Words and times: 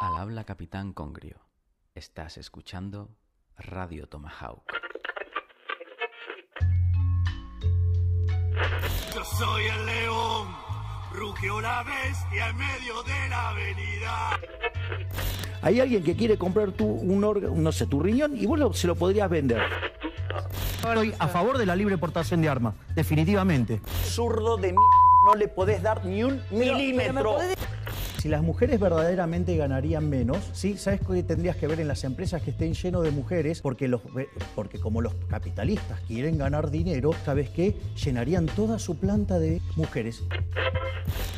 Al 0.00 0.16
habla 0.16 0.44
Capitán 0.44 0.92
Congrio. 0.92 1.36
Estás 1.94 2.38
escuchando 2.38 3.10
Radio 3.56 4.06
Tomahawk. 4.08 4.62
Yo 9.14 9.24
soy 9.24 9.64
el 9.66 9.86
león, 9.86 10.48
rugió 11.12 11.60
la 11.60 11.82
bestia 11.82 12.48
en 12.48 12.56
medio 12.56 13.02
de 13.02 13.28
la 13.28 13.48
avenida. 13.50 14.40
Hay 15.62 15.80
alguien 15.80 16.02
que 16.02 16.16
quiere 16.16 16.38
comprar 16.38 16.72
tu, 16.72 16.86
un 16.86 17.22
órgano, 17.22 17.54
no 17.56 17.70
sé, 17.72 17.86
tu 17.86 18.00
riñón 18.00 18.34
y 18.36 18.46
vos 18.46 18.58
lo- 18.58 18.72
se 18.72 18.86
lo 18.86 18.94
podrías 18.94 19.28
vender. 19.28 19.60
Estoy 20.76 21.14
a 21.18 21.28
favor 21.28 21.58
de 21.58 21.66
la 21.66 21.76
libre 21.76 21.98
portación 21.98 22.40
de 22.40 22.48
armas, 22.48 22.74
definitivamente. 22.94 23.82
Zurdo 24.04 24.56
de 24.56 24.68
m 24.70 24.78
no 25.26 25.34
le 25.34 25.48
podés 25.48 25.82
dar 25.82 26.02
ni 26.06 26.24
un 26.24 26.42
milímetro. 26.50 27.36
Si 28.20 28.28
las 28.28 28.42
mujeres 28.42 28.78
verdaderamente 28.78 29.56
ganarían 29.56 30.10
menos, 30.10 30.50
¿sí? 30.52 30.76
¿Sabes 30.76 31.00
qué 31.00 31.22
tendrías 31.22 31.56
que 31.56 31.66
ver 31.66 31.80
en 31.80 31.88
las 31.88 32.04
empresas 32.04 32.42
que 32.42 32.50
estén 32.50 32.74
llenos 32.74 33.02
de 33.02 33.12
mujeres? 33.12 33.62
Porque, 33.62 33.88
los, 33.88 34.02
porque 34.54 34.78
como 34.78 35.00
los 35.00 35.14
capitalistas 35.30 36.00
quieren 36.02 36.36
ganar 36.36 36.70
dinero, 36.70 37.12
¿sabes 37.24 37.48
qué? 37.48 37.74
Llenarían 38.04 38.44
toda 38.44 38.78
su 38.78 38.98
planta 38.98 39.38
de 39.38 39.62
mujeres. 39.74 40.22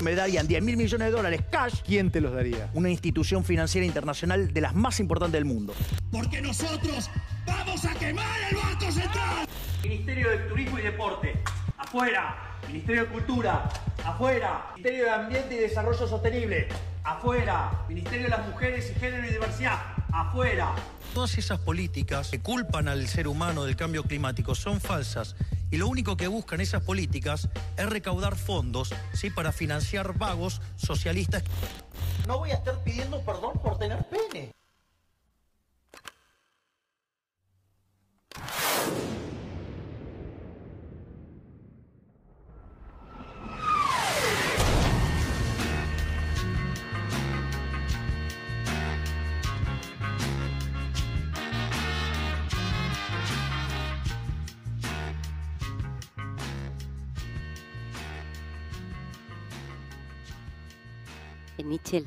Me 0.03 0.17
darían 0.17 0.49
10 0.49 0.61
mil 0.65 0.77
millones 0.77 1.07
de 1.07 1.13
dólares 1.13 1.43
cash. 1.53 1.83
¿Quién 1.87 2.11
te 2.11 2.21
los 2.21 2.33
daría? 2.33 2.69
Una 2.75 2.91
institución 2.91 3.45
financiera 3.45 3.87
internacional 3.87 4.53
de 4.53 4.61
las 4.61 4.75
más 4.75 4.99
importantes 4.99 5.35
del 5.35 5.45
mundo. 5.45 5.75
Porque 6.11 6.43
nosotros 6.43 7.09
vamos 7.47 7.85
a 7.85 7.95
quemar 7.95 8.41
el 8.51 8.57
Banco 8.57 8.91
Central. 8.91 9.47
Ministerio 9.85 10.31
de 10.31 10.39
Turismo 10.49 10.81
y 10.81 10.83
Deporte, 10.83 11.41
afuera. 11.79 12.52
Ministerio 12.69 13.03
de 13.05 13.09
Cultura, 13.09 13.69
afuera. 14.05 14.71
Ministerio 14.75 15.05
de 15.05 15.11
Ambiente 15.11 15.55
y 15.55 15.59
Desarrollo 15.59 16.07
Sostenible, 16.07 16.69
afuera. 17.05 17.85
Ministerio 17.89 18.25
de 18.25 18.29
las 18.31 18.47
Mujeres 18.49 18.91
y 18.91 18.99
Género 18.99 19.27
y 19.27 19.31
Diversidad, 19.31 19.79
afuera. 20.13 20.75
Todas 21.15 21.37
esas 21.37 21.59
políticas 21.59 22.31
que 22.31 22.41
culpan 22.41 22.89
al 22.89 23.07
ser 23.07 23.29
humano 23.29 23.65
del 23.65 23.77
cambio 23.77 24.05
climático 24.05 24.55
son 24.55 24.81
falsas 24.81 25.37
y 25.71 25.77
lo 25.77 25.89
único 25.89 26.17
que 26.17 26.27
buscan 26.27 26.61
esas 26.61 26.83
políticas 26.83 27.49
es 27.77 27.87
recaudar 27.87 28.37
fondos 28.37 28.95
¿sí? 29.13 29.31
para 29.31 29.53
financiar 29.53 30.17
vagos 30.17 30.63
socialistas. 30.77 31.43
No 32.27 32.39
voy 32.39 32.51
a 32.51 32.55
estar 32.55 32.83
pidiendo 32.83 33.21
perdón 33.23 33.59
por 33.63 33.79
tener 33.79 34.05
pene. 34.05 34.53
Eh, 61.63 61.65
Michel. 61.65 62.05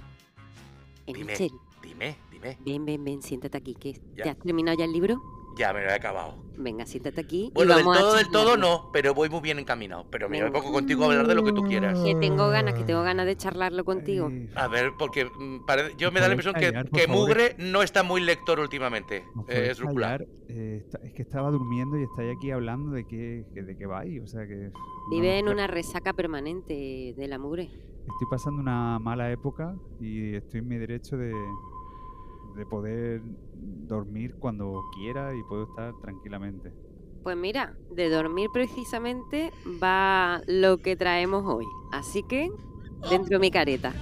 Eh, 1.07 1.13
Dime, 1.13 1.31
Michel. 1.31 1.51
dime, 1.81 2.17
dime. 2.31 2.57
Ven, 2.65 2.85
ven, 2.85 3.03
ven, 3.03 3.21
siéntate 3.21 3.57
aquí. 3.57 3.73
¿Qué? 3.75 3.93
Ya. 4.15 4.23
¿Te 4.23 4.29
has 4.31 4.39
terminado 4.39 4.77
ya 4.77 4.85
el 4.85 4.91
libro? 4.91 5.21
Ya 5.57 5.71
me 5.73 5.83
lo 5.83 5.89
he 5.89 5.93
acabado. 5.93 6.43
Venga, 6.57 6.85
siéntate 6.85 7.19
aquí. 7.21 7.47
y 7.47 7.51
Bueno, 7.53 7.75
del 7.75 7.83
vamos 7.85 7.97
a 7.97 8.01
todo, 8.01 8.15
del 8.15 8.29
todo 8.29 8.57
no, 8.57 8.89
pero 8.93 9.13
voy 9.13 9.29
muy 9.29 9.41
bien 9.41 9.59
encaminado. 9.59 10.05
Pero 10.09 10.29
mira, 10.29 10.45
me 10.45 10.51
Venga. 10.51 10.61
pongo 10.61 10.73
contigo 10.73 11.03
a 11.03 11.07
hablar 11.07 11.27
de 11.27 11.35
lo 11.35 11.43
que 11.43 11.51
tú 11.51 11.63
quieras. 11.63 11.99
Que 11.99 12.15
tengo 12.15 12.49
ganas, 12.49 12.73
que 12.75 12.83
tengo 12.83 13.03
ganas 13.03 13.25
de 13.25 13.35
charlarlo 13.35 13.83
contigo. 13.85 14.31
A 14.55 14.67
ver, 14.67 14.91
porque 14.97 15.25
mm, 15.25 15.65
yo 15.97 16.11
me 16.11 16.19
da 16.21 16.27
la 16.29 16.35
¿Podéis 16.35 16.45
impresión 16.47 16.53
que, 16.55 16.65
callar, 16.71 16.89
que? 16.89 17.07
Mugre 17.07 17.55
no 17.59 17.81
está 17.81 18.03
muy 18.03 18.21
lector 18.21 18.59
últimamente. 18.59 19.23
¿os 19.35 19.49
Eh, 19.49 19.69
es 19.71 19.79
Rúcula. 19.79 20.07
callar? 20.17 20.27
Eh, 20.47 20.81
está- 20.85 20.99
es 21.03 21.13
que 21.13 21.21
estaba 21.21 21.51
durmiendo 21.51 21.97
y 21.99 22.03
estáis 22.03 22.35
aquí 22.37 22.51
hablando 22.51 22.91
de 22.91 23.05
qué, 23.05 23.45
que- 23.53 23.63
de 23.63 23.77
qué 23.77 23.85
vais. 23.85 24.21
O 24.21 24.27
sea 24.27 24.47
que. 24.47 24.71
Vive 25.11 25.27
me 25.27 25.39
en 25.39 25.49
una 25.49 25.67
resaca 25.67 26.13
permanente 26.13 27.13
de 27.17 27.27
la 27.27 27.37
mugre. 27.37 27.63
Estoy 27.63 28.27
pasando 28.29 28.61
una 28.61 28.97
mala 28.99 29.31
época 29.31 29.75
y 29.99 30.35
estoy 30.35 30.59
en 30.59 30.67
mi 30.67 30.77
derecho 30.77 31.17
de, 31.17 31.31
de 32.55 32.65
poder 32.65 33.21
dormir 33.53 34.35
cuando 34.39 34.81
quiera 34.95 35.35
y 35.35 35.43
puedo 35.43 35.63
estar 35.63 35.93
tranquilamente. 36.01 36.71
Pues 37.23 37.35
mira, 37.35 37.75
de 37.91 38.09
dormir 38.09 38.49
precisamente 38.53 39.51
va 39.81 40.41
lo 40.47 40.77
que 40.77 40.95
traemos 40.95 41.43
hoy. 41.45 41.65
Así 41.91 42.23
que, 42.23 42.51
dentro 43.09 43.37
de 43.37 43.39
mi 43.39 43.51
careta. 43.51 43.93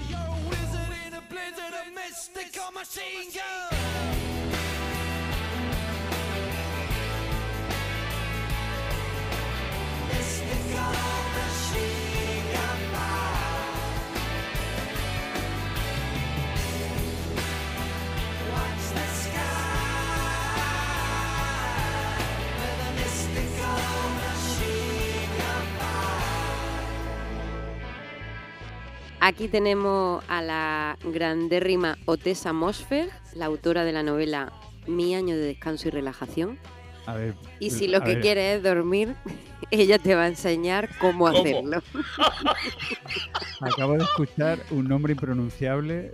Aquí 29.25 29.47
tenemos 29.47 30.21
a 30.27 30.41
la 30.41 30.97
grandérrima 31.01 31.97
Otessa 32.03 32.51
Mosfer, 32.51 33.09
la 33.33 33.45
autora 33.45 33.85
de 33.85 33.93
la 33.93 34.03
novela 34.03 34.51
Mi 34.85 35.15
año 35.15 35.33
de 35.37 35.43
descanso 35.43 35.87
y 35.87 35.91
relajación. 35.91 36.59
A 37.05 37.13
ver. 37.13 37.33
Y 37.57 37.69
si 37.69 37.87
lo 37.87 37.99
a 37.99 38.03
que 38.03 38.15
ver, 38.15 38.21
quieres 38.21 38.57
es 38.57 38.63
dormir, 38.63 39.15
ella 39.71 39.97
te 39.97 40.13
va 40.15 40.23
a 40.23 40.27
enseñar 40.27 40.89
cómo, 40.99 41.27
¿Cómo? 41.27 41.39
hacerlo. 41.39 41.81
Acabo 43.61 43.93
de 43.93 44.03
escuchar 44.03 44.59
un 44.71 44.89
nombre 44.89 45.13
impronunciable. 45.13 46.11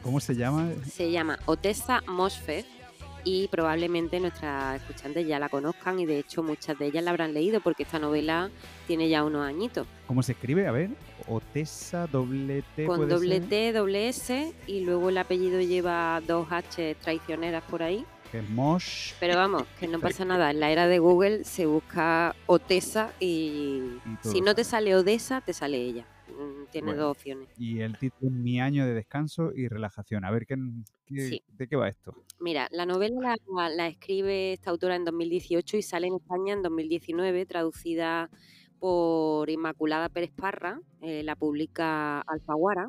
¿Cómo 0.00 0.18
se 0.18 0.34
llama? 0.34 0.70
Se 0.90 1.10
llama 1.10 1.40
Otessa 1.44 2.02
Mosfer 2.06 2.64
y 3.24 3.48
probablemente 3.48 4.20
nuestras 4.20 4.80
escuchantes 4.80 5.26
ya 5.26 5.38
la 5.38 5.48
conozcan 5.48 5.98
y 6.00 6.06
de 6.06 6.18
hecho 6.18 6.42
muchas 6.42 6.78
de 6.78 6.86
ellas 6.86 7.04
la 7.04 7.10
habrán 7.10 7.34
leído 7.34 7.60
porque 7.60 7.82
esta 7.84 7.98
novela 7.98 8.50
tiene 8.86 9.08
ya 9.08 9.24
unos 9.24 9.46
añitos. 9.46 9.86
¿Cómo 10.06 10.22
se 10.22 10.32
escribe? 10.32 10.66
A 10.66 10.72
ver. 10.72 10.90
Otesa, 11.28 12.06
doble 12.06 12.64
T. 12.74 12.86
Con 12.86 12.96
puede 12.96 13.14
doble 13.14 13.38
ser, 13.38 13.48
T, 13.48 13.72
doble 13.72 14.08
S 14.08 14.52
y 14.66 14.80
luego 14.80 15.08
el 15.08 15.18
apellido 15.18 15.60
lleva 15.60 16.20
dos 16.26 16.48
H 16.50 16.96
traicioneras 17.00 17.62
por 17.64 17.82
ahí. 17.82 18.04
Que 18.30 18.38
es 18.38 18.48
Mosh. 18.48 19.12
Pero 19.20 19.36
vamos, 19.36 19.64
que 19.78 19.86
no 19.86 20.00
pasa 20.00 20.24
nada. 20.24 20.50
En 20.50 20.58
la 20.58 20.70
era 20.70 20.88
de 20.88 20.98
Google 20.98 21.44
se 21.44 21.66
busca 21.66 22.34
Otesa 22.46 23.12
y 23.20 23.82
Y 24.24 24.28
si 24.28 24.40
no 24.40 24.54
te 24.54 24.64
sale. 24.64 24.90
sale 24.90 24.96
Odessa, 24.96 25.40
te 25.42 25.52
sale 25.52 25.76
ella. 25.76 26.06
Mm, 26.42 26.66
Tiene 26.70 26.86
Bueno. 26.88 27.02
dos 27.02 27.10
opciones. 27.16 27.48
Y 27.58 27.80
el 27.80 27.96
título 27.98 28.28
es 28.30 28.32
Mi 28.36 28.60
año 28.60 28.86
de 28.86 28.94
descanso 28.94 29.52
y 29.54 29.68
relajación. 29.68 30.24
A 30.24 30.30
ver, 30.30 30.46
¿qué, 30.46 30.56
qué- 31.06 31.28
Sí. 31.28 31.42
¿de 31.56 31.68
qué 31.68 31.76
va 31.76 31.88
esto? 31.88 32.14
Mira, 32.40 32.68
la 32.72 32.86
novela 32.86 33.36
la, 33.56 33.68
la 33.68 33.86
escribe 33.88 34.52
esta 34.52 34.70
autora 34.70 34.96
en 34.96 35.04
2018 35.04 35.76
y 35.76 35.82
sale 35.82 36.06
en 36.08 36.14
España 36.16 36.52
en 36.54 36.62
2019, 36.62 37.46
traducida 37.46 38.30
por 38.78 39.48
Inmaculada 39.48 40.08
Pérez 40.08 40.32
Parra, 40.32 40.80
eh, 41.02 41.22
la 41.22 41.36
publica 41.36 42.20
Alfaguara, 42.22 42.88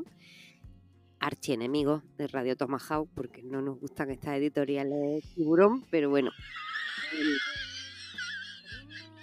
archienemigo 1.20 2.02
de 2.18 2.28
Radio 2.28 2.56
Tomahawk, 2.58 3.10
porque 3.14 3.44
no 3.44 3.62
nos 3.62 3.80
gustan 3.80 4.10
estas 4.12 4.38
editoriales 4.38 5.24
tiburón, 5.36 5.86
pero 5.92 6.10
bueno. 6.10 6.32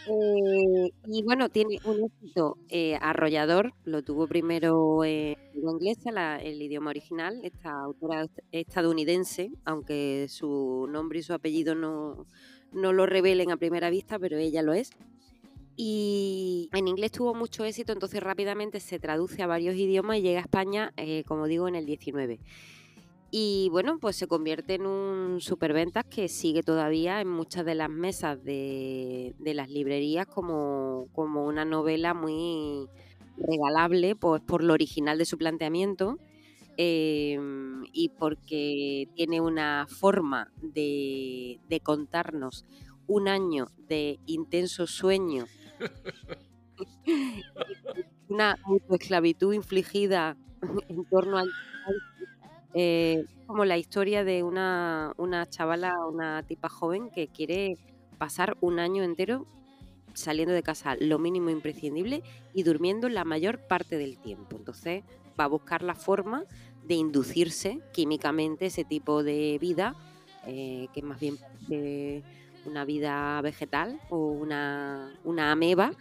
Eh, 0.06 0.91
y 1.06 1.22
bueno, 1.22 1.50
tiene 1.50 1.78
un 1.84 2.05
éxito 2.05 2.56
eh, 2.69 2.97
arrollador, 3.01 3.74
lo 3.84 4.03
tuvo 4.03 4.27
primero 4.27 5.04
en 5.04 5.36
lengua 5.54 5.72
inglesa, 5.72 6.10
la- 6.10 6.39
el 6.39 6.60
idioma 6.63 6.91
original, 6.91 7.39
esta 7.45 7.71
autora 7.83 8.22
est- 8.24 8.39
estadounidense, 8.51 9.51
aunque 9.65 10.27
su 10.28 10.86
nombre 10.91 11.19
y 11.21 11.22
su 11.22 11.34
apellido 11.34 11.74
no, 11.74 12.27
no 12.72 12.92
lo 12.92 13.07
revelen 13.07 13.51
a 13.51 13.57
primera 13.59 13.91
vista, 13.91 14.19
pero 14.19 14.39
ella 14.39 14.63
lo 14.63 14.72
es. 14.72 14.91
Y 15.77 16.69
en 16.72 16.89
inglés 16.89 17.13
tuvo 17.13 17.34
mucho 17.34 17.65
éxito, 17.65 17.92
entonces 17.92 18.22
rápidamente 18.22 18.80
se 18.80 18.98
traduce 18.98 19.42
a 19.42 19.47
varios 19.47 19.77
idiomas 19.77 20.19
y 20.19 20.22
llega 20.22 20.41
a 20.41 20.42
España, 20.42 20.92
eh, 20.97 21.24
como 21.27 21.47
digo, 21.47 21.69
en 21.69 21.74
el 21.74 21.86
19. 21.86 22.41
Y 23.32 23.68
bueno, 23.71 23.98
pues 24.00 24.16
se 24.16 24.27
convierte 24.27 24.74
en 24.74 24.86
un 24.86 25.41
superventas 25.41 26.04
que 26.06 26.28
sigue 26.28 26.62
todavía 26.65 27.21
en 27.21 27.28
muchas 27.28 27.65
de 27.65 27.77
las 27.77 27.88
mesas 27.88 28.42
de, 28.42 29.34
de 29.38 29.54
las 29.54 29.71
librerías 29.71 30.27
como, 30.27 31.06
como 31.12 31.47
una 31.47 31.65
novela 31.65 32.12
muy 32.12 32.88
regalable 33.36 34.16
pues, 34.16 34.42
por 34.42 34.65
lo 34.65 34.72
original 34.74 35.16
de 35.16 35.24
su 35.27 35.38
planteamiento 35.38 36.18
eh, 36.77 37.38
y 37.92 38.09
porque 38.10 39.09
tiene 39.15 39.41
una 39.41 39.86
forma 39.88 40.50
de, 40.62 41.60
de 41.68 41.80
contarnos 41.80 42.65
un 43.06 43.28
año 43.28 43.68
de 43.88 44.18
intenso 44.26 44.86
sueño, 44.86 45.47
una 48.28 48.56
esclavitud 48.91 49.53
infligida 49.54 50.36
en 50.88 51.04
torno 51.06 51.38
al 51.38 51.48
eh, 52.75 53.25
como 53.47 53.65
la 53.65 53.77
historia 53.77 54.25
de 54.25 54.43
una, 54.43 55.13
una 55.17 55.49
chavala, 55.49 56.07
una 56.07 56.43
tipa 56.43 56.69
joven 56.69 57.11
que 57.11 57.28
quiere 57.28 57.77
pasar 58.19 58.57
un 58.61 58.78
año 58.78 59.03
entero 59.03 59.47
saliendo 60.15 60.55
de 60.55 60.63
casa 60.63 60.97
lo 60.99 61.19
mínimo 61.19 61.51
imprescindible 61.51 62.22
y 62.53 62.63
durmiendo 62.63 63.09
la 63.09 63.25
mayor 63.25 63.59
parte 63.67 63.97
del 63.97 64.19
tiempo. 64.19 64.57
Entonces 64.57 65.05
va 65.39 65.45
a 65.45 65.49
buscar 65.49 65.83
la 65.83 65.95
forma 65.95 66.45
de 66.84 66.95
inducirse 66.95 67.81
químicamente 67.93 68.67
ese 68.67 68.84
tipo 68.84 69.22
de 69.22 69.59
vida, 69.61 69.95
eh, 70.47 70.89
que 70.93 71.03
más 71.03 71.21
bien 71.21 71.39
eh, 71.71 72.22
una 72.71 72.84
vida 72.84 73.41
vegetal 73.43 74.01
o 74.11 74.17
una, 74.28 75.13
una 75.25 75.53
ameba, 75.53 75.93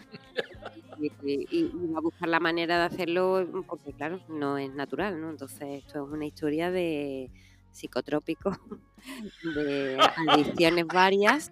y, 1.00 1.63
va 1.92 1.98
a 1.98 2.01
buscar 2.01 2.30
la 2.30 2.39
manera 2.39 2.77
de 2.80 2.86
hacerlo 2.86 3.48
porque, 3.68 3.94
claro, 3.94 4.19
no 4.27 4.57
es 4.57 4.74
natural, 4.74 5.19
¿no? 5.19 5.30
Entonces 5.30 5.83
esto 5.83 6.06
es 6.06 6.12
una 6.12 6.25
historia 6.25 6.71
de 6.71 7.31
psicotrópicos, 7.71 8.57
de 9.56 9.98
adicciones 10.27 10.86
varias 10.88 11.51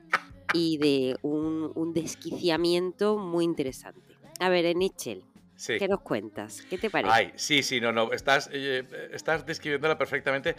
y 0.54 0.78
de 0.78 1.18
un, 1.22 1.72
un 1.76 1.94
desquiciamiento 1.94 3.18
muy 3.18 3.46
interesante. 3.46 4.02
A 4.40 4.50
ver, 4.50 4.76
Nichel, 4.76 5.24
Sí. 5.58 5.78
¿qué 5.80 5.88
nos 5.88 6.02
cuentas? 6.02 6.62
¿Qué 6.70 6.78
te 6.78 6.90
parece? 6.90 7.12
Ay, 7.14 7.32
sí, 7.36 7.64
sí, 7.64 7.82
no, 7.82 7.92
no, 7.92 8.14
estás, 8.14 8.50
eh, 8.54 8.86
estás 9.12 9.46
describiéndola 9.46 9.98
perfectamente. 9.98 10.56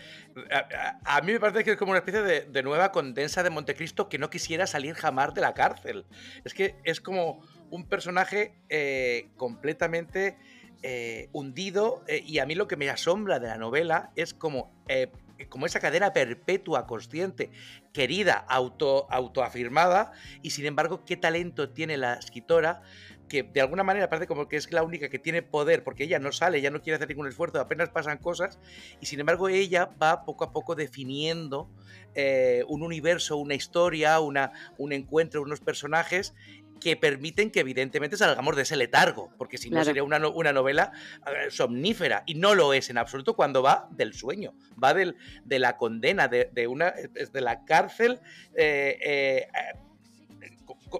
A, 0.50 0.58
a- 1.04 1.16
a 1.18 1.20
mí 1.22 1.32
me 1.32 1.40
parece 1.40 1.62
que 1.64 1.70
es 1.70 1.76
como 1.76 1.92
una 1.92 2.00
especie 2.00 2.20
de, 2.22 2.40
de 2.42 2.62
nueva 2.64 2.90
condensa 2.92 3.42
de 3.44 3.50
Montecristo 3.50 4.08
que 4.08 4.18
no 4.18 4.28
quisiera 4.28 4.66
salir 4.66 4.94
jamás 4.96 5.32
de 5.34 5.40
la 5.40 5.54
cárcel. 5.54 6.04
Es 6.44 6.52
que 6.52 6.74
es 6.84 7.00
como 7.00 7.40
un 7.70 7.88
personaje 7.88 8.60
eh, 8.68 9.28
completamente 9.36 10.36
eh, 10.82 11.28
hundido 11.32 12.02
eh, 12.08 12.22
y 12.26 12.40
a 12.40 12.46
mí 12.46 12.54
lo 12.54 12.66
que 12.66 12.76
me 12.76 12.90
asombra 12.90 13.38
de 13.38 13.46
la 13.48 13.56
novela 13.56 14.10
es 14.16 14.34
como... 14.34 14.72
eh, 14.88 15.10
como 15.48 15.66
esa 15.66 15.78
cadena 15.78 16.12
perpetua, 16.12 16.84
consciente, 16.88 17.52
querida, 17.92 18.44
auto, 18.48 19.06
autoafirmada, 19.08 20.10
y 20.42 20.50
sin 20.50 20.66
embargo, 20.66 21.04
qué 21.04 21.16
talento 21.16 21.70
tiene 21.70 21.96
la 21.96 22.14
escritora 22.14 22.82
que 23.28 23.42
de 23.42 23.60
alguna 23.60 23.82
manera 23.84 24.08
parece 24.08 24.26
como 24.26 24.48
que 24.48 24.56
es 24.56 24.72
la 24.72 24.82
única 24.82 25.08
que 25.08 25.18
tiene 25.18 25.42
poder, 25.42 25.84
porque 25.84 26.04
ella 26.04 26.18
no 26.18 26.32
sale, 26.32 26.58
ella 26.58 26.70
no 26.70 26.80
quiere 26.82 26.96
hacer 26.96 27.08
ningún 27.08 27.28
esfuerzo, 27.28 27.60
apenas 27.60 27.90
pasan 27.90 28.18
cosas, 28.18 28.58
y 29.00 29.06
sin 29.06 29.20
embargo 29.20 29.48
ella 29.48 29.90
va 30.02 30.24
poco 30.24 30.44
a 30.44 30.52
poco 30.52 30.74
definiendo 30.74 31.68
eh, 32.14 32.64
un 32.68 32.82
universo, 32.82 33.36
una 33.36 33.54
historia, 33.54 34.18
una, 34.20 34.52
un 34.78 34.92
encuentro, 34.92 35.42
unos 35.42 35.60
personajes 35.60 36.34
que 36.80 36.96
permiten 36.96 37.50
que 37.50 37.58
evidentemente 37.60 38.16
salgamos 38.16 38.54
de 38.54 38.62
ese 38.62 38.76
letargo, 38.76 39.30
porque 39.36 39.58
si 39.58 39.68
no 39.68 39.76
sería 39.84 40.04
una, 40.04 40.20
no- 40.20 40.30
una 40.30 40.52
novela 40.52 40.92
eh, 41.26 41.50
somnífera, 41.50 42.22
y 42.24 42.34
no 42.36 42.54
lo 42.54 42.72
es 42.72 42.88
en 42.88 42.98
absoluto 42.98 43.34
cuando 43.34 43.62
va 43.62 43.88
del 43.90 44.14
sueño, 44.14 44.54
va 44.82 44.94
del, 44.94 45.16
de 45.44 45.58
la 45.58 45.76
condena, 45.76 46.28
de, 46.28 46.48
de 46.52 46.68
una, 46.68 46.92
de 46.92 47.40
la 47.40 47.64
cárcel, 47.64 48.20
eh, 48.54 49.48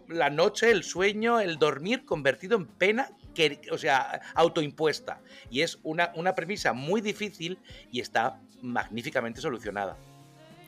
la 0.09 0.31
noche, 0.31 0.70
el 0.70 0.85
sueño, 0.85 1.41
el 1.41 1.59
dormir 1.59 2.05
convertido 2.05 2.56
en 2.56 2.67
pena, 2.67 3.11
que, 3.35 3.61
o 3.70 3.79
sea, 3.79 4.20
autoimpuesta. 4.35 5.20
Y 5.50 5.62
es 5.62 5.79
una, 5.82 6.12
una 6.17 6.35
premisa 6.35 6.73
muy 6.73 7.00
difícil 7.00 7.59
y 7.91 8.00
está 8.00 8.41
magníficamente 8.62 9.41
solucionada. 9.41 9.97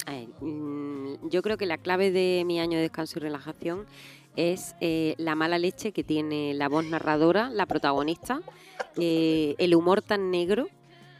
Ver, 0.06 0.28
mm, 0.40 1.28
yo 1.28 1.42
creo 1.42 1.56
que 1.56 1.66
la 1.66 1.78
clave 1.78 2.10
de 2.10 2.44
mi 2.46 2.60
año 2.60 2.76
de 2.76 2.82
descanso 2.82 3.18
y 3.18 3.22
relajación 3.22 3.86
es 4.36 4.74
eh, 4.80 5.14
la 5.18 5.34
mala 5.34 5.58
leche 5.58 5.92
que 5.92 6.04
tiene 6.04 6.54
la 6.54 6.68
voz 6.68 6.84
narradora, 6.84 7.50
la 7.50 7.66
protagonista, 7.66 8.40
eh, 8.96 9.54
el 9.58 9.74
humor 9.74 10.02
tan 10.02 10.30
negro, 10.30 10.68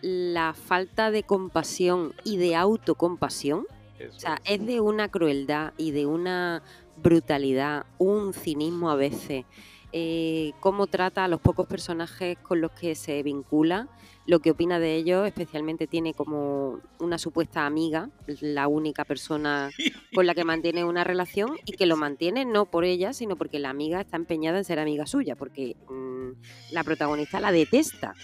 la 0.00 0.55
falta 0.55 1.11
de 1.11 1.23
compasión 1.23 2.15
y 2.25 2.37
de 2.37 2.56
autocompasión. 2.56 3.67
Eso 3.99 4.17
O 4.17 4.21
sea, 4.21 4.41
es 4.44 4.65
de 4.65 4.81
una 4.81 5.09
crueldad 5.09 5.75
y 5.76 5.91
de 5.91 6.06
una 6.06 6.62
brutalidad, 7.02 7.87
un 7.99 8.32
cinismo 8.32 8.91
a 8.91 8.97
veces. 8.97 9.44
eh, 9.93 10.52
cómo 10.61 10.87
trata 10.87 11.25
a 11.25 11.29
los 11.29 11.41
pocos 11.41 11.67
personajes 11.67 12.38
con 12.38 12.61
los 12.61 12.70
que 12.70 12.94
se 12.94 13.23
vincula, 13.25 13.88
lo 14.26 14.38
que 14.38 14.52
opina 14.52 14.79
de 14.79 14.94
ellos, 14.94 15.26
especialmente 15.26 15.88
tiene 15.88 16.14
como 16.14 16.79
una 17.00 17.19
supuesta 17.19 17.67
amiga, 17.67 18.11
la 18.41 18.69
única 18.69 19.05
persona 19.05 19.70
con 20.14 20.26
la 20.26 20.35
que 20.37 20.44
mantiene 20.44 20.85
una 20.85 21.02
relación 21.02 21.56
y 21.64 21.73
que 21.73 21.87
lo 21.87 21.97
mantiene 21.97 22.44
no 22.44 22.67
por 22.67 22.85
ella, 22.85 23.12
sino 23.12 23.35
porque 23.35 23.58
la 23.58 23.70
amiga 23.70 24.00
está 24.00 24.17
empeñada 24.17 24.58
en 24.58 24.64
ser 24.64 24.79
amiga 24.79 25.06
suya, 25.06 25.35
porque 25.35 25.75
mm, 25.88 26.73
la 26.73 26.85
protagonista 26.85 27.41
la 27.41 27.50
detesta, 27.50 28.14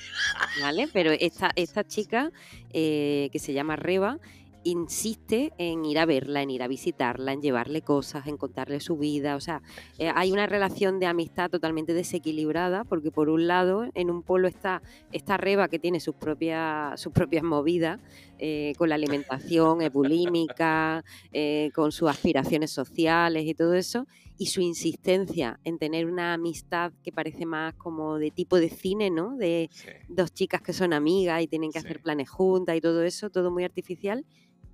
¿vale? 0.61 0.89
Pero 0.93 1.11
esta, 1.11 1.51
esta 1.57 1.83
chica, 1.83 2.31
eh, 2.73 3.29
que 3.33 3.41
se 3.41 3.53
llama 3.53 3.75
Reba, 3.75 4.21
insiste 4.69 5.53
en 5.59 5.85
ir 5.85 5.99
a 5.99 6.07
verla, 6.07 6.43
en 6.43 6.51
ir 6.51 6.63
a 6.63 6.69
visitarla, 6.69 7.33
en 7.33 7.41
llevarle 7.43 7.83
cosas, 7.83 8.27
en 8.27 8.37
contarle 8.37 8.81
su 8.81 8.97
vida. 8.97 9.37
O 9.37 9.41
sea, 9.41 9.63
eh, 9.99 10.11
hay 10.15 10.33
una 10.33 10.47
relación 10.47 10.99
de 10.99 11.07
amistad 11.07 11.49
totalmente 11.51 11.95
desequilibrada, 11.95 12.85
porque 12.85 13.13
por 13.13 13.29
un 13.29 13.47
lado, 13.47 13.87
en 13.95 14.11
un 14.11 14.23
polo 14.23 14.49
está 14.49 14.83
esta 15.11 15.37
Reba 15.37 15.69
que 15.69 15.79
tiene 15.79 16.01
sus 16.01 16.15
propias, 16.17 17.01
sus 17.01 17.13
propias 17.13 17.43
movidas 17.45 18.01
eh, 18.39 18.75
con 18.77 18.89
la 18.89 18.95
alimentación, 18.97 19.83
es 19.83 19.91
bulímica, 19.91 21.03
eh, 21.33 21.71
con 21.75 21.93
sus 21.93 22.09
aspiraciones 22.11 22.71
sociales 22.73 23.45
y 23.47 23.55
todo 23.55 23.75
eso, 23.75 24.07
y 24.37 24.47
su 24.47 24.61
insistencia 24.61 25.59
en 25.65 25.79
tener 25.79 26.07
una 26.07 26.35
amistad 26.35 26.93
que 27.03 27.13
parece 27.13 27.47
más 27.47 27.75
como 27.77 28.19
de 28.19 28.31
tipo 28.31 28.59
de 28.59 28.69
cine, 28.71 29.11
¿no? 29.11 29.37
De 29.37 29.71
Sí. 29.71 29.91
dos 30.09 30.33
chicas 30.33 30.63
que 30.63 30.73
son 30.73 30.93
amigas 30.93 31.43
y 31.43 31.49
tienen 31.49 31.73
que 31.73 31.79
Sí. 31.79 31.81
hacer 31.81 32.01
planes 32.01 32.29
juntas 32.31 32.77
y 32.77 32.81
todo 32.81 33.03
eso, 33.03 33.31
todo 33.31 33.51
muy 33.51 33.65
artificial. 33.65 34.25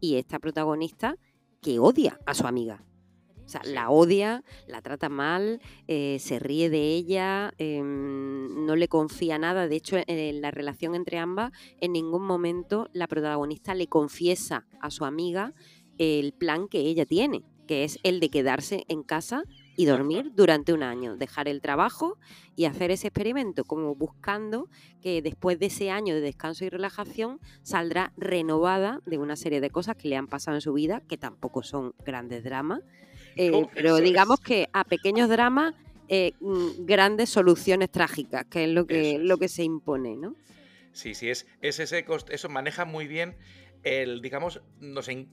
Y 0.03 0.17
esta 0.17 0.41
protagonista 0.41 1.17
que 1.63 1.79
odia 1.79 2.19
a 2.27 2.35
su 2.35 2.47
amiga. 2.47 2.85
O 3.47 3.49
sea, 3.49 3.63
la 3.65 3.89
odia, 3.91 4.43
la 4.67 4.83
trata 4.83 5.09
mal, 5.09 5.61
eh, 5.87 6.19
se 6.19 6.41
ríe 6.41 6.71
de 6.71 6.95
ella, 6.95 7.55
em, 7.59 8.67
no 8.67 8.75
le 8.75 8.89
confía 8.89 9.39
nada. 9.39 9.69
De 9.69 9.77
hecho, 9.77 9.97
en 10.05 10.41
la 10.41 10.51
relación 10.51 10.97
entre 10.97 11.19
ambas, 11.19 11.53
en 11.81 11.93
ningún 11.93 12.23
momento 12.23 12.89
la 12.93 13.07
protagonista 13.07 13.75
le 13.77 13.87
confiesa 13.87 14.67
a 14.81 14.91
su 14.91 15.05
amiga 15.05 15.55
el 15.99 16.33
plan 16.33 16.67
que 16.67 16.81
ella 16.81 17.07
tiene, 17.07 17.45
que 17.69 17.85
es 17.85 18.01
el 18.03 18.19
de 18.19 18.29
quedarse 18.29 18.85
en 18.89 19.05
casa 19.05 19.45
y 19.77 19.87
dormir 19.87 20.33
durante 20.35 20.73
un 20.73 20.83
año, 20.83 21.17
dejar 21.17 21.49
el 21.49 21.61
trabajo 21.61 22.19
y 22.57 22.67
hacer 22.67 22.91
ese 22.91 23.09
experimento, 23.09 23.65
como 23.65 23.95
buscando 23.95 24.69
que 25.01 25.23
después 25.23 25.59
de 25.59 25.67
ese 25.67 25.91
año 25.91 26.15
de 26.15 26.21
descanso 26.21 26.65
y 26.65 26.69
relajación 26.69 27.41
saldrá 27.63 28.13
renovada 28.17 29.01
de 29.07 29.19
una 29.19 29.37
serie 29.37 29.61
de 29.61 29.71
cosas 29.71 29.97
que 29.97 30.09
le 30.09 30.17
han 30.17 30.27
pasado 30.27 30.57
en 30.57 30.61
su 30.61 30.73
vida, 30.73 31.03
que 31.09 31.17
tampoco 31.17 31.63
son 31.63 31.95
grandes 32.05 32.45
dramas, 32.45 32.81
eh, 33.37 33.51
pero 33.75 33.97
digamos 33.97 34.39
es. 34.41 34.47
que 34.47 34.69
a 34.73 34.85
pequeños 34.85 35.29
dramas, 35.29 35.75
eh, 36.09 36.33
mm, 36.41 36.85
grandes 36.85 37.31
soluciones 37.31 37.91
trágicas, 37.91 38.45
que 38.47 38.65
es 38.65 38.71
lo 38.71 38.87
que, 38.87 39.17
es. 39.17 39.21
lo 39.21 39.39
que 39.39 39.49
se 39.49 39.63
impone, 39.65 40.17
¿no? 40.17 40.35
Sí, 40.93 41.15
sí, 41.15 41.31
es, 41.31 41.47
es 41.63 41.81
ese 41.81 42.05
cost- 42.05 42.29
eso 42.31 42.51
maneja 42.51 42.85
muy 42.85 43.07
bien 43.07 43.35
el, 43.83 44.23
digamos, 44.23 44.61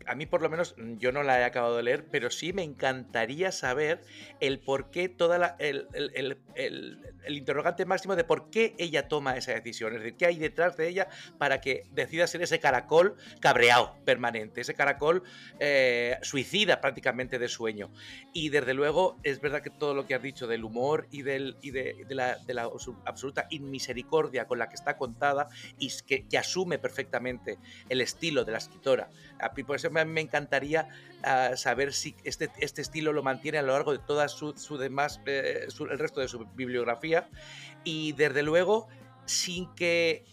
a 0.08 0.16
mí 0.16 0.26
por 0.26 0.42
lo 0.42 0.50
menos, 0.50 0.76
mm, 0.78 0.98
yo 0.98 1.12
no 1.12 1.24
la 1.24 1.40
he 1.40 1.44
acabado 1.44 1.78
de 1.78 1.84
leer, 1.84 2.08
pero 2.10 2.30
sí 2.30 2.54
me 2.54 2.64
encantaría 2.64 3.52
saber 3.52 4.02
el 4.40 4.60
por 4.60 4.90
qué 4.92 5.10
toda 5.10 5.38
la, 5.38 5.56
el, 5.60 5.88
el- 5.94 6.38
el- 6.56 7.00
interrogante 7.28 7.86
máximo 7.86 8.16
de 8.16 8.24
por 8.24 8.50
qué 8.50 8.74
ella 8.80 9.08
toma 9.08 9.38
esa 9.38 9.54
decisión, 9.54 9.94
es 9.96 10.02
decir, 10.02 10.18
qué 10.18 10.26
hay 10.26 10.40
detrás 10.40 10.78
de 10.78 10.88
ella 10.88 11.08
para 11.38 11.62
que 11.62 11.84
decida 11.92 12.26
ser 12.28 12.42
ese 12.42 12.60
caracol 12.60 13.16
cabreado 13.40 13.96
permanente, 14.06 14.62
ese 14.62 14.74
caracol 14.74 15.24
eh, 15.60 16.18
suicida 16.22 16.82
prácticamente 16.82 17.38
de 17.40 17.48
sueño. 17.48 17.92
Y 18.34 18.50
desde 18.50 18.74
luego 18.74 19.20
es 19.24 19.42
verdad 19.42 19.62
que 19.62 19.70
todo 19.70 19.94
lo 19.94 20.06
que 20.06 20.16
has 20.16 20.22
dicho 20.22 20.48
del 20.48 20.64
humor 20.64 21.08
y, 21.12 21.22
del, 21.22 21.58
y 21.62 21.72
de, 21.72 21.96
de 22.08 22.16
la, 22.16 22.38
de 22.38 22.54
la 22.54 22.70
absoluta 23.06 23.46
inmisericordia 23.50 24.46
con 24.48 24.60
la 24.60 24.70
que 24.70 24.76
está 24.76 24.98
contada 24.98 25.48
y 25.78 25.90
que, 26.06 26.28
que 26.28 26.38
asume 26.38 26.80
perfectamente 26.80 27.60
el 27.90 28.02
estilo 28.02 28.39
de 28.46 28.52
la 28.52 28.58
escritora. 28.58 29.10
Por 29.66 29.76
eso 29.76 29.90
me, 29.90 30.22
encantaría 30.22 30.88
ah, 31.24 31.52
saber 31.56 31.94
si 31.94 32.16
este, 32.24 32.50
este 32.60 32.82
estilo 32.82 33.14
lo 33.14 33.24
mantiene 33.24 33.58
a 33.58 33.62
lo 33.62 33.74
largo 33.74 33.92
de 33.92 34.00
toda 34.00 34.28
su, 34.28 34.54
demás, 34.78 35.22
eh, 35.26 35.68
el 35.80 36.00
resto 36.00 36.22
de 36.22 36.28
su 36.28 36.46
bibliografía. 36.56 37.30
Y 37.84 38.14
desde 38.14 38.44
luego 38.44 38.88
sin 39.26 39.74
que 39.76 40.26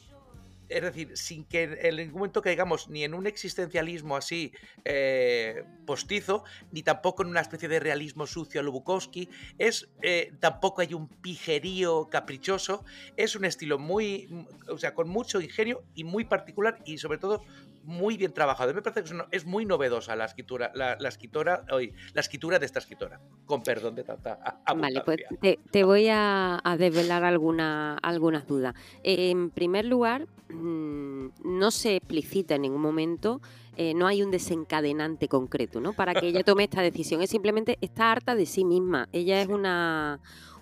es 0.68 0.82
decir, 0.82 1.16
sin 1.16 1.44
que 1.44 1.78
en 1.82 1.96
ningún 1.96 2.18
momento 2.18 2.42
caigamos 2.42 2.88
ni 2.88 3.04
en 3.04 3.14
un 3.14 3.26
existencialismo 3.26 4.16
así 4.16 4.52
eh, 4.84 5.64
postizo, 5.86 6.44
ni 6.72 6.82
tampoco 6.82 7.22
en 7.22 7.28
una 7.28 7.40
especie 7.40 7.68
de 7.68 7.78
realismo 7.78 8.26
sucio 8.26 8.60
a 8.60 8.64
lo 8.64 8.72
Bukowski, 8.72 9.28
es, 9.58 9.88
eh, 10.02 10.32
tampoco 10.40 10.80
hay 10.80 10.94
un 10.94 11.08
pijerío 11.08 12.08
caprichoso, 12.10 12.84
es 13.16 13.36
un 13.36 13.44
estilo 13.44 13.78
muy, 13.78 14.46
o 14.68 14.78
sea, 14.78 14.94
con 14.94 15.08
mucho 15.08 15.40
ingenio 15.40 15.84
y 15.94 16.04
muy 16.04 16.24
particular 16.24 16.80
y 16.84 16.98
sobre 16.98 17.18
todo 17.18 17.42
muy 17.86 18.16
bien 18.16 18.32
trabajado. 18.32 18.74
Me 18.74 18.82
parece 18.82 19.02
que 19.04 19.22
es, 19.30 19.46
muy 19.46 19.64
novedosa 19.64 20.14
la 20.16 20.24
escritura, 20.26 20.72
la, 20.74 20.96
la 20.98 21.08
escritora, 21.08 21.64
hoy, 21.72 21.94
la 22.12 22.20
escritura 22.20 22.58
de 22.58 22.66
esta 22.66 22.80
escritora, 22.80 23.20
con 23.46 23.62
perdón 23.62 23.94
de 23.94 24.02
tanta 24.04 24.38
Vale, 24.76 25.00
pues 25.04 25.18
te, 25.40 25.58
te 25.70 25.84
voy 25.84 26.08
a, 26.08 26.60
a 26.62 26.76
desvelar 26.76 27.24
alguna- 27.24 27.96
algunas 28.02 28.46
dudas. 28.46 28.74
En 29.04 29.50
primer 29.50 29.84
lugar, 29.84 30.26
mm, 30.48 31.28
no 31.44 31.70
se 31.70 31.96
explicita 31.96 32.56
en 32.56 32.62
ningún 32.62 32.82
momento, 32.82 33.40
eh, 33.76 33.94
no 33.94 34.06
hay 34.06 34.22
un 34.22 34.30
desencadenante 34.30 35.28
concreto, 35.28 35.80
¿no? 35.80 35.92
Para 35.92 36.14
que 36.14 36.26
ella 36.26 36.42
tome 36.42 36.64
esta 36.64 36.82
decisión. 36.82 37.22
Es 37.22 37.30
simplemente 37.30 37.78
está 37.80 38.10
harta 38.10 38.34
de 38.34 38.46
sí 38.46 38.64
misma. 38.64 39.08
Ella 39.12 39.40
es 39.40 39.48
una, 39.48 40.18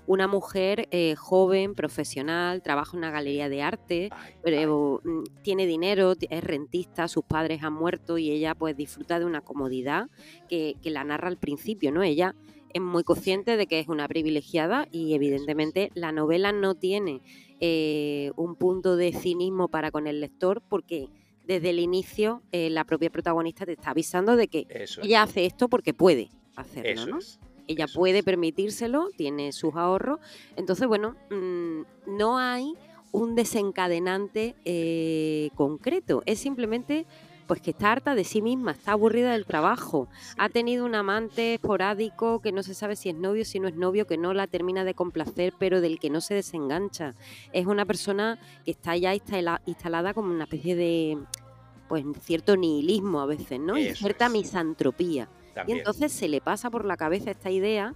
una 0.06 0.28
mujer 0.28 0.88
eh, 0.90 1.14
joven, 1.16 1.74
profesional, 1.74 2.62
trabaja 2.62 2.92
en 2.92 2.98
una 2.98 3.10
galería 3.10 3.48
de 3.48 3.62
arte, 3.62 4.10
pero 4.42 5.00
mm, 5.04 5.42
tiene 5.42 5.66
dinero, 5.66 6.14
es 6.18 6.44
rentista, 6.44 7.08
sus 7.08 7.24
padres 7.24 7.62
han 7.62 7.72
muerto 7.72 8.18
y 8.18 8.30
ella 8.30 8.54
pues 8.54 8.76
disfruta 8.76 9.18
de 9.18 9.24
una 9.24 9.40
comodidad 9.40 10.08
que, 10.48 10.76
que 10.82 10.90
la 10.90 11.04
narra 11.04 11.28
al 11.28 11.38
principio, 11.38 11.92
¿no? 11.92 12.02
Ella 12.02 12.34
es 12.74 12.82
muy 12.82 13.04
consciente 13.04 13.56
de 13.56 13.66
que 13.66 13.78
es 13.78 13.88
una 13.88 14.08
privilegiada 14.08 14.88
y 14.90 15.14
evidentemente 15.14 15.90
la 15.94 16.10
novela 16.10 16.52
no 16.52 16.74
tiene 16.74 17.22
eh, 17.60 18.32
un 18.36 18.56
punto 18.56 18.96
de 18.96 19.12
cinismo 19.12 19.68
para 19.68 19.92
con 19.92 20.08
el 20.08 20.20
lector 20.20 20.60
porque 20.68 21.08
desde 21.46 21.70
el 21.70 21.78
inicio 21.78 22.42
eh, 22.50 22.70
la 22.70 22.84
propia 22.84 23.10
protagonista 23.10 23.64
te 23.64 23.72
está 23.72 23.90
avisando 23.90 24.34
de 24.34 24.48
que 24.48 24.66
ella 25.02 25.22
hace 25.22 25.46
esto 25.46 25.68
porque 25.68 25.94
puede 25.94 26.30
hacerlo, 26.56 27.06
¿no? 27.06 27.18
Ella 27.66 27.86
puede 27.86 28.22
permitírselo, 28.22 29.08
tiene 29.16 29.52
sus 29.52 29.74
ahorros, 29.74 30.20
entonces 30.56 30.86
bueno, 30.86 31.16
mm, 31.30 32.16
no 32.16 32.38
hay 32.38 32.74
un 33.12 33.34
desencadenante 33.34 34.56
eh, 34.64 35.50
concreto, 35.54 36.22
es 36.26 36.38
simplemente 36.38 37.06
pues 37.46 37.60
que 37.60 37.70
está 37.70 37.92
harta 37.92 38.14
de 38.14 38.24
sí 38.24 38.42
misma, 38.42 38.72
está 38.72 38.92
aburrida 38.92 39.32
del 39.32 39.44
trabajo, 39.44 40.08
ha 40.38 40.48
tenido 40.48 40.84
un 40.84 40.94
amante 40.94 41.54
esporádico 41.54 42.40
que 42.40 42.52
no 42.52 42.62
se 42.62 42.74
sabe 42.74 42.96
si 42.96 43.10
es 43.10 43.14
novio, 43.14 43.44
si 43.44 43.60
no 43.60 43.68
es 43.68 43.76
novio, 43.76 44.06
que 44.06 44.16
no 44.16 44.32
la 44.34 44.46
termina 44.46 44.84
de 44.84 44.94
complacer, 44.94 45.52
pero 45.58 45.80
del 45.80 45.98
que 45.98 46.10
no 46.10 46.20
se 46.20 46.34
desengancha. 46.34 47.14
Es 47.52 47.66
una 47.66 47.84
persona 47.84 48.38
que 48.64 48.70
está 48.70 48.96
ya 48.96 49.14
instalada 49.14 50.14
como 50.14 50.30
una 50.30 50.44
especie 50.44 50.74
de, 50.74 51.18
pues, 51.88 52.04
cierto 52.22 52.56
nihilismo 52.56 53.20
a 53.20 53.26
veces, 53.26 53.60
¿no? 53.60 53.76
y 53.76 53.94
cierta 53.94 54.28
misantropía. 54.28 55.28
Y 55.66 55.72
entonces 55.72 56.12
se 56.12 56.28
le 56.28 56.40
pasa 56.40 56.70
por 56.70 56.84
la 56.84 56.96
cabeza 56.96 57.30
esta 57.30 57.50
idea 57.50 57.94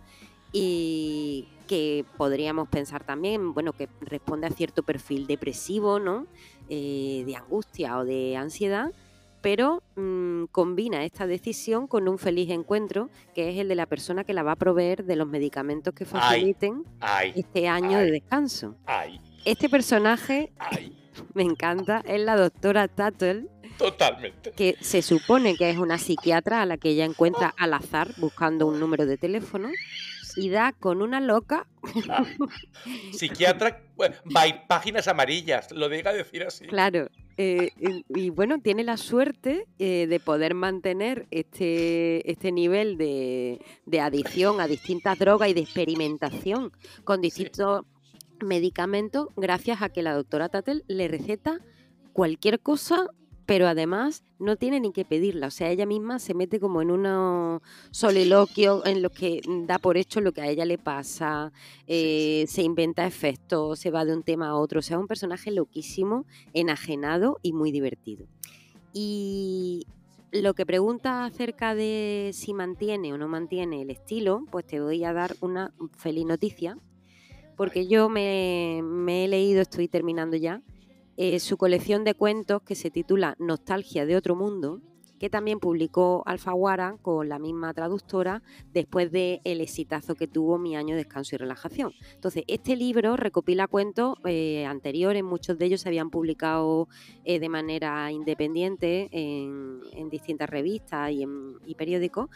y 0.53 1.49
que 1.67 2.05
podríamos 2.17 2.69
pensar 2.69 3.05
también, 3.05 3.53
bueno, 3.53 3.73
que 3.73 3.89
responde 4.01 4.47
a 4.47 4.51
cierto 4.51 4.83
perfil 4.83 5.27
depresivo, 5.27 5.99
¿no? 5.99 6.27
Eh, 6.69 7.23
de 7.27 7.37
angustia 7.37 7.99
o 7.99 8.05
de 8.05 8.37
ansiedad, 8.37 8.93
pero 9.41 9.83
mm, 9.97 10.45
combina 10.51 11.05
esta 11.05 11.27
decisión 11.27 11.87
con 11.87 12.09
un 12.09 12.19
feliz 12.19 12.51
encuentro, 12.51 13.11
que 13.35 13.51
es 13.51 13.59
el 13.59 13.69
de 13.69 13.75
la 13.75 13.87
persona 13.87 14.25
que 14.25 14.33
la 14.33 14.43
va 14.43 14.53
a 14.53 14.57
proveer 14.57 15.05
de 15.05 15.17
los 15.17 15.29
medicamentos 15.29 15.95
que 15.95 16.05
faciliten 16.05 16.85
este 17.35 17.69
año 17.69 17.99
de 17.99 18.11
descanso. 18.11 18.75
Este 19.45 19.69
personaje 19.69 20.53
me 21.35 21.43
encanta, 21.43 22.03
es 22.07 22.21
la 22.21 22.37
doctora 22.37 22.89
Tuttle. 22.89 23.47
Totalmente. 23.79 24.53
Que 24.53 24.77
se 24.81 25.03
supone 25.03 25.57
que 25.57 25.71
es 25.71 25.79
una 25.79 25.99
psiquiatra 25.99 26.63
a 26.63 26.67
la 26.67 26.79
que 26.79 26.91
ella 26.91 27.05
encuentra 27.05 27.55
al 27.57 27.75
azar 27.75 28.09
buscando 28.17 28.67
un 28.67 28.81
número 28.81 29.07
de 29.07 29.17
teléfono 29.17 29.71
y 30.37 30.51
da 30.51 30.73
con 30.73 31.03
una 31.03 31.21
loca. 31.21 31.67
Ah. 32.09 32.25
Psiquiatra, 33.13 33.83
by 34.25 34.67
páginas 34.67 35.09
amarillas, 35.09 35.71
lo 35.73 35.89
diga 35.89 36.13
decir 36.13 36.43
así. 36.43 36.67
Claro, 36.67 37.09
eh, 37.37 37.71
y, 38.09 38.31
bueno, 38.31 38.61
tiene 38.61 38.83
la 38.83 38.97
suerte 38.97 39.67
eh, 39.79 40.07
de 40.09 40.21
poder 40.21 40.55
mantener 40.55 41.27
este, 41.31 42.29
este 42.31 42.51
nivel 42.51 42.99
de, 42.99 43.61
de, 43.87 44.01
adicción 44.01 44.61
a 44.61 44.67
distintas 44.67 45.19
drogas 45.19 45.49
y 45.49 45.55
de 45.55 45.61
experimentación 45.61 46.73
con 47.05 47.21
distintos 47.21 47.85
medicamentos 48.43 49.29
gracias 49.37 49.83
a 49.83 49.89
que 49.89 50.03
la 50.03 50.15
doctora 50.15 50.49
Tatel 50.49 50.85
le 50.89 51.09
receta 51.09 51.61
cualquier 52.13 52.61
cosa 52.61 53.11
pero 53.49 53.67
además 53.67 54.25
no 54.39 54.57
tiene 54.57 54.79
ni 54.79 54.93
que 54.93 55.07
pedirla, 55.07 55.47
o 55.47 55.51
sea, 55.51 55.71
ella 55.71 55.87
misma 55.87 56.19
se 56.19 56.35
mete 56.35 56.61
como 56.61 56.83
en 56.83 56.91
un 56.91 57.61
soliloquio 57.91 58.85
en 58.85 59.01
lo 59.01 59.09
que 59.09 59.41
da 59.67 59.79
por 59.79 59.97
hecho 59.97 60.21
lo 60.21 60.33
que 60.33 60.43
a 60.43 60.49
ella 60.49 60.67
le 60.67 60.77
pasa, 60.77 61.51
eh, 61.87 62.45
se 62.47 62.61
inventa 62.61 63.07
efectos, 63.07 63.79
se 63.79 63.91
va 63.91 64.05
de 64.05 64.13
un 64.13 64.23
tema 64.23 64.49
a 64.49 64.55
otro, 64.55 64.81
o 64.81 64.83
sea, 64.83 64.99
un 64.99 65.07
personaje 65.07 65.51
loquísimo, 65.51 66.27
enajenado 66.53 67.39
y 67.41 67.55
muy 67.55 67.73
divertido. 67.73 68.27
Y 68.93 69.87
lo 70.31 70.53
que 70.53 70.67
pregunta 70.67 71.25
acerca 71.25 71.75
de 71.75 72.33
si 72.35 72.53
mantiene 72.53 73.15
o 73.15 73.17
no 73.17 73.29
mantiene 73.29 73.81
el 73.81 73.89
estilo, 73.89 74.45
pues 74.51 74.67
te 74.67 74.79
voy 74.79 75.03
a 75.05 75.15
dar 75.15 75.37
una 75.41 75.73
feliz 75.97 76.27
noticia, 76.27 76.77
porque 77.59 77.89
yo 77.89 78.09
me, 78.09 78.79
he 78.79 79.29
leído, 79.29 79.61
estoy 79.61 79.89
terminando 79.89 80.37
ya, 80.37 80.63
eh, 81.17 81.41
su 81.41 81.57
colección 81.57 82.05
de 82.05 82.15
cuentos 82.15 82.63
que 82.63 82.77
se 82.77 82.89
titula 82.89 83.35
Nostalgia 83.41 84.07
de 84.07 84.15
otro 84.15 84.37
mundo, 84.37 84.81
que 85.19 85.29
también 85.29 85.59
publicó 85.59 86.23
Alfaguara 86.25 86.97
con 87.03 87.29
la 87.29 87.41
misma 87.41 87.75
traductora 87.75 88.45
después 88.73 89.11
del 89.11 89.41
el 89.43 89.61
exitazo 89.61 90.15
que 90.15 90.29
tuvo 90.29 90.57
Mi 90.59 90.77
año 90.77 90.95
de 90.95 91.03
descanso 91.03 91.35
y 91.35 91.39
relajación. 91.39 91.93
Entonces, 92.15 92.45
este 92.47 92.77
libro 92.77 93.17
recopila 93.17 93.67
cuentos 93.67 94.15
eh, 94.25 94.65
anteriores, 94.65 95.25
muchos 95.25 95.59
de 95.59 95.67
ellos 95.67 95.81
se 95.81 95.89
habían 95.89 96.11
publicado 96.11 96.87
eh, 97.25 97.41
de 97.41 97.49
manera 97.49 98.13
independiente 98.13 99.09
en, 99.11 100.09
distintas 100.11 100.49
revistas 100.49 101.11
y, 101.11 101.27
y 101.67 101.75
periódicos. 101.75 102.31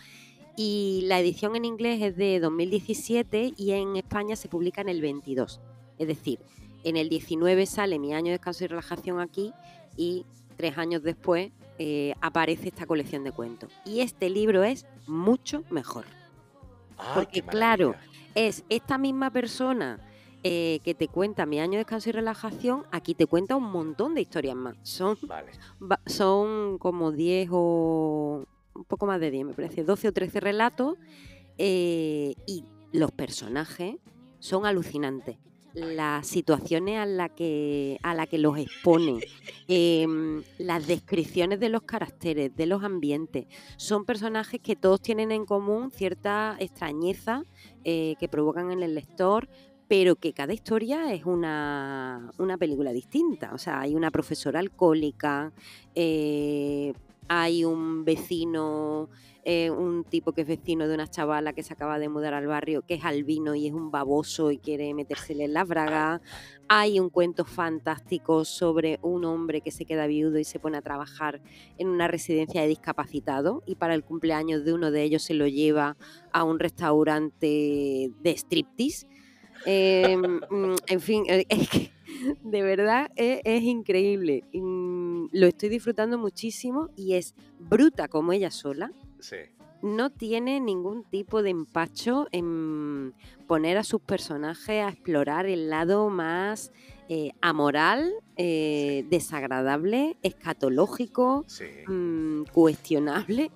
Y 0.57 1.03
la 1.05 1.19
edición 1.19 1.57
en 1.57 1.65
inglés 1.65 2.03
es 2.03 2.17
de 2.17 2.39
2017 2.41 3.55
y 3.57 3.73
en 3.73 3.97
España 3.97 4.37
se 4.37 4.49
publica 4.49 4.81
en 4.83 4.89
el 4.89 5.01
22. 5.01 5.61
Es 5.99 6.07
decir, 6.07 6.41
en 6.85 6.97
el 6.97 7.09
19 7.09 7.67
sale 7.67 7.99
mi 7.99 8.13
año 8.13 8.27
de 8.27 8.33
descanso 8.33 8.65
y 8.65 8.67
relajación 8.67 9.21
aquí 9.21 9.53
y 9.97 10.27
tres 10.57 10.77
años 10.77 11.03
después 11.03 11.53
eh, 11.79 12.15
aparece 12.21 12.69
esta 12.69 12.87
colección 12.87 13.25
de 13.25 13.33
cuentos. 13.33 13.71
Y 13.85 14.01
este 14.01 14.29
libro 14.29 14.63
es 14.63 14.87
mucho 15.07 15.65
mejor. 15.71 16.05
Porque 17.15 17.43
claro, 17.43 17.95
es 18.35 18.65
esta 18.69 18.99
misma 18.99 19.31
persona 19.31 19.99
eh, 20.45 20.81
que 20.85 20.95
te 20.95 21.09
cuenta 21.09 21.47
mi 21.47 21.61
año 21.61 21.73
de 21.73 21.79
descanso 21.79 22.11
y 22.11 22.13
relajación, 22.13 22.85
aquí 22.91 23.15
te 23.15 23.27
cuenta 23.27 23.57
un 23.57 23.71
montón 23.71 24.15
de 24.15 24.21
historias 24.21 24.57
más. 24.57 24.77
Son, 24.83 25.17
son 26.07 26.79
como 26.79 27.13
10 27.13 27.49
o 27.53 28.45
un 28.75 28.85
poco 28.85 29.07
más 29.07 29.21
de 29.21 29.31
10, 29.31 29.47
me 29.47 29.53
parece, 29.55 29.85
12 29.85 30.09
o 30.09 30.13
13 30.13 30.41
relatos 30.41 30.97
eh, 31.59 32.35
y 32.47 32.65
los 32.93 33.13
personajes 33.13 33.97
son 34.39 34.67
alucinantes 34.67 35.37
las 35.75 36.27
situaciones 36.27 36.99
a 36.99 37.07
las 37.07 37.31
que, 37.31 37.99
a 38.03 38.15
la 38.15 38.27
que 38.27 38.39
los 38.39 38.59
expone, 38.59 39.21
em, 39.69 40.43
las 40.59 40.87
descripciones 40.87 41.61
de 41.61 41.69
los 41.69 41.83
caracteres, 41.83 42.55
de 42.55 42.67
los 42.67 42.85
ambientes. 42.85 43.47
Son 43.77 44.05
personajes 44.05 44.61
que 44.61 44.77
todos 44.77 45.01
tienen 45.01 45.33
en 45.33 45.47
común 45.47 45.91
cierta 45.91 46.57
extrañeza 46.59 47.45
eh, 47.85 48.17
que 48.19 48.29
provocan 48.29 48.71
en 48.71 48.83
el 48.83 48.95
lector, 48.95 49.49
pero 49.89 50.17
que 50.17 50.33
cada 50.33 50.55
historia 50.55 51.13
es 51.13 51.25
una, 51.27 52.31
una 52.39 52.57
película 52.57 52.93
distinta. 52.93 53.53
O 53.53 53.59
sea, 53.59 53.81
hay 53.81 53.95
una 53.95 54.11
profesora 54.11 54.61
alcohólica, 54.61 55.53
eh, 55.95 56.93
hay 57.29 57.65
un 57.65 58.05
vecino 58.05 59.09
eh, 59.45 59.71
un 59.73 60.05
tipo 60.05 60.33
que 60.33 60.43
es 60.43 60.47
vecino 60.47 60.87
de 60.87 60.95
una 60.95 61.09
chavala 61.09 61.53
que 61.53 61.65
se 61.65 61.73
acaba 61.73 61.99
de 61.99 62.09
mudar 62.09 62.33
al 62.33 62.47
barrio, 62.47 62.83
que 62.83 62.95
es 62.95 63.05
albino 63.05 63.57
y 63.57 63.67
es 63.67 63.73
un 63.73 63.91
baboso 63.91 64.53
y 64.53 64.59
quiere 64.59 64.95
metérsele 64.95 65.45
en 65.45 65.55
la 65.55 65.65
braga. 65.65 66.21
Hay 66.69 67.01
un 67.01 67.11
cuento 67.11 67.45
fantástico 67.45 68.45
sobre 68.45 69.01
un 69.03 69.25
hombre 69.25 69.61
que 69.61 69.73
se 69.73 69.85
queda 69.85 70.07
viudo 70.07 70.39
y 70.39 70.45
se 70.45 70.61
pone 70.61 70.79
a 70.79 70.83
trabajar 70.83 71.41
en 71.77 71.89
una 71.89 72.07
residencia 72.07 72.63
de 72.63 72.69
discapacitados 72.69 73.65
y 73.67 73.75
para 73.75 73.95
el 73.95 74.05
cumpleaños 74.05 74.65
de 74.65 74.75
uno 74.75 74.93
de 74.93 75.03
ellos 75.03 75.25
se 75.25 75.35
lo 75.35 75.49
lleva 75.49 75.97
a 76.33 76.45
un 76.45 76.61
restaurante 76.61 78.13
de 78.21 78.31
striptease. 78.31 79.09
Em, 79.65 80.41
mm, 80.51 80.77
en 80.87 81.01
fin, 81.01 81.25
eh, 81.29 81.47
es 81.49 81.69
que 81.69 81.93
de 82.43 82.63
verdad 82.63 83.11
es, 83.17 83.63
increíble. 83.63 84.45
Mm, 84.53 85.27
lo 85.33 85.47
estoy 85.47 85.69
disfrutando 85.69 86.19
muchísimo 86.19 86.91
y 86.97 87.15
es 87.15 87.35
bruta 87.59 88.09
como 88.09 88.33
ella 88.33 88.51
sola. 88.51 88.93
No 89.83 90.11
tiene 90.11 90.61
ningún 90.61 91.05
tipo 91.05 91.43
de 91.43 91.51
empacho 91.51 92.29
en 92.31 93.15
poner 93.49 93.79
a 93.79 93.85
sus 93.85 94.01
personajes 94.01 94.83
a 94.83 94.89
explorar 94.89 95.47
el 95.47 95.71
lado 95.71 96.09
más 96.09 96.71
eh, 97.09 97.33
amoral, 97.41 98.13
eh, 98.37 99.05
desagradable, 99.11 100.17
escatológico, 100.23 101.45
mm, 101.89 102.45
cuestionable. 102.53 103.51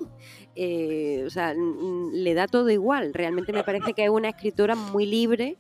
Eh, 0.57 1.23
o 1.27 1.31
sea, 1.31 1.55
le 1.55 2.35
da 2.35 2.49
todo 2.49 2.71
igual. 2.71 3.15
Realmente 3.15 3.53
me 3.53 3.63
parece 3.63 3.93
que 3.93 4.05
es 4.05 4.11
una 4.11 4.31
escritora 4.31 4.75
muy 4.75 5.07
libre 5.07 5.57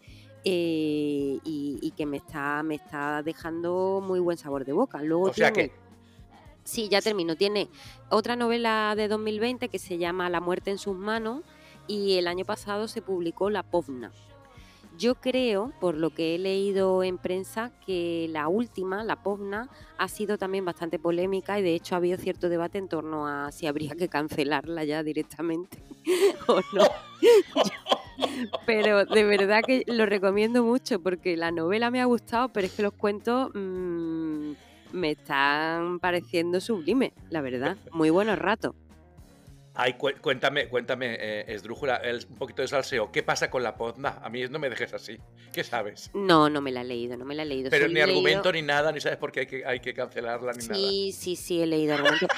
y, 0.55 1.93
que 1.97 2.07
me 2.07 2.19
está, 2.19 2.63
me 2.63 2.75
está 2.75 3.23
dejando 3.23 4.03
muy 4.07 4.21
buen 4.21 4.37
sabor 4.37 4.65
de 4.65 4.73
boca. 4.73 5.03
Luego 5.03 5.25
o 5.25 5.33
sea 5.33 5.53
que 5.53 5.73
Sí, 6.67 6.89
ya 6.89 7.01
termino. 7.01 7.37
Tiene 7.37 7.69
otra 8.11 8.35
novela 8.35 8.95
de 8.97 9.07
2020 9.07 9.69
que 9.69 9.79
se 9.79 9.99
llama 9.99 10.29
La 10.29 10.41
muerte 10.41 10.73
en 10.73 10.79
sus 10.79 10.97
manos 10.97 11.43
y 11.87 12.19
el 12.19 12.27
año 12.27 12.45
pasado 12.45 12.89
se 12.89 13.03
publicó 13.03 13.51
La 13.51 13.63
Povna. 13.63 14.11
Yo 14.99 15.15
creo, 15.17 15.73
por 15.79 15.95
lo 15.95 16.11
que 16.11 16.35
he 16.35 16.39
leído 16.39 17.03
en 17.03 17.19
prensa, 17.19 17.71
que 17.85 18.29
la 18.31 18.49
última, 18.49 19.05
la 19.05 19.23
POVNA, 19.23 19.69
ha 19.99 20.09
sido 20.09 20.39
también 20.39 20.65
bastante 20.65 20.99
polémica 20.99 21.59
y 21.59 21.63
de 21.63 21.75
hecho 21.75 21.95
ha 21.95 21.99
habido 21.99 22.17
cierto 22.17 22.49
debate 22.49 22.79
en 22.79 22.89
torno 22.89 23.27
a 23.27 23.53
si 23.53 23.67
habría 23.67 23.95
que 23.95 24.09
cancelarla 24.09 24.85
ya 24.85 25.03
directamente 25.03 25.79
o 26.49 26.61
no. 26.73 26.85
pero 28.67 29.05
de 29.05 29.25
verdad 29.25 29.63
que 29.67 29.85
lo 29.87 30.07
recomiendo 30.07 30.63
mucho 30.63 31.01
porque 31.01 31.37
la 31.37 31.51
novela 31.51 31.91
me 31.91 32.01
ha 32.01 32.05
gustado, 32.05 32.49
pero 32.49 32.67
es 32.67 32.73
que 32.73 32.83
los 32.83 32.93
cuentos 32.93 33.51
mmm, 33.55 34.53
me 34.93 35.11
están 35.13 35.99
pareciendo 35.99 36.61
sublimes, 36.61 37.13
la 37.31 37.41
verdad. 37.41 37.77
Muy 37.93 38.11
buenos 38.11 38.39
ratos. 38.39 38.75
Ay, 39.79 39.95
cuéntame, 39.95 40.69
cuéntame, 40.69 41.17
eh, 41.21 41.45
Esdrújula, 41.49 42.01
un 42.29 42.37
poquito 42.37 42.63
de 42.63 42.69
salseo. 42.69 43.13
¿Qué 43.13 43.23
pasa 43.23 43.51
con 43.51 43.63
la 43.63 43.77
podna? 43.77 44.21
A 44.23 44.31
mí 44.31 44.43
no 44.49 44.59
me 44.59 44.71
dejes 44.71 44.95
así. 44.95 45.19
¿Qué 45.53 45.65
sabes? 45.65 46.11
No, 46.15 46.49
no 46.49 46.63
me 46.63 46.73
la 46.73 46.81
he 46.81 46.85
leído, 46.85 47.17
no 47.19 47.27
me 47.27 47.35
la 47.35 47.43
he 47.43 47.47
leído. 47.47 47.69
Pero 47.71 47.87
ni 47.89 48.01
argumento 48.01 48.51
ni 48.53 48.63
nada, 48.63 48.91
ni 48.91 49.01
sabes 49.01 49.19
por 49.19 49.33
qué 49.33 49.41
hay 49.41 49.47
que, 49.47 49.67
hay 49.67 49.81
que 49.81 49.93
cancelarla 49.93 50.53
ni 50.55 50.67
nada. 50.67 50.75
Sí, 50.75 51.13
sí, 51.13 51.37
sí, 51.37 51.61
he 51.61 51.67
leído 51.67 51.95
argumentos. 51.95 52.29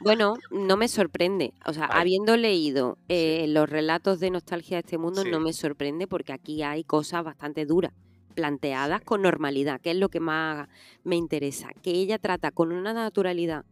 bueno, 0.00 0.36
no 0.50 0.76
me 0.76 0.86
sorprende. 0.86 1.52
O 1.66 1.72
sea, 1.72 1.86
habiendo 1.86 2.36
leído 2.36 2.96
eh, 3.08 3.46
los 3.48 3.68
relatos 3.68 4.20
de 4.20 4.30
nostalgia 4.30 4.76
de 4.76 4.80
este 4.80 4.98
mundo, 4.98 5.24
no 5.24 5.40
me 5.40 5.52
sorprende 5.52 6.06
porque 6.06 6.32
aquí 6.32 6.62
hay 6.62 6.84
cosas 6.84 7.24
bastante 7.24 7.66
duras 7.66 7.92
planteadas 8.34 9.02
con 9.02 9.22
normalidad, 9.22 9.80
que 9.80 9.90
es 9.90 9.96
lo 9.96 10.10
que 10.10 10.20
más 10.20 10.68
me 11.02 11.16
interesa. 11.16 11.70
Que 11.82 11.90
ella 11.90 12.20
trata 12.20 12.52
con 12.52 12.70
una 12.70 12.92
naturalidad 12.92 13.64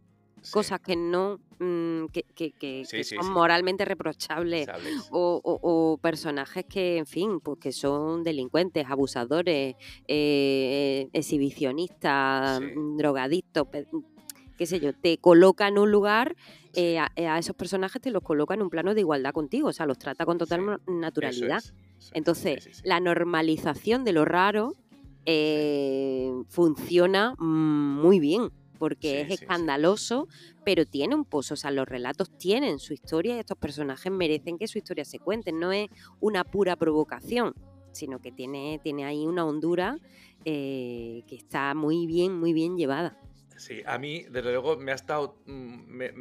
cosas 0.51 0.79
que 0.79 0.95
no 0.95 1.39
mm, 1.59 2.05
que, 2.07 2.85
son 3.03 3.31
moralmente 3.31 3.85
reprochables 3.85 4.67
o, 5.11 5.99
personajes 6.01 6.65
que 6.65 6.97
en 6.97 7.05
fin 7.05 7.39
pues 7.39 7.59
que 7.59 7.71
son 7.71 8.23
delincuentes 8.23 8.85
abusadores 8.87 9.75
eh, 10.07 11.09
exhibicionistas 11.13 12.61
mm, 12.61 12.97
drogadictos 12.97 13.67
qué 14.57 14.65
sé 14.65 14.79
yo 14.79 14.93
te 14.93 15.17
coloca 15.17 15.67
en 15.67 15.77
un 15.77 15.91
lugar 15.91 16.35
eh, 16.73 16.99
a, 16.99 17.39
esos 17.39 17.55
personajes 17.55 18.01
te 18.01 18.11
los 18.11 18.23
coloca 18.23 18.53
en 18.53 18.61
un 18.61 18.69
plano 18.69 18.93
de 18.93 19.01
igualdad 19.01 19.31
contigo 19.31 19.69
o 19.69 19.73
sea 19.73 19.85
los 19.85 19.97
trata 19.97 20.25
con 20.25 20.37
total 20.37 20.79
naturalidad. 20.87 21.63
entonces 22.13 22.81
la 22.83 22.99
normalización 22.99 24.03
de 24.03 24.13
lo 24.13 24.25
raro 24.25 24.73
eh, 25.25 26.31
funciona 26.47 27.35
mm, 27.37 28.01
muy 28.01 28.19
bien 28.19 28.49
porque 28.77 29.21
es 29.21 29.41
escandaloso, 29.41 30.27
pero 30.63 30.85
tiene 30.85 31.15
un 31.15 31.25
pozo, 31.25 31.53
o 31.53 31.57
sea, 31.57 31.71
los 31.71 31.87
relatos 31.87 32.29
tienen 32.37 32.79
su 32.79 32.93
historia 32.93 33.35
y 33.35 33.39
estos 33.39 33.57
personajes 33.57 34.11
merecen 34.11 34.57
que 34.57 34.67
su 34.67 34.77
historia 34.77 35.05
se 35.05 35.19
cuente, 35.19 35.51
no 35.51 35.71
es 35.71 35.89
una 36.19 36.43
pura 36.43 36.75
provocación, 36.75 37.53
sino 37.91 38.19
que 38.19 38.31
tiene, 38.31 38.79
tiene 38.83 39.05
ahí 39.05 39.25
una 39.25 39.45
hondura 39.45 39.97
eh, 40.45 41.23
que 41.27 41.35
está 41.35 41.73
muy 41.73 42.05
bien, 42.05 42.39
muy 42.39 42.53
bien 42.53 42.77
llevada. 42.77 43.19
Sí, 43.57 43.81
a 43.87 43.97
mí, 43.97 44.23
desde 44.29 44.51
luego, 44.51 44.77
me 44.77 44.91
ha 44.91 44.95
estado. 44.95 45.41
Mm, 45.47 45.87
me, 45.87 46.11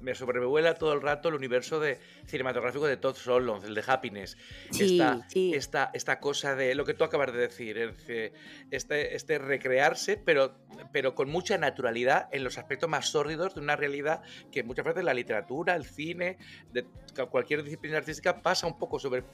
me, 0.00 0.14
sobrevuela 0.14 0.74
todo 0.74 0.92
el 0.92 1.00
rato 1.00 1.30
el 1.30 1.34
universo 1.34 1.80
de, 1.80 1.98
cinematográfico 2.26 2.86
de 2.86 2.98
Todd 2.98 3.16
Solondz, 3.16 3.64
el 3.64 3.74
de 3.74 3.82
Happiness. 3.86 4.36
Sí, 4.70 4.98
esta, 5.00 5.26
sí. 5.28 5.52
Esta, 5.54 5.90
esta, 5.94 6.20
cosa 6.20 6.54
de 6.54 6.74
lo 6.74 6.84
que 6.84 6.92
tú 6.92 7.04
acabas 7.04 7.32
de 7.32 7.38
decir, 7.38 7.78
este, 7.78 8.32
este 8.70 9.38
recrearse, 9.38 10.18
pero, 10.18 10.54
pero 10.92 11.14
con 11.14 11.30
mucha 11.30 11.56
naturalidad 11.56 12.28
en 12.30 12.44
los 12.44 12.58
aspectos 12.58 12.90
más 12.90 13.08
sórdidos 13.08 13.54
de 13.54 13.60
una 13.60 13.74
realidad 13.74 14.22
que 14.50 14.62
muchas 14.62 14.84
veces 14.84 15.02
la 15.02 15.14
literatura, 15.14 15.74
el 15.74 15.86
cine, 15.86 16.36
de 16.72 16.84
cualquier 17.30 17.62
disciplina 17.62 17.98
artística 17.98 18.42
pasa 18.42 18.66
un 18.66 18.78
poco 18.78 18.98
sobre 18.98 19.24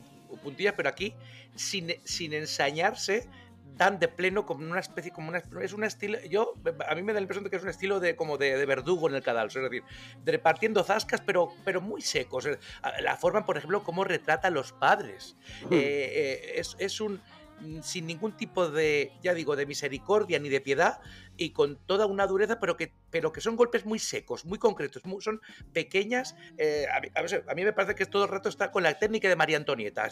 puntillas, 0.44 0.74
pero 0.76 0.88
aquí, 0.88 1.14
sin, 1.56 1.94
sin 2.04 2.32
ensañarse 2.34 3.28
tan 3.76 3.98
de 3.98 4.08
pleno 4.08 4.46
como 4.46 4.68
una 4.68 4.80
especie, 4.80 5.12
como 5.12 5.28
una, 5.28 5.42
es 5.62 5.72
un 5.72 5.84
estilo, 5.84 6.18
yo, 6.28 6.54
a 6.88 6.94
mí 6.94 7.02
me 7.02 7.12
da 7.12 7.20
la 7.20 7.22
impresión 7.22 7.44
de 7.44 7.50
que 7.50 7.56
es 7.56 7.62
un 7.62 7.68
estilo 7.68 8.00
de, 8.00 8.16
como 8.16 8.38
de, 8.38 8.64
verdugo 8.66 9.08
en 9.08 9.14
el 9.14 9.22
cadalso, 9.22 9.60
es 9.60 9.70
decir, 9.70 9.84
repartiendo 10.24 10.82
zascas, 10.82 11.20
pero, 11.20 11.52
pero 11.64 11.80
muy 11.80 12.02
secos. 12.02 12.48
La 13.00 13.16
forma, 13.16 13.44
por 13.44 13.56
ejemplo, 13.56 13.82
como 13.82 14.04
retrata 14.04 14.48
a 14.48 14.50
los 14.50 14.72
padres. 14.72 15.36
Eh, 15.70 15.76
eh, 15.80 16.52
es, 16.56 16.76
es 16.78 17.00
un 17.00 17.20
sin 17.82 18.06
ningún 18.06 18.36
tipo 18.36 18.70
de, 18.70 19.12
ya 19.22 19.34
digo, 19.34 19.56
de 19.56 19.66
misericordia 19.66 20.38
ni 20.38 20.48
de 20.48 20.60
piedad 20.60 21.00
y 21.36 21.50
con 21.50 21.76
toda 21.86 22.06
una 22.06 22.26
dureza, 22.26 22.58
pero 22.60 22.76
que, 22.76 22.92
pero 23.10 23.32
que 23.32 23.40
son 23.40 23.56
golpes 23.56 23.86
muy 23.86 23.98
secos, 23.98 24.44
muy 24.44 24.58
concretos, 24.58 25.02
son 25.20 25.40
pequeñas. 25.72 26.36
Eh, 26.56 26.86
a, 26.92 27.54
mí, 27.54 27.64
me 27.64 27.72
parece 27.72 27.94
que 27.94 28.06
todo 28.06 28.24
el 28.24 28.30
rato 28.30 28.48
está 28.48 28.70
con 28.70 28.82
la 28.82 28.98
técnica 28.98 29.28
de 29.28 29.36
María 29.36 29.56
Antonieta. 29.56 30.08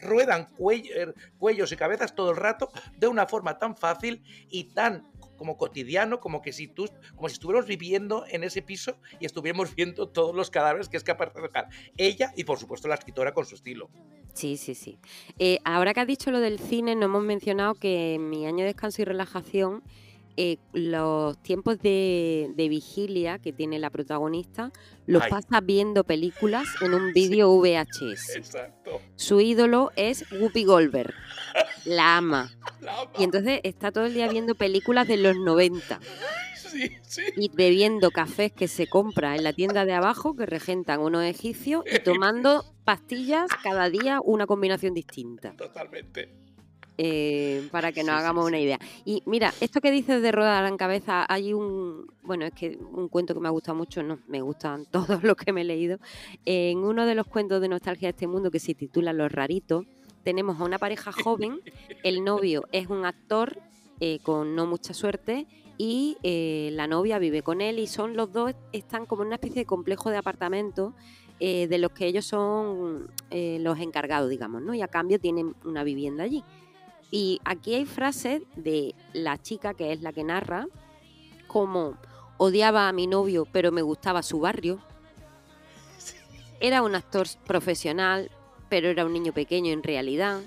ruedan 0.00 0.48
er, 0.94 1.14
cuellos 1.38 1.72
y 1.72 1.76
cabezas 1.76 2.14
todo 2.14 2.30
el 2.30 2.36
rato 2.36 2.70
de 2.96 3.06
una 3.06 3.26
forma 3.26 3.58
tan 3.58 3.76
fácil 3.76 4.22
y 4.48 4.64
tan 4.72 5.12
como 5.36 5.56
cotidiano, 5.56 6.20
como 6.20 6.40
que 6.40 6.52
si 6.52 6.68
tú, 6.68 6.88
como 7.16 7.28
si 7.28 7.32
estuviéramos 7.32 7.66
viviendo 7.66 8.24
en 8.28 8.44
ese 8.44 8.62
piso 8.62 9.00
y 9.18 9.26
estuviéramos 9.26 9.74
viendo 9.74 10.08
todos 10.08 10.34
los 10.36 10.50
cadáveres 10.50 10.88
que 10.88 10.96
es 10.96 11.02
capaz 11.02 11.34
de 11.34 11.42
dejar 11.42 11.68
ella 11.96 12.32
y 12.36 12.44
por 12.44 12.58
supuesto 12.58 12.86
la 12.86 12.94
escritora 12.94 13.34
con 13.34 13.44
su 13.44 13.56
estilo. 13.56 13.90
Sí, 14.34 14.56
sí, 14.56 14.74
sí. 14.74 14.98
Eh, 15.38 15.58
ahora 15.64 15.94
que 15.94 16.00
has 16.00 16.06
dicho 16.06 16.30
lo 16.30 16.40
del 16.40 16.58
cine, 16.58 16.94
no 16.94 17.06
hemos 17.06 17.22
mencionado 17.22 17.74
que 17.74 18.14
en 18.14 18.30
mi 18.30 18.46
año 18.46 18.58
de 18.58 18.66
descanso 18.66 19.02
y 19.02 19.04
relajación 19.04 19.82
eh, 20.38 20.56
los 20.72 21.36
tiempos 21.42 21.78
de, 21.80 22.54
vigilia 22.56 23.38
que 23.38 23.52
tiene 23.52 23.78
la 23.78 23.90
protagonista 23.90 24.72
los 25.04 25.26
pasa 25.26 25.60
viendo 25.60 26.04
películas 26.04 26.66
en 26.80 26.94
un 26.94 27.12
vídeo 27.12 27.50
VHS. 27.50 28.36
Exacto. 28.36 29.02
Su 29.16 29.42
ídolo 29.42 29.90
es 29.96 30.24
Whoopi 30.32 30.64
Goldberg. 30.64 31.12
La 31.84 32.16
ama. 32.16 32.50
Y 33.18 33.24
entonces 33.24 33.60
está 33.62 33.92
todo 33.92 34.06
el 34.06 34.14
día 34.14 34.28
viendo 34.28 34.54
películas 34.54 35.06
de 35.06 35.18
los 35.18 35.36
90. 35.36 36.00
Y 37.36 37.50
bebiendo 37.50 38.10
cafés 38.10 38.52
que 38.52 38.68
se 38.68 38.86
compra 38.86 39.36
en 39.36 39.44
la 39.44 39.52
tienda 39.52 39.84
de 39.84 39.92
abajo, 39.92 40.34
que 40.34 40.46
regentan 40.46 41.00
unos 41.00 41.24
egipcios, 41.24 41.84
y 41.90 41.98
tomando 42.00 42.64
pastillas 42.84 43.48
cada 43.62 43.90
día 43.90 44.20
una 44.22 44.46
combinación 44.46 44.94
distinta. 44.94 45.54
Totalmente. 45.56 46.42
Eh, 46.98 47.68
para 47.72 47.90
que 47.90 48.04
nos 48.04 48.14
hagamos 48.14 48.46
una 48.46 48.60
idea. 48.60 48.78
Y 49.04 49.22
mira, 49.24 49.52
esto 49.60 49.80
que 49.80 49.90
dices 49.90 50.20
de 50.20 50.30
rodar 50.30 50.66
en 50.66 50.76
cabeza, 50.76 51.24
hay 51.28 51.54
un, 51.54 52.06
bueno, 52.22 52.44
es 52.44 52.52
que 52.52 52.76
un 52.76 53.08
cuento 53.08 53.32
que 53.32 53.40
me 53.40 53.48
ha 53.48 53.50
gustado 53.50 53.76
mucho, 53.76 54.02
no, 54.02 54.18
me 54.28 54.42
gustan 54.42 54.86
todos 54.90 55.22
los 55.22 55.36
que 55.36 55.52
me 55.52 55.62
he 55.62 55.64
leído. 55.64 55.98
En 56.44 56.78
uno 56.78 57.06
de 57.06 57.14
los 57.14 57.26
cuentos 57.26 57.60
de 57.60 57.68
nostalgia 57.68 58.08
de 58.08 58.10
este 58.10 58.26
mundo 58.26 58.50
que 58.50 58.60
se 58.60 58.74
titula 58.74 59.12
Los 59.12 59.32
raritos, 59.32 59.86
tenemos 60.22 60.60
a 60.60 60.64
una 60.64 60.78
pareja 60.78 61.12
joven, 61.12 61.60
el 62.04 62.22
novio 62.22 62.64
es 62.72 62.88
un 62.88 63.06
actor 63.06 63.58
eh, 63.98 64.18
con 64.22 64.54
no 64.54 64.66
mucha 64.66 64.94
suerte 64.94 65.46
y 65.84 66.16
eh, 66.22 66.70
la 66.74 66.86
novia 66.86 67.18
vive 67.18 67.42
con 67.42 67.60
él 67.60 67.78
y 67.80 67.86
son 67.86 68.14
los 68.16 68.32
dos, 68.32 68.54
están 68.72 69.04
como 69.04 69.22
en 69.22 69.28
una 69.28 69.36
especie 69.36 69.62
de 69.62 69.66
complejo 69.66 70.10
de 70.10 70.16
apartamento 70.16 70.94
de 71.40 71.76
los 71.78 71.90
que 71.90 72.06
ellos 72.06 72.24
son 72.24 73.10
los 73.32 73.78
encargados, 73.80 74.30
digamos, 74.30 74.62
¿no? 74.62 74.74
Y 74.74 74.80
a 74.80 74.86
cambio 74.86 75.18
tienen 75.18 75.56
una 75.64 75.82
vivienda 75.82 76.22
allí. 76.22 76.44
Y 77.14 77.40
aquí 77.44 77.74
hay 77.74 77.84
frases 77.84 78.42
de 78.56 78.94
la 79.12 79.36
chica 79.36 79.74
que 79.74 79.92
es 79.92 80.00
la 80.00 80.14
que 80.14 80.24
narra, 80.24 80.66
como 81.46 81.98
odiaba 82.38 82.88
a 82.88 82.92
mi 82.92 83.06
novio 83.06 83.46
pero 83.52 83.70
me 83.70 83.82
gustaba 83.82 84.22
su 84.22 84.40
barrio. 84.40 84.78
Era 86.60 86.82
un 86.82 86.94
actor 86.94 87.26
profesional, 87.46 88.30
pero 88.70 88.88
era 88.88 89.04
un 89.04 89.12
niño 89.12 89.34
pequeño 89.34 89.72
en 89.72 89.82
realidad. 89.82 90.40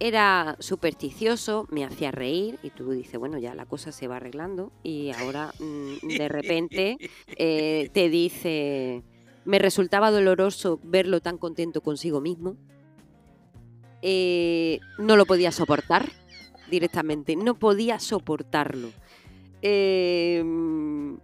Era 0.00 0.56
supersticioso, 0.60 1.66
me 1.70 1.84
hacía 1.84 2.12
reír 2.12 2.58
y 2.62 2.70
tú 2.70 2.90
dices, 2.92 3.18
bueno, 3.18 3.38
ya 3.38 3.54
la 3.54 3.66
cosa 3.66 3.90
se 3.90 4.06
va 4.06 4.16
arreglando 4.16 4.70
y 4.84 5.10
ahora 5.10 5.52
mm, 5.58 6.06
de 6.06 6.28
repente 6.28 6.98
eh, 7.36 7.90
te 7.92 8.08
dice, 8.08 9.02
me 9.44 9.58
resultaba 9.58 10.10
doloroso 10.10 10.78
verlo 10.84 11.20
tan 11.20 11.36
contento 11.38 11.80
consigo 11.80 12.20
mismo. 12.20 12.56
Eh, 14.02 14.78
no 14.98 15.16
lo 15.16 15.26
podía 15.26 15.50
soportar 15.50 16.12
directamente, 16.70 17.34
no 17.34 17.58
podía 17.58 17.98
soportarlo. 17.98 18.90
Em, 19.62 21.18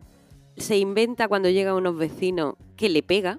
se 0.56 0.78
inventa 0.78 1.28
cuando 1.28 1.48
llegan 1.48 1.76
unos 1.76 1.96
vecinos 1.96 2.54
que 2.76 2.88
le 2.88 3.02
pega. 3.02 3.38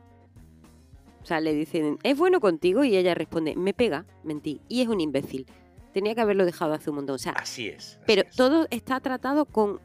O 1.26 1.28
sea, 1.28 1.42
le 1.42 1.56
dicen, 1.56 1.98
¿es 2.04 2.16
bueno 2.16 2.40
contigo? 2.40 2.84
Y 2.84 2.96
ella 2.96 3.16
responde, 3.16 3.56
me 3.56 3.74
pega, 3.74 4.06
mentí. 4.24 4.62
Y 4.70 4.84
es 4.84 4.88
un 4.88 5.02
imbécil. 5.02 5.48
Tenía 5.92 6.14
que 6.14 6.22
haberlo 6.22 6.46
dejado 6.46 6.76
hace 6.76 6.92
un 6.92 6.98
montón. 6.98 7.16
O 7.16 7.18
sea, 7.18 7.32
así 7.32 7.68
es. 7.68 8.00
pero 8.06 8.22
todo 8.38 8.68
está 8.70 9.00
tratado 9.00 9.46
con 9.46 9.82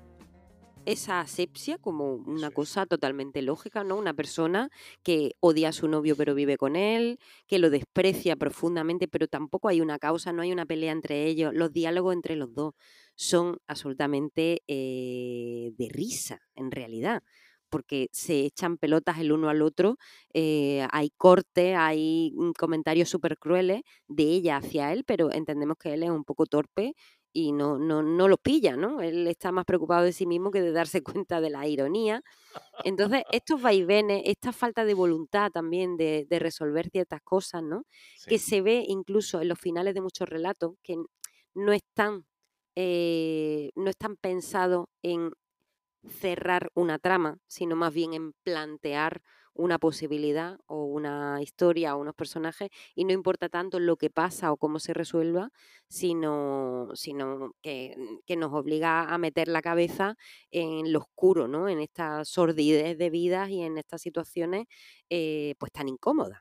esa 0.84 1.20
asepsia 1.20 1.78
como 1.78 2.12
una 2.12 2.50
cosa 2.50 2.84
totalmente 2.84 3.40
lógica, 3.40 3.84
¿no? 3.84 3.96
Una 3.96 4.12
persona 4.12 4.68
que 5.02 5.34
odia 5.40 5.70
a 5.70 5.72
su 5.72 5.88
novio 5.88 6.14
pero 6.14 6.34
vive 6.34 6.58
con 6.58 6.76
él, 6.76 7.18
que 7.46 7.58
lo 7.58 7.70
desprecia 7.70 8.36
profundamente, 8.36 9.08
pero 9.08 9.26
tampoco 9.26 9.68
hay 9.68 9.80
una 9.80 9.98
causa, 9.98 10.34
no 10.34 10.42
hay 10.42 10.52
una 10.52 10.66
pelea 10.66 10.92
entre 10.92 11.24
ellos. 11.24 11.54
Los 11.54 11.72
diálogos 11.72 12.12
entre 12.12 12.36
los 12.36 12.52
dos 12.52 12.74
son 13.14 13.60
absolutamente 13.66 14.62
eh, 14.68 15.72
de 15.78 15.88
risa, 15.88 16.42
en 16.54 16.70
realidad, 16.70 17.22
porque 17.70 18.08
se 18.12 18.40
echan 18.40 18.76
pelotas 18.78 19.18
el 19.18 19.32
uno 19.32 19.48
al 19.48 19.62
otro, 19.62 19.96
eh, 20.34 20.86
hay 20.92 21.10
corte, 21.16 21.74
hay 21.76 22.32
mm, 22.34 22.52
comentarios 22.52 23.08
súper 23.08 23.38
crueles 23.38 23.82
de 24.08 24.24
ella 24.24 24.58
hacia 24.58 24.92
él, 24.92 25.04
pero 25.04 25.32
entendemos 25.32 25.76
que 25.78 25.94
él 25.94 26.02
es 26.02 26.10
un 26.10 26.24
poco 26.24 26.46
torpe 26.46 26.94
y 27.32 27.52
no, 27.52 27.78
no, 27.78 28.02
no 28.02 28.28
lo 28.28 28.36
pilla, 28.38 28.76
¿no? 28.76 29.00
Él 29.00 29.26
está 29.28 29.52
más 29.52 29.64
preocupado 29.64 30.04
de 30.04 30.12
sí 30.12 30.26
mismo 30.26 30.50
que 30.50 30.60
de 30.62 30.72
darse 30.72 31.02
cuenta 31.24 31.40
de 31.40 31.50
la 31.50 31.66
ironía. 31.66 32.22
Entonces, 32.84 33.22
estos 33.32 33.62
vaivenes, 33.62 34.22
esta 34.26 34.52
falta 34.52 34.84
de 34.84 34.94
voluntad 34.94 35.50
también 35.50 35.96
de, 35.96 36.26
resolver 36.30 36.88
ciertas 36.90 37.20
cosas, 37.22 37.62
¿no? 37.62 37.84
Que 38.26 38.38
se 38.38 38.62
ve 38.62 38.84
incluso 38.88 39.40
en 39.40 39.48
los 39.48 39.58
finales 39.58 39.94
de 39.94 40.00
muchos 40.00 40.28
relatos 40.28 40.72
que 40.82 40.96
no 41.54 41.72
están, 41.72 42.24
eh, 42.76 43.70
no 43.74 43.90
están 43.90 44.16
pensados 44.16 44.86
en 45.02 45.30
cerrar 46.08 46.70
una 46.74 46.98
trama, 46.98 47.38
sino 47.46 47.76
más 47.76 47.92
bien 47.92 48.14
en 48.14 48.32
plantear 48.42 49.22
una 49.54 49.78
posibilidad 49.78 50.58
o 50.66 50.84
una 50.84 51.42
historia 51.42 51.94
o 51.94 52.00
unos 52.00 52.14
personajes 52.14 52.70
y 52.94 53.04
no 53.04 53.12
importa 53.12 53.48
tanto 53.48 53.80
lo 53.80 53.96
que 53.96 54.08
pasa 54.08 54.52
o 54.52 54.56
cómo 54.56 54.78
se 54.78 54.94
resuelva, 54.94 55.50
sino, 55.88 56.88
sino 56.94 57.54
que, 57.62 57.94
nos 58.36 58.52
obliga 58.54 59.12
a 59.12 59.18
meter 59.18 59.48
la 59.48 59.60
cabeza 59.60 60.16
en 60.50 60.92
lo 60.92 61.00
oscuro, 61.00 61.46
¿no? 61.46 61.68
en 61.68 61.80
esta 61.80 62.24
sordidez 62.24 62.96
de 62.96 63.10
vidas 63.10 63.50
y 63.50 63.60
en 63.60 63.76
estas 63.76 64.00
situaciones 64.00 64.66
eh, 65.10 65.54
pues 65.58 65.72
tan 65.72 65.88
incómodas. 65.88 66.40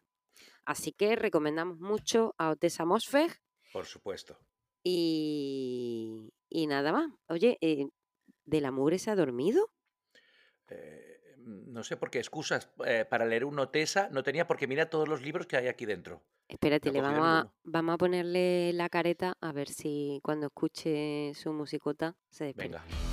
Así 0.66 0.92
que 0.92 1.16
recomendamos 1.16 1.80
mucho 1.80 2.36
a 2.38 2.52
Otessa 2.52 2.86
Mosfeg. 2.86 3.42
Por 3.74 3.86
supuesto. 3.86 4.38
Y, 4.84 6.32
y 6.48 6.68
nada 6.68 6.92
más. 6.92 7.12
Oye, 7.28 7.58
eh, 7.60 7.88
¿de 8.50 8.62
la 8.62 8.72
mugre 8.72 9.00
se 9.00 9.12
ha 9.12 9.16
dormido? 9.16 9.70
Eh, 10.70 11.20
Mm, 11.50 11.74
no 11.74 11.84
sé 11.84 11.98
por 11.98 12.12
qué 12.12 12.20
excusas 12.20 12.70
eh, 12.86 13.06
para 13.10 13.26
leer 13.26 13.46
un 13.46 13.56
notesa 13.56 14.10
no 14.12 14.24
tenía 14.24 14.46
porque 14.46 14.68
mira 14.68 14.90
todos 14.90 15.08
los 15.08 15.22
libros 15.22 15.48
que 15.48 15.58
hay 15.58 15.68
aquí 15.68 15.86
dentro. 15.86 16.22
Espérate, 16.48 16.92
le 16.92 17.02
vamos 17.02 17.26
a, 17.26 17.52
vamos 17.64 17.96
a 17.96 17.98
ponerle 17.98 18.74
la 18.74 18.90
careta 18.90 19.38
a 19.40 19.52
ver 19.52 19.70
si 19.70 20.20
cuando 20.24 20.48
escuche 20.48 21.34
su 21.36 21.54
musicota 21.54 22.16
se 22.30 22.46
despierta. 22.46 22.84
Venga. 22.84 23.09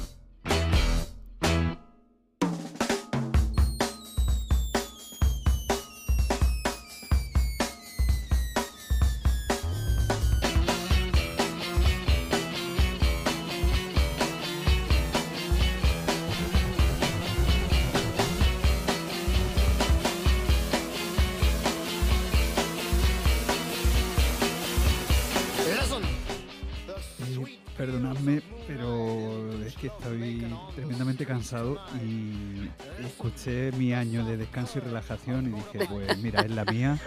Cansado 31.36 31.78
y 32.02 32.70
escuché 33.04 33.70
mi 33.72 33.92
año 33.92 34.24
de 34.24 34.38
descanso 34.38 34.78
y 34.78 34.80
relajación 34.80 35.48
y 35.48 35.50
dije, 35.50 35.86
pues 35.86 36.16
mira, 36.18 36.40
es 36.40 36.50
la 36.50 36.64
mía. 36.64 36.98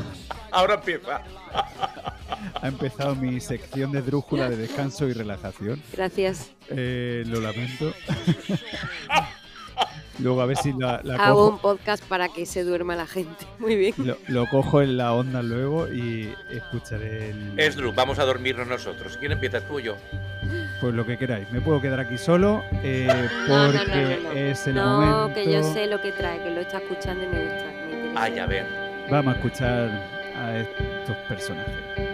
Ahora 0.50 0.74
empieza. 0.74 1.22
Ha 2.60 2.68
empezado 2.68 3.14
mi 3.14 3.40
sección 3.40 3.92
de 3.92 4.00
drújula 4.00 4.48
de 4.48 4.56
descanso 4.56 5.06
y 5.06 5.12
relajación. 5.12 5.82
Gracias. 5.92 6.50
Eh, 6.68 7.22
lo 7.26 7.40
lamento. 7.40 7.92
Luego 10.18 10.40
a 10.40 10.46
ver 10.46 10.56
si 10.56 10.72
la, 10.72 10.96
Hago 11.18 11.48
un 11.48 11.58
podcast 11.58 12.02
para 12.04 12.28
que 12.28 12.46
se 12.46 12.64
duerma 12.64 12.96
la 12.96 13.06
gente. 13.06 13.46
Muy 13.58 13.76
bien. 13.76 13.94
Lo, 14.28 14.48
cojo 14.48 14.80
en 14.80 14.96
la 14.96 15.12
onda 15.12 15.42
luego 15.42 15.88
y 15.88 16.32
escucharé 16.50 17.30
el... 17.30 17.58
Esdru, 17.58 17.92
vamos 17.92 18.18
a 18.18 18.24
dormirnos 18.24 18.66
nosotros. 18.66 19.16
¿Quién 19.18 19.32
empieza, 19.32 19.60
tú 19.66 19.76
o 19.76 19.80
yo? 19.80 19.96
Pues 20.84 20.94
lo 20.94 21.06
que 21.06 21.16
queráis. 21.16 21.50
Me 21.50 21.62
puedo 21.62 21.80
quedar 21.80 21.98
aquí 21.98 22.18
solo 22.18 22.62
eh, 22.82 23.08
porque 23.48 24.50
es 24.50 24.66
el 24.66 24.74
momento... 24.74 25.28
No, 25.28 25.34
que 25.34 25.50
yo 25.50 25.62
sé 25.62 25.86
lo 25.86 25.98
que 25.98 26.12
trae, 26.12 26.42
que 26.42 26.50
lo 26.50 26.60
está 26.60 26.76
escuchando 26.76 27.24
y 27.24 27.26
me 27.26 27.42
gusta. 27.42 27.72
ah, 28.16 28.28
ya 28.28 28.44
ver. 28.44 28.66
Vamos 29.10 29.32
a 29.32 29.36
escuchar 29.38 29.88
a 30.36 30.58
estos 30.58 31.16
personajes. 31.26 32.13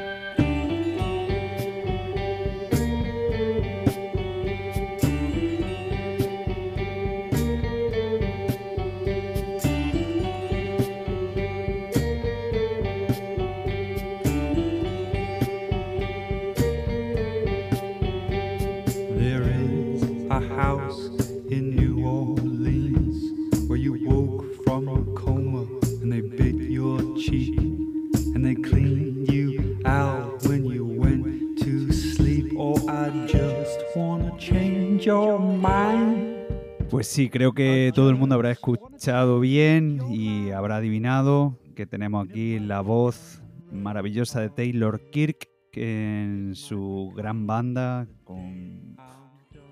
Pues 37.01 37.09
sí, 37.09 37.31
creo 37.31 37.55
que 37.55 37.93
todo 37.95 38.11
el 38.11 38.17
mundo 38.17 38.35
habrá 38.35 38.51
escuchado 38.51 39.41
bien 39.41 40.03
y 40.11 40.51
habrá 40.51 40.77
adivinado 40.77 41.59
que 41.75 41.87
tenemos 41.87 42.29
aquí 42.29 42.59
la 42.59 42.83
voz 42.83 43.41
maravillosa 43.73 44.43
de 44.43 44.51
Taylor 44.51 45.01
Kirk 45.09 45.49
en 45.73 46.55
su 46.55 47.11
gran 47.17 47.47
banda 47.47 48.07
con 48.23 48.99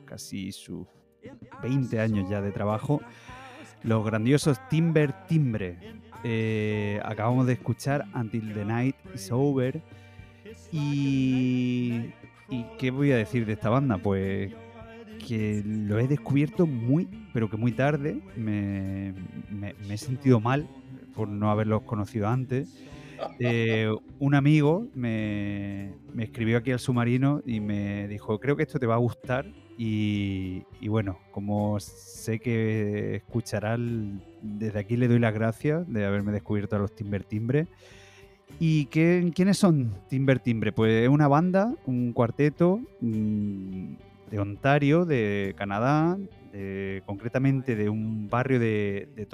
casi 0.07 0.53
sus 0.53 0.87
20 1.63 2.01
años 2.01 2.31
ya 2.31 2.41
de 2.41 2.51
trabajo, 2.51 3.03
los 3.83 4.07
grandiosos 4.07 4.59
Timber 4.71 5.13
Timbre. 5.27 6.01
Eh, 6.25 6.99
acabamos 7.05 7.47
de 7.47 7.53
escuchar 7.53 8.07
Until 8.15 8.55
the 8.55 8.65
Night 8.65 8.97
is 9.15 9.31
Over. 9.31 9.83
Y, 10.73 12.07
¿Y 12.49 12.65
qué 12.79 12.91
voy 12.91 13.13
a 13.13 13.17
decir 13.17 13.45
de 13.45 13.53
esta 13.53 13.69
banda? 13.69 13.99
Pues 13.99 14.51
que 15.29 15.63
lo 15.63 15.99
he 15.99 16.09
descubierto 16.09 16.67
muy, 16.67 17.07
pero 17.35 17.51
que 17.51 17.59
muy 17.59 17.73
tarde. 17.73 18.23
Me, 18.35 19.13
he 19.91 19.99
sentido 19.99 20.41
mal 20.41 20.67
por 21.15 21.29
no 21.29 21.51
haberlos 21.51 21.83
conocido 21.83 22.29
antes. 22.29 22.75
Eh, 23.39 23.93
un 24.21 24.35
amigo 24.35 24.87
me, 24.95 25.93
escribió 26.19 26.57
aquí 26.57 26.71
al 26.71 26.79
submarino 26.79 27.43
y 27.45 27.61
me 27.61 28.09
dijo, 28.09 28.39
creo 28.39 28.57
que 28.57 28.63
esto 28.63 28.79
te 28.79 28.87
va 28.87 28.95
a 28.95 28.99
gustar. 28.99 29.45
Y, 29.77 30.65
bueno, 30.89 31.19
como 31.31 31.79
sé 31.79 32.41
que 32.41 33.17
escucharán, 33.17 34.23
desde 34.43 34.79
aquí 34.79 34.97
le 34.97 35.09
doy 35.09 35.19
las 35.19 35.35
gracias 35.35 35.87
de 35.93 36.05
haberme 36.07 36.33
descubierto 36.33 36.77
a 36.77 36.79
los 36.79 36.95
Timber 36.95 37.23
Timbre. 37.23 37.69
¿Y 38.59 38.87
qué, 38.87 39.31
quiénes 39.35 39.59
son 39.59 39.95
Timber 40.09 40.41
Timbre? 40.41 40.73
Pues 40.73 41.05
es 41.05 41.09
una 41.09 41.29
banda, 41.29 41.75
un 41.87 42.13
cuarteto 42.13 42.81
de 44.31 44.39
Ontario, 44.39 45.05
de 45.05 45.55
Canadá, 45.57 46.19
concretamente 47.07 47.77
de 47.77 47.89
un 47.89 48.29
barrio 48.29 48.59
de, 48.59 49.27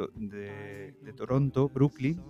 Toronto, 1.16 1.68
Brooklyn. 1.68 2.20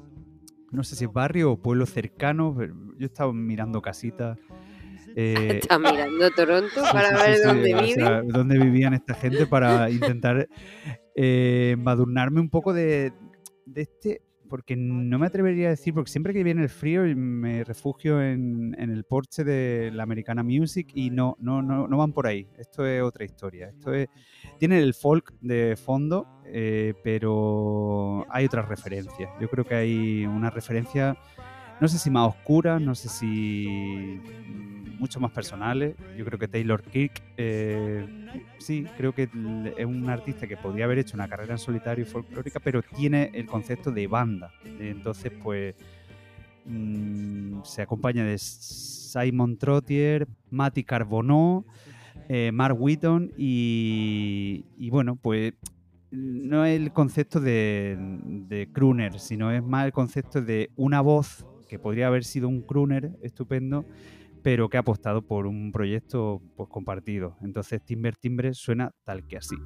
No 0.70 0.83
sé 0.83 0.96
si 0.96 1.05
es 1.05 1.12
barrio 1.12 1.53
o 1.53 1.57
pueblo 1.57 1.87
cercano, 1.87 2.57
yo 2.98 3.07
estaba 3.07 3.33
mirando 3.33 3.81
casitas. 3.81 4.38
Eh, 5.16 5.61
mirando 5.81 6.31
Toronto 6.33 6.83
para 6.92 7.16
ver 7.22 7.38
dónde 7.44 7.72
viven. 7.72 8.29
dónde 8.29 8.59
vivían 8.59 8.94
esta 8.94 9.14
gente 9.14 9.46
para 9.46 9.88
intentar 9.90 10.48
eh, 11.14 11.77
madurnarme 11.79 12.40
un 12.40 12.50
poco 12.50 12.72
de, 12.72 13.12
de 13.66 13.83
este 13.83 14.22
porque 14.49 14.77
no 14.77 15.19
me 15.19 15.27
atrevería 15.27 15.69
a 15.69 15.71
decir, 15.71 15.95
porque 15.95 16.11
siempre 16.11 16.33
que 16.33 16.45
viene 16.45 16.63
el 16.63 16.69
frío 16.69 17.03
me 17.17 17.65
refugio 17.65 18.23
en, 18.23 18.75
el 18.79 19.05
porche 19.05 19.45
de 19.45 19.91
la 19.93 20.03
Americana 20.03 20.43
Music 20.43 20.91
y 20.95 21.11
no, 21.11 21.37
no, 21.41 21.63
no, 21.63 21.89
no 21.89 21.97
van 21.97 22.13
por 22.13 22.27
ahí. 22.27 22.49
Esto 22.59 22.87
es 22.87 23.03
otra 23.03 23.25
historia. 23.25 23.69
Esto 23.69 23.93
es, 23.93 24.09
tiene 24.59 24.79
el 24.79 24.95
folk 24.95 25.33
de 25.41 25.77
fondo, 25.77 26.27
eh, 26.47 26.95
pero 27.03 28.27
hay 28.31 28.47
otras 28.47 28.69
referencias. 28.69 29.31
Yo 29.41 29.49
creo 29.49 29.65
que 29.65 29.75
hay 29.75 30.27
una 30.27 30.51
referencia, 30.51 31.17
no 31.81 31.89
sé 31.89 31.99
si 31.99 32.11
más 32.11 32.29
oscura, 32.29 32.79
no 32.79 32.95
sé 32.95 33.09
si 33.09 34.21
mucho 35.05 35.21
más 35.21 35.33
personales. 35.33 35.95
Yo 36.17 36.25
creo 36.25 36.38
que 36.38 36.49
Taylor 36.49 36.83
Kirk, 36.83 37.23
eh, 37.37 38.07
sí, 38.57 38.87
creo 38.97 39.14
que 39.14 39.25
es 39.77 39.85
un 39.85 40.09
artista 40.09 40.47
que 40.47 40.57
podría 40.57 40.87
haber 40.87 40.99
hecho 40.99 41.14
una 41.14 41.29
carrera 41.29 41.53
en 41.53 41.59
solitario 41.59 42.07
y 42.07 42.09
folclórica, 42.09 42.59
pero 42.59 42.81
tiene 42.81 43.31
el 43.35 43.45
concepto 43.45 43.90
de 43.90 44.07
banda. 44.07 44.51
Entonces, 44.81 45.31
pues 45.43 45.75
mm, 46.64 47.62
se 47.64 47.83
acompaña 47.83 48.25
de 48.25 48.38
Simon 48.38 49.59
Trottier, 49.59 50.27
Mati 50.49 50.85
Carbonó, 50.85 51.67
eh, 52.31 52.51
Mark 52.51 52.81
Wheaton 52.81 53.31
y, 53.37 54.88
bueno, 54.88 55.17
pues 55.17 55.53
no 56.11 56.64
es 56.64 56.81
el 56.81 56.95
concepto 56.95 57.40
de, 57.40 57.99
de 58.49 58.71
sino 59.19 59.53
es 59.53 59.62
más 59.62 59.85
el 59.85 59.93
concepto 59.93 60.40
de 60.40 60.71
una 60.77 61.03
voz 61.03 61.45
que 61.69 61.79
podría 61.79 62.07
haber 62.07 62.25
sido 62.25 62.49
un 62.49 62.62
crooner 62.62 63.11
estupendo, 63.21 63.85
pero 64.45 64.69
que 64.69 64.77
ha 64.77 64.81
apostado 64.81 65.23
por 65.23 65.47
un 65.47 65.73
proyecto 65.73 66.43
pues, 66.55 66.69
compartido. 66.69 67.39
Entonces 67.41 67.83
Timber 67.83 68.15
Timbre 68.15 68.53
suena 68.53 68.93
tal 69.03 69.27
que 69.27 69.39
así. 69.39 69.57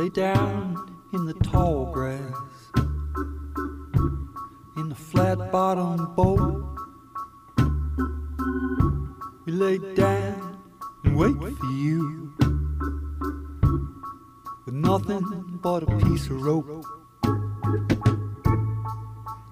Lay 0.00 0.08
down 0.08 0.98
in 1.12 1.26
the 1.26 1.34
tall 1.34 1.92
grass, 1.92 2.32
in 4.78 4.88
the 4.88 4.94
flat 4.94 5.52
bottom 5.52 6.14
boat. 6.14 6.64
We 9.44 9.52
lay 9.52 9.76
down 9.94 10.58
and 11.04 11.16
wait 11.18 11.36
for 11.36 11.66
you 11.66 12.32
with 14.64 14.74
nothing 14.74 15.58
but 15.60 15.82
a 15.82 15.98
piece 15.98 16.28
of 16.28 16.40
rope. 16.40 16.82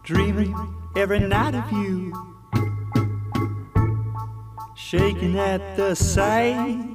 Dreaming 0.02 0.56
every 0.96 1.18
night 1.18 1.56
of 1.56 1.70
you, 1.72 2.14
shaking 4.74 5.38
at 5.38 5.76
the 5.76 5.94
sight. 5.94 6.94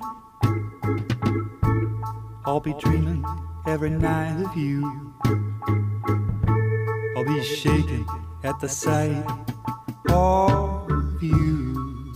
I'll 2.45 2.59
be 2.59 2.73
dreaming 2.73 3.23
every 3.65 3.89
night 3.89 4.43
of 4.45 4.55
you. 4.55 5.13
I'll 7.15 7.25
be 7.25 7.41
shaking 7.41 8.05
at 8.43 8.59
the 8.59 8.67
sight 8.67 9.23
of 10.09 11.21
you. 11.21 12.13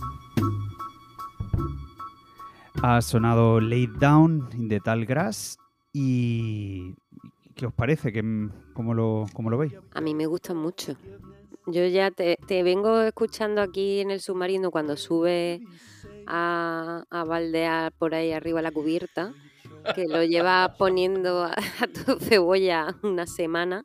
Ha 2.82 3.02
sonado 3.02 3.60
Laid 3.60 3.98
Down 3.98 4.48
in 4.54 4.68
the 4.68 4.80
Tall 4.80 5.04
Grass 5.04 5.58
y 5.92 6.94
¿qué 7.54 7.66
os 7.66 7.72
parece? 7.72 8.12
¿Qué, 8.12 8.22
cómo, 8.72 8.94
lo, 8.94 9.26
¿Cómo 9.32 9.50
lo 9.50 9.58
veis? 9.58 9.72
A 9.94 10.00
mí 10.00 10.14
me 10.14 10.26
gusta 10.26 10.54
mucho. 10.54 10.94
Yo 11.66 11.86
ya 11.86 12.10
te, 12.10 12.38
te 12.46 12.62
vengo 12.62 13.00
escuchando 13.00 13.60
aquí 13.60 14.00
en 14.00 14.10
el 14.10 14.20
submarino 14.20 14.70
cuando 14.70 14.96
sube 14.96 15.60
a, 16.26 17.04
a 17.10 17.24
baldear 17.24 17.92
por 17.92 18.14
ahí 18.14 18.32
arriba 18.32 18.62
la 18.62 18.70
cubierta, 18.70 19.34
que 19.94 20.06
lo 20.06 20.22
lleva 20.24 20.74
poniendo 20.78 21.44
a, 21.44 21.54
a 21.80 21.86
tu 21.86 22.18
cebolla 22.20 22.96
una 23.02 23.26
semana 23.26 23.84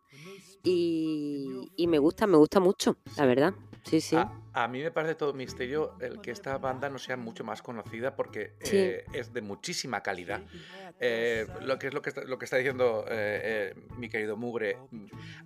y, 0.64 1.72
y 1.76 1.88
me 1.88 2.00
gusta, 2.00 2.28
me 2.28 2.38
gusta 2.38 2.60
mucho, 2.60 2.98
la 3.18 3.26
verdad. 3.26 3.54
Sí, 3.84 4.02
sí. 4.02 4.16
A, 4.16 4.43
a 4.54 4.68
mí 4.68 4.82
me 4.84 4.92
parece 4.92 5.16
todo 5.16 5.32
un 5.32 5.38
misterio 5.38 5.96
el 6.00 6.22
que 6.22 6.32
esta 6.32 6.58
banda 6.58 6.90
no 6.90 7.00
sea 7.00 7.18
mucho 7.18 7.44
más 7.44 7.62
conocida 7.62 8.16
porque 8.16 8.54
Sí. 8.62 8.78
eh, 8.78 9.06
es 9.14 9.34
de 9.34 9.42
muchísima 9.42 10.02
calidad. 10.04 10.42
Eh, 11.00 11.48
lo 11.62 11.80
que 11.80 11.88
es 11.88 11.94
lo 11.94 12.02
que 12.02 12.10
está, 12.10 12.24
lo 12.24 12.38
que 12.38 12.46
está 12.46 12.58
diciendo 12.58 13.04
eh, 13.10 13.74
eh, 13.76 13.82
mi 13.98 14.10
querido 14.10 14.38
Mugre, 14.38 14.78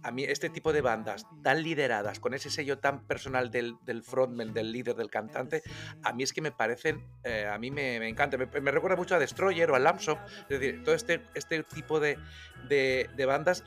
a 0.04 0.12
mí 0.12 0.24
este 0.24 0.50
tipo 0.50 0.74
de 0.74 0.82
bandas 0.82 1.26
tan 1.42 1.64
lideradas, 1.64 2.20
con 2.20 2.34
ese 2.34 2.50
sello 2.50 2.80
tan 2.80 3.06
personal 3.08 3.50
del, 3.50 3.76
del 3.84 4.04
frontman, 4.04 4.54
del 4.54 4.72
líder, 4.72 4.96
del 4.96 5.10
cantante, 5.10 5.64
a 6.04 6.12
mí 6.14 6.24
es 6.24 6.34
que 6.34 6.42
me 6.42 6.52
parecen, 6.52 7.04
eh, 7.24 7.48
a 7.52 7.58
mí 7.58 7.72
me, 7.72 8.00
me 8.00 8.10
encanta. 8.10 8.38
Me, 8.38 8.46
me 8.62 8.72
recuerda 8.72 8.98
mucho 8.98 9.16
a 9.16 9.20
Destroyer 9.20 9.72
o 9.72 9.76
a 9.76 9.80
Lamsop, 9.80 10.20
es 10.50 10.60
decir, 10.60 10.84
todo 10.84 10.94
este, 10.96 11.22
este 11.34 11.64
tipo 11.64 12.00
de, 12.00 12.18
de, 12.68 13.10
de 13.16 13.26
bandas 13.26 13.64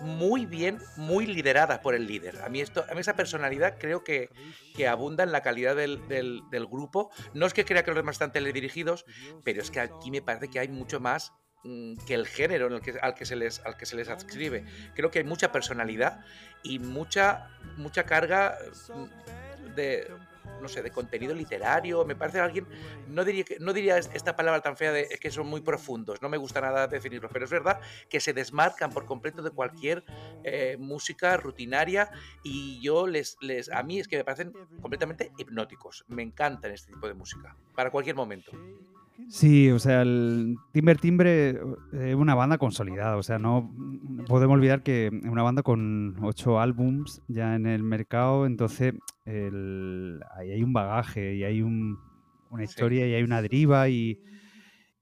muy 0.00 0.46
bien, 0.46 0.78
muy 0.96 1.26
lideradas 1.26 1.78
por 1.80 1.94
el 1.94 2.06
líder. 2.06 2.40
A 2.42 2.48
mí, 2.48 2.60
esto, 2.60 2.84
a 2.88 2.94
mí 2.94 3.00
esa 3.00 3.14
personalidad 3.16 3.76
creo 3.78 4.02
que, 4.04 4.30
que 4.78 4.86
abunda 4.86 5.24
en 5.24 5.32
la 5.32 5.42
calidad 5.42 5.74
del, 5.74 6.68
grupo. 6.70 7.10
No 7.34 7.46
es 7.46 7.52
que 7.52 7.64
crea 7.64 7.82
que 7.82 7.90
los 7.90 7.96
demás 7.96 8.14
están 8.14 8.30
teledirigidos, 8.30 9.04
pero 9.42 9.60
es 9.60 9.72
que 9.72 9.80
aquí 9.80 10.12
me 10.12 10.22
parece 10.22 10.48
que 10.48 10.60
hay 10.60 10.68
mucho 10.68 11.00
más 11.00 11.32
mm, 11.64 11.96
que 12.06 12.14
el 12.14 12.28
género 12.28 12.68
al, 13.02 13.14
que 13.14 13.26
se 13.26 13.34
les, 13.34 13.58
al 13.66 13.76
que 13.76 13.86
se 13.86 13.96
les 13.96 14.08
adscribe. 14.08 14.64
Creo 14.94 15.10
que 15.10 15.18
hay 15.18 15.24
mucha 15.24 15.50
personalidad 15.50 16.24
y 16.62 16.78
mucha, 16.78 17.50
mucha 17.76 18.04
carga 18.04 18.56
mm, 18.94 19.74
de, 19.74 20.06
no 20.60 20.68
sé, 20.68 20.82
de 20.82 20.90
contenido 20.90 21.34
literario. 21.34 22.04
Me 22.04 22.16
parece 22.16 22.40
alguien, 22.40 22.68
no 23.04 23.24
diría, 23.24 23.44
no 23.60 23.72
diría 23.72 23.98
es- 23.98 24.10
esta 24.12 24.36
palabra 24.36 24.60
tan 24.60 24.76
fea 24.76 24.92
de 24.92 25.08
que 25.20 25.30
son 25.30 25.46
muy 25.46 25.60
profundos, 25.62 26.20
no 26.22 26.28
me 26.28 26.36
gusta 26.38 26.60
nada 26.60 26.86
definirlos, 26.88 27.30
pero 27.32 27.44
es 27.44 27.50
verdad 27.50 27.78
que 28.08 28.20
se 28.20 28.32
desmarcan 28.32 28.92
por 28.92 29.04
completo 29.04 29.42
de 29.42 29.50
cualquier 29.50 30.04
eh, 30.42 30.76
música 30.78 31.36
rutinaria 31.36 32.10
y 32.42 32.80
yo 32.82 33.06
les, 33.06 33.36
les, 33.40 33.70
a 33.70 33.82
mí 33.82 34.00
es 34.00 34.08
que 34.08 34.16
me 34.18 34.24
parecen 34.24 34.56
completamente 34.80 35.32
hipnóticos. 35.36 36.04
Me 36.08 36.22
encantan 36.22 36.72
este 36.72 36.88
tipo 36.90 37.06
de 37.08 37.14
música, 37.14 37.56
para 37.74 37.90
cualquier 37.90 38.16
momento. 38.16 38.58
Sí, 39.26 39.70
o 39.70 39.78
sea, 39.78 40.02
el 40.02 40.56
Timber 40.72 40.96
Timbre 40.98 41.50
eh, 41.50 41.56
es 41.92 42.14
una 42.14 42.34
banda 42.34 42.56
consolidada, 42.56 43.16
o 43.16 43.22
sea, 43.22 43.38
no 43.38 43.74
podemos 44.26 44.54
olvidar 44.54 44.82
que 44.82 45.06
es 45.08 45.12
una 45.30 45.42
banda 45.42 45.62
con 45.62 46.16
ocho 46.22 46.60
álbums 46.60 47.20
ya 47.28 47.56
en 47.56 47.66
el 47.66 47.82
mercado, 47.82 48.46
entonces 48.46 48.94
el- 49.26 50.20
ahí 50.36 50.52
hay 50.52 50.62
un 50.62 50.72
bagaje 50.72 51.34
y 51.34 51.44
hay 51.44 51.62
un- 51.62 51.98
una 52.50 52.62
Sí. 52.64 52.70
historia 52.70 53.06
y 53.06 53.14
hay 53.14 53.22
una 53.22 53.42
deriva 53.42 53.88
y, 53.88 54.18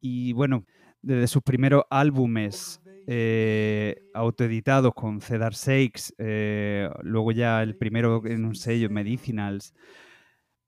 y 0.00 0.32
bueno, 0.32 0.64
desde 1.02 1.26
sus 1.28 1.42
primeros 1.42 1.84
álbumes 1.90 2.80
eh, 3.08 3.94
autoeditados 4.14 4.92
con 4.92 5.20
Cedar 5.20 5.54
Sakes, 5.54 6.12
eh, 6.18 6.90
luego 7.02 7.30
ya 7.30 7.62
el 7.62 7.76
primero 7.76 8.26
en 8.26 8.44
un 8.44 8.56
sello, 8.56 8.90
Medicinals, 8.90 9.72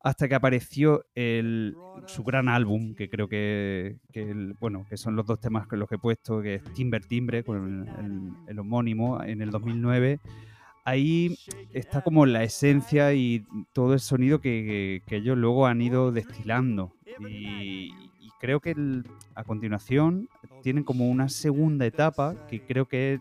hasta 0.01 0.29
que 0.29 0.35
apareció 0.35 1.05
el, 1.15 1.77
su 2.07 2.23
gran 2.23 2.49
álbum, 2.49 2.95
que 2.95 3.09
creo 3.09 3.29
que, 3.29 3.97
el- 4.13 4.55
bueno, 4.61 4.87
que 4.89 4.97
son 4.97 5.17
los 5.17 5.27
dos 5.27 5.41
temas 5.41 5.67
que 5.67 5.77
los 5.77 5.89
que 5.89 5.97
he 5.97 5.99
puesto, 5.99 6.41
que 6.41 6.57
es 6.57 6.65
Timber 6.75 7.05
Timbre, 7.05 7.43
con 7.43 8.35
el, 8.49 8.59
homónimo, 8.59 9.23
en 9.23 9.43
el 9.43 9.51
2009. 9.51 10.21
Ahí 10.85 11.37
está 11.73 12.01
como 12.03 12.25
la 12.27 12.45
esencia 12.45 13.13
y 13.13 13.45
todo 13.73 13.93
el 13.93 14.01
sonido 14.01 14.41
que, 14.41 15.03
ellos 15.11 15.37
luego 15.37 15.67
han 15.67 15.83
ido 15.83 16.13
destilando. 16.13 16.93
Y, 17.29 17.93
creo 18.41 18.61
que 18.61 18.73
a 19.35 19.43
continuación 19.43 20.29
tienen 20.63 20.85
como 20.85 21.09
una 21.11 21.29
segunda 21.29 21.85
etapa, 21.87 22.47
que 22.47 22.61
creo 22.61 22.87
que 22.87 23.19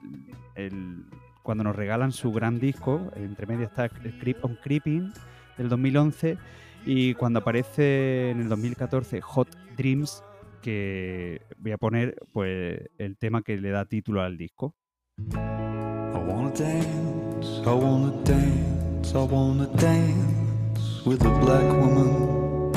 el- 0.53 1.05
cuando 1.41 1.63
nos 1.63 1.75
regalan 1.75 2.11
su 2.11 2.31
gran 2.31 2.59
disco, 2.59 3.11
entre 3.15 3.47
medio 3.47 3.65
está 3.65 3.89
Creep 3.89 4.45
on 4.45 4.57
Creeping, 4.61 5.11
del 5.57 5.69
2011, 5.69 6.37
y 6.87 7.15
cuando 7.15 7.39
aparece 7.39 8.29
en 8.29 8.39
el 8.39 8.47
2014 8.47 9.19
Hot 9.19 9.49
Dreams, 9.75 10.23
que 10.61 11.41
voy 11.57 11.73
a 11.73 11.77
poner 11.77 12.15
pues 12.31 12.79
el 12.97 13.17
tema 13.17 13.41
que 13.41 13.57
le 13.57 13.71
da 13.71 13.83
título 13.83 14.21
al 14.21 14.37
disco. 14.37 14.73
I 15.19 16.19
wanna 16.25 16.51
dance, 16.51 17.61
I 17.65 17.73
wanna 17.73 18.13
dance, 18.23 19.13
I 19.13 19.17
wanna 19.17 19.67
dance 19.75 21.05
with 21.05 21.21
a 21.25 21.39
black 21.41 21.65
woman. 21.73 22.71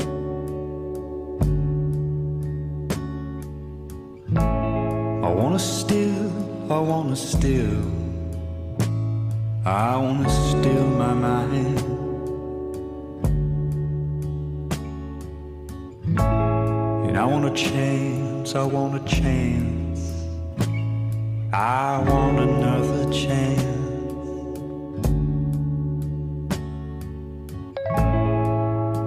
I 5.23 5.33
wanna 5.33 5.57
steal, 5.57 6.29
I 6.69 6.79
wanna 6.79 7.15
steal, 7.15 7.79
I 9.65 9.95
wanna 9.95 10.29
steal 10.29 10.85
my 10.97 11.13
mind. 11.13 11.80
And 17.11 17.19
I 17.19 17.25
want 17.25 17.43
a 17.43 17.51
chance, 17.51 18.55
I 18.55 18.63
want 18.63 18.95
a 18.95 19.03
chance. 19.03 19.99
I 21.51 22.01
want 22.07 22.39
another 22.39 23.11
chance 23.11 23.61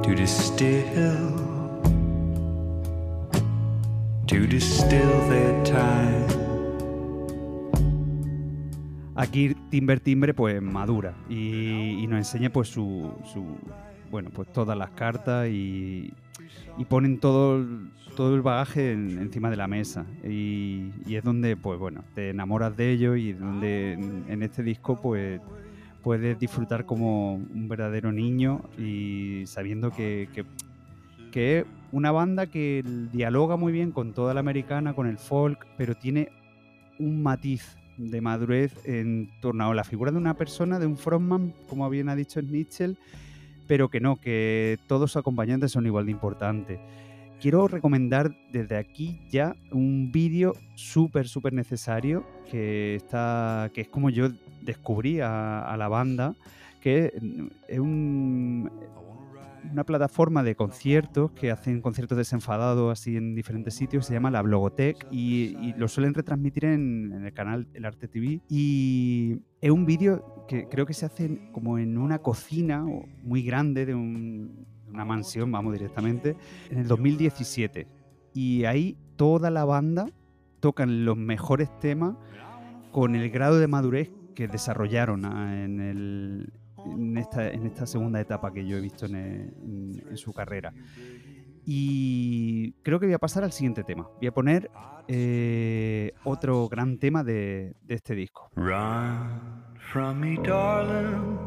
to 0.04 0.14
distill, 0.14 1.32
to 4.26 4.46
distill 4.48 5.28
their 5.30 5.64
time. 5.64 6.28
Aquí 9.16 9.56
Timber 9.70 9.98
Timbre 10.00 10.34
pues 10.34 10.60
madura 10.60 11.14
y, 11.30 12.02
y 12.02 12.06
nos 12.06 12.18
enseña 12.18 12.50
pues 12.50 12.68
su, 12.68 13.14
su, 13.32 13.46
bueno 14.10 14.28
pues 14.28 14.52
todas 14.52 14.76
las 14.76 14.90
cartas 14.90 15.48
y, 15.48 16.12
y 16.78 16.84
ponen 16.84 17.18
todo, 17.18 17.64
todo 18.16 18.34
el 18.34 18.42
bagaje 18.42 18.92
en- 18.92 19.18
encima 19.18 19.50
de 19.50 19.56
la 19.56 19.66
mesa. 19.66 20.06
Y, 20.24 20.90
es 21.08 21.22
donde 21.22 21.56
pues 21.56 21.78
bueno 21.78 22.02
te 22.14 22.30
enamoras 22.30 22.76
de 22.76 22.90
ello 22.90 23.14
y 23.16 23.30
en, 23.30 24.42
este 24.42 24.62
disco 24.62 25.00
pues 25.00 25.40
puedes 26.02 26.38
disfrutar 26.38 26.84
como 26.84 27.34
un 27.34 27.68
verdadero 27.68 28.12
niño 28.12 28.62
y 28.78 29.44
sabiendo 29.46 29.90
que, 29.90 30.28
que, 30.34 30.44
que 31.30 31.60
es 31.60 31.66
una 31.92 32.10
banda 32.10 32.46
que 32.46 32.84
dialoga 33.12 33.56
muy 33.56 33.72
bien 33.72 33.92
con 33.92 34.12
toda 34.12 34.34
la 34.34 34.40
americana, 34.40 34.94
con 34.94 35.06
el 35.06 35.18
folk, 35.18 35.66
pero 35.76 35.94
tiene 35.94 36.28
un 36.98 37.22
matiz 37.22 37.76
de 37.96 38.20
madurez 38.20 38.72
en 38.86 39.30
torno 39.40 39.70
a 39.70 39.74
la 39.74 39.84
figura 39.84 40.10
de 40.10 40.18
una 40.18 40.34
persona, 40.34 40.78
de 40.78 40.86
un 40.86 40.96
frontman, 40.96 41.54
como 41.68 41.88
bien 41.88 42.08
ha 42.08 42.16
dicho 42.16 42.42
Nietzsche, 42.42 42.96
pero 43.66 43.88
que 43.88 44.00
no, 44.00 44.16
que 44.16 44.78
todos 44.86 45.16
acompañantes 45.16 45.72
son 45.72 45.86
igual 45.86 46.06
de 46.06 46.12
importantes. 46.12 46.80
Quiero 47.40 47.68
recomendar 47.68 48.34
desde 48.52 48.76
aquí 48.76 49.20
ya 49.30 49.54
un 49.70 50.10
vídeo 50.12 50.54
súper, 50.76 51.28
súper 51.28 51.52
necesario 51.52 52.24
que, 52.50 52.94
está, 52.94 53.70
que 53.74 53.82
es 53.82 53.88
como 53.88 54.08
yo 54.10 54.28
descubrí 54.62 55.20
a, 55.20 55.60
a 55.60 55.76
la 55.76 55.88
banda, 55.88 56.34
que 56.80 57.12
es 57.68 57.78
un, 57.78 58.70
una 59.70 59.84
plataforma 59.84 60.42
de 60.42 60.54
conciertos 60.54 61.30
que 61.32 61.50
hacen 61.50 61.80
conciertos 61.80 62.16
desenfadados 62.18 62.92
así 62.92 63.16
en 63.16 63.34
diferentes 63.34 63.74
sitios, 63.74 64.06
se 64.06 64.12
llama 64.14 64.30
la 64.30 64.42
Blogotech 64.42 65.06
y, 65.10 65.72
lo 65.76 65.88
suelen 65.88 66.14
retransmitir 66.14 66.66
en, 66.66 67.12
el 67.24 67.32
canal 67.32 67.66
El 67.74 67.84
Arte 67.84 68.06
TV 68.08 68.40
y 68.48 69.38
es 69.60 69.70
un 69.70 69.86
vídeo 69.86 70.44
que 70.48 70.68
creo 70.68 70.86
que 70.86 70.94
se 70.94 71.06
hace 71.06 71.50
como 71.52 71.78
en 71.78 71.98
una 71.98 72.18
cocina 72.20 72.84
muy 73.22 73.42
grande 73.42 73.86
de 73.86 73.94
un- 73.94 74.66
una 74.88 75.04
mansión, 75.04 75.50
vamos 75.50 75.72
directamente, 75.72 76.36
en 76.70 76.78
el 76.78 76.86
2017 76.86 77.88
y 78.32 78.64
ahí 78.64 78.96
toda 79.16 79.50
la 79.50 79.64
banda 79.64 80.06
tocan 80.60 81.04
los 81.04 81.16
mejores 81.16 81.68
temas 81.80 82.14
con 82.92 83.16
el 83.16 83.28
grado 83.30 83.58
de 83.58 83.66
madurez 83.66 84.10
que 84.34 84.46
desarrollaron 84.48 85.24
ah, 85.24 85.64
en, 85.64 85.80
el- 85.80 86.52
en 86.84 87.16
esta, 87.16 87.50
en 87.50 87.66
esta 87.66 87.86
segunda 87.86 88.20
etapa 88.20 88.52
que 88.52 88.66
yo 88.66 88.76
he 88.76 88.80
visto 88.80 89.06
en, 89.06 90.02
su 90.14 90.32
carrera. 90.32 90.72
Y 91.66 92.72
creo 92.82 93.00
que 93.00 93.06
voy 93.06 93.14
a 93.14 93.18
pasar 93.18 93.42
al 93.42 93.52
siguiente 93.52 93.84
tema. 93.84 94.08
Voy 94.18 94.26
a 94.26 94.32
poner 94.32 94.70
eh, 95.08 96.12
otro 96.24 96.68
gran 96.68 96.98
tema 96.98 97.24
de, 97.24 97.74
de 97.82 97.94
este 97.94 98.14
disco. 98.14 98.50
Run 98.54 99.64
from 99.92 100.20
me, 100.20 100.36
darling. 100.42 101.38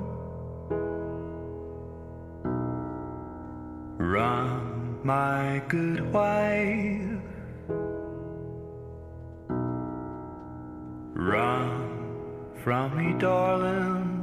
Run, 4.00 5.00
my 5.04 5.62
good 5.69 6.02
wife. 6.13 7.21
Run 11.13 12.54
from 12.63 12.95
me, 12.95 13.13
darling. 13.19 14.16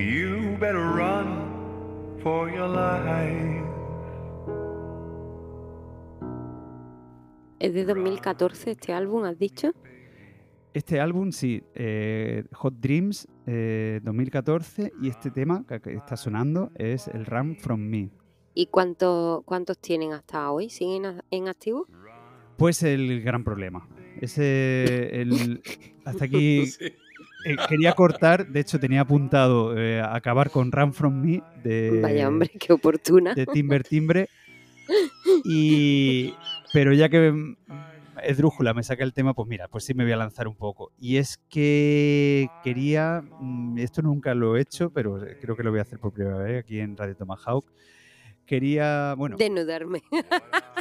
You 0.00 0.56
better 0.58 0.82
run 0.82 2.16
for 2.22 2.50
your 2.50 2.70
life. 2.70 3.66
Es 7.58 7.74
de 7.74 7.84
2014 7.84 8.70
este 8.70 8.94
álbum, 8.94 9.24
¿has 9.24 9.38
dicho? 9.38 9.74
Este 10.72 11.00
álbum, 11.00 11.32
sí, 11.32 11.62
eh, 11.74 12.44
Hot 12.54 12.76
Dreams 12.80 13.28
eh, 13.46 14.00
2014 14.02 14.90
y 15.02 15.10
este 15.10 15.30
tema 15.30 15.66
que, 15.66 15.92
está 15.92 16.16
sonando 16.16 16.72
es 16.76 17.06
el 17.08 17.26
Run 17.26 17.56
From 17.56 17.80
Me. 17.80 18.08
¿Y 18.54 18.68
cuánto, 18.68 19.42
cuántos 19.44 19.78
tienen 19.80 20.14
hasta 20.14 20.50
hoy? 20.50 20.70
¿Siguen 20.70 21.20
en 21.30 21.48
activo? 21.48 21.86
Pues 22.56 22.82
el 22.82 23.20
gran 23.20 23.44
problema. 23.44 23.86
Ese, 24.18 25.20
el, 25.20 25.60
hasta 26.06 26.24
aquí 26.24 26.64
eh, 27.44 27.56
quería 27.68 27.92
cortar, 27.92 28.48
de 28.48 28.60
hecho 28.60 28.80
tenía 28.80 29.02
apuntado 29.02 29.76
eh, 29.78 30.00
acabar 30.00 30.50
con 30.50 30.72
Run 30.72 30.92
From 30.92 31.20
Me 31.20 31.42
de, 31.62 32.00
Vaya 32.00 32.28
hombre, 32.28 32.50
qué 32.58 32.72
oportuna. 32.72 33.34
de 33.34 33.46
Timber 33.46 33.84
Timbre. 33.84 34.28
Y, 35.44 36.34
pero 36.72 36.92
ya 36.92 37.08
que 37.08 37.30
mm, 37.30 37.56
Esdrújula 38.24 38.74
me 38.74 38.82
saca 38.82 39.04
el 39.04 39.12
tema, 39.14 39.34
pues 39.34 39.48
mira, 39.48 39.68
pues 39.68 39.84
sí 39.84 39.94
me 39.94 40.04
voy 40.04 40.12
a 40.12 40.16
lanzar 40.16 40.48
un 40.48 40.56
poco. 40.56 40.92
Y 40.98 41.16
es 41.16 41.38
que 41.48 42.48
quería, 42.62 43.22
mm, 43.40 43.78
esto 43.78 44.02
nunca 44.02 44.34
lo 44.34 44.56
he 44.56 44.60
hecho, 44.62 44.90
pero 44.90 45.18
creo 45.40 45.56
que 45.56 45.62
lo 45.62 45.70
voy 45.70 45.78
a 45.78 45.82
hacer 45.82 45.98
por 45.98 46.12
primera 46.12 46.38
vez 46.38 46.60
aquí 46.60 46.80
en 46.80 46.96
Radio 46.96 47.16
Tomahawk. 47.16 47.66
Quería, 48.46 49.14
bueno, 49.16 49.36
Desnudarme. 49.38 50.02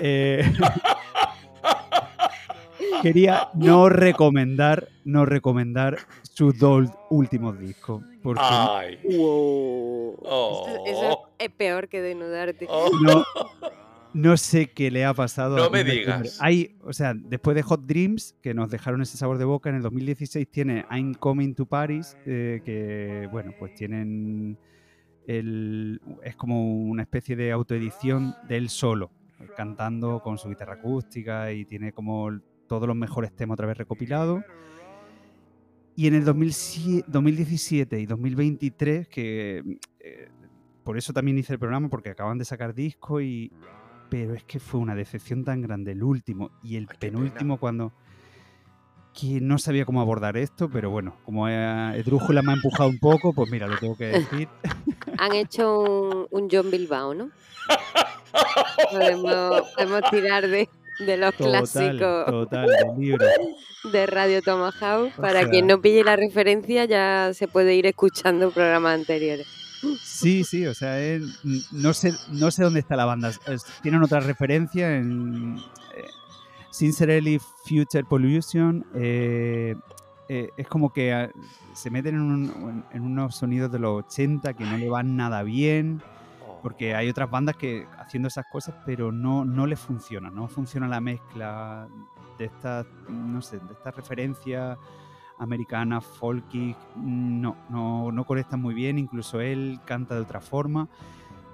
eh, 0.01 0.43
quería 3.01 3.49
no 3.53 3.89
recomendar, 3.89 4.87
no 5.05 5.25
recomendar 5.25 5.99
sus 6.39 6.57
dos 6.57 6.89
últimos 7.09 7.59
discos. 7.59 8.01
Porque 8.23 8.41
Ay. 8.41 8.97
Wow. 9.03 10.19
Oh. 10.21 10.65
Eso, 10.69 10.85
eso 10.85 11.19
es 11.37 11.49
peor 11.49 11.89
que 11.89 12.01
desnudarte. 12.01 12.65
Oh. 12.69 12.89
no, 13.01 13.25
no 14.13 14.37
sé 14.37 14.71
qué 14.71 14.89
le 14.89 15.03
ha 15.03 15.13
pasado 15.13 15.57
No 15.57 15.65
a 15.65 15.69
me 15.69 15.83
digas. 15.83 16.37
Hay, 16.39 16.77
o 16.81 16.93
sea, 16.93 17.13
después 17.13 17.55
de 17.55 17.63
Hot 17.63 17.81
Dreams, 17.85 18.37
que 18.41 18.53
nos 18.53 18.69
dejaron 18.69 19.01
ese 19.01 19.17
sabor 19.17 19.37
de 19.37 19.43
boca, 19.43 19.69
en 19.69 19.75
el 19.75 19.81
2016 19.81 20.49
tiene 20.49 20.85
I'm 20.89 21.13
Coming 21.13 21.55
to 21.55 21.65
Paris, 21.65 22.15
eh, 22.25 22.61
que, 22.63 23.27
bueno, 23.33 23.51
pues 23.59 23.75
tienen 23.75 24.57
el, 25.27 25.99
es 26.23 26.37
como 26.37 26.73
una 26.85 27.01
especie 27.01 27.35
de 27.35 27.51
autoedición 27.51 28.33
de 28.47 28.55
él 28.55 28.69
solo, 28.69 29.11
cantando 29.57 30.21
con 30.21 30.37
su 30.37 30.47
guitarra 30.47 30.75
acústica 30.75 31.51
y 31.51 31.65
tiene 31.65 31.91
como 31.91 32.29
todos 32.65 32.87
los 32.87 32.95
mejores 32.95 33.35
temas 33.35 33.55
otra 33.55 33.67
vez 33.67 33.77
recopilados. 33.77 34.41
Y 35.99 36.07
en 36.07 36.15
el 36.15 36.23
2007 36.23 37.03
2017 37.09 37.99
y 37.99 38.05
2023, 38.05 39.09
que 39.09 39.79
eh, 39.99 40.29
por 40.85 40.97
eso 40.97 41.11
también 41.11 41.37
hice 41.37 41.51
el 41.51 41.59
programa, 41.59 41.89
porque 41.89 42.11
acaban 42.11 42.37
de 42.37 42.45
sacar 42.45 42.73
disco 42.73 43.19
y... 43.19 43.51
Pero 44.09 44.33
es 44.33 44.45
que 44.45 44.61
fue 44.61 44.79
una 44.79 44.95
decepción 44.95 45.43
tan 45.43 45.61
grande 45.61 45.91
el 45.91 46.01
último 46.01 46.51
y 46.63 46.77
el 46.77 46.87
Ay, 46.89 46.97
penúltimo 46.99 47.59
cuando... 47.59 47.91
Que 49.13 49.41
no 49.41 49.57
sabía 49.57 49.83
cómo 49.83 49.99
abordar 49.99 50.37
esto, 50.37 50.69
pero 50.69 50.89
bueno, 50.89 51.17
como 51.25 51.49
eh, 51.49 51.99
Esdrújula 51.99 52.43
me 52.43 52.53
ha 52.53 52.55
empujado 52.55 52.87
un 52.87 52.99
poco, 52.99 53.33
pues 53.33 53.51
mira, 53.51 53.67
lo 53.67 53.77
tengo 53.77 53.97
que 53.97 54.05
decir. 54.05 54.47
Han 55.17 55.35
hecho 55.35 55.81
un, 55.81 56.27
un 56.31 56.49
John 56.49 56.71
Bilbao, 56.71 57.13
¿no? 57.13 57.29
Podemos, 58.91 59.63
podemos 59.75 60.09
tirar 60.11 60.47
de, 60.47 60.69
de 60.99 61.17
los 61.17 61.33
Total, 61.35 61.51
clásicos 61.69 62.25
total, 62.25 62.67
del 62.67 62.99
libro. 62.99 63.25
de 63.91 64.05
Radio 64.05 64.41
Tomahawk. 64.41 65.13
O 65.17 65.21
Para 65.21 65.41
sea- 65.41 65.49
quien 65.49 65.67
no 65.67 65.81
pille 65.81 66.03
la 66.03 66.15
referencia, 66.15 66.85
ya 66.85 67.31
se 67.33 67.47
puede 67.47 67.75
ir 67.75 67.85
escuchando 67.85 68.51
programas 68.51 68.95
anteriores. 68.95 69.47
Sí, 70.03 70.43
sí, 70.43 70.67
o 70.67 70.73
sea, 70.73 70.99
n- 71.01 71.25
no, 71.71 71.93
sé, 71.93 72.13
no 72.31 72.51
sé 72.51 72.63
dónde 72.63 72.81
está 72.81 72.97
la 72.97 73.05
banda. 73.05 73.31
Tienen 73.81 74.03
otra 74.03 74.19
referencia 74.19 74.97
en 74.97 75.55
eh, 75.95 76.03
Sincerely 76.71 77.39
Future 77.65 78.03
Pollution. 78.03 78.85
eh, 78.95 79.75
eh, 80.31 80.49
es 80.57 80.67
como 80.67 80.91
que 80.93 81.11
ah, 81.13 81.29
se 81.73 81.89
meten 81.89 82.15
en, 82.15 82.21
un- 82.21 82.85
en 82.91 83.01
unos 83.01 83.35
sonidos 83.35 83.71
de 83.71 83.79
los 83.79 84.03
80 84.05 84.53
que 84.53 84.63
no 84.65 84.77
le 84.77 84.89
van 84.89 85.15
nada 85.15 85.43
bien. 85.43 86.01
Porque 86.61 86.93
hay 86.95 87.09
otras 87.09 87.29
bandas 87.29 87.55
que 87.55 87.87
haciendo 87.97 88.27
esas 88.27 88.45
cosas, 88.45 88.75
pero 88.85 89.11
no, 89.11 89.45
no 89.45 89.65
les 89.65 89.79
funciona, 89.79 90.29
no 90.29 90.47
funciona 90.47 90.87
la 90.87 90.99
mezcla 90.99 91.87
de 92.37 92.45
estas, 92.45 92.85
no 93.09 93.41
sé, 93.41 93.59
de 93.59 93.73
estas 93.73 93.95
referencias 93.95 94.77
americanas, 95.37 96.03
folky, 96.03 96.75
no, 96.97 97.55
no, 97.69 98.11
no 98.11 98.23
conectan 98.25 98.61
muy 98.61 98.73
bien, 98.73 98.99
incluso 98.99 99.39
él 99.39 99.79
canta 99.85 100.15
de 100.15 100.21
otra 100.21 100.41
forma, 100.41 100.89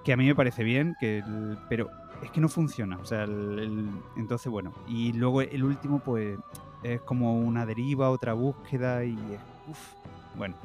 que 0.03 0.11
a 0.13 0.17
mí 0.17 0.25
me 0.25 0.33
parece 0.35 0.63
bien, 0.63 0.95
que 0.99 1.19
el- 1.19 1.57
pero 1.69 1.89
es 2.23 2.31
que 2.31 2.41
no 2.41 2.49
funciona, 2.49 2.97
o 2.97 3.05
sea, 3.05 3.23
el- 3.25 3.89
entonces 4.17 4.51
bueno, 4.51 4.73
y 4.87 5.13
luego 5.13 5.41
el 5.41 5.63
último 5.63 5.99
pues 5.99 6.39
es 6.81 7.01
como 7.01 7.39
una 7.39 7.65
deriva, 7.65 8.09
otra 8.09 8.33
búsqueda 8.33 9.03
y 9.05 9.13
es, 9.33 9.39
uf, 9.67 9.93
bueno, 10.35 10.55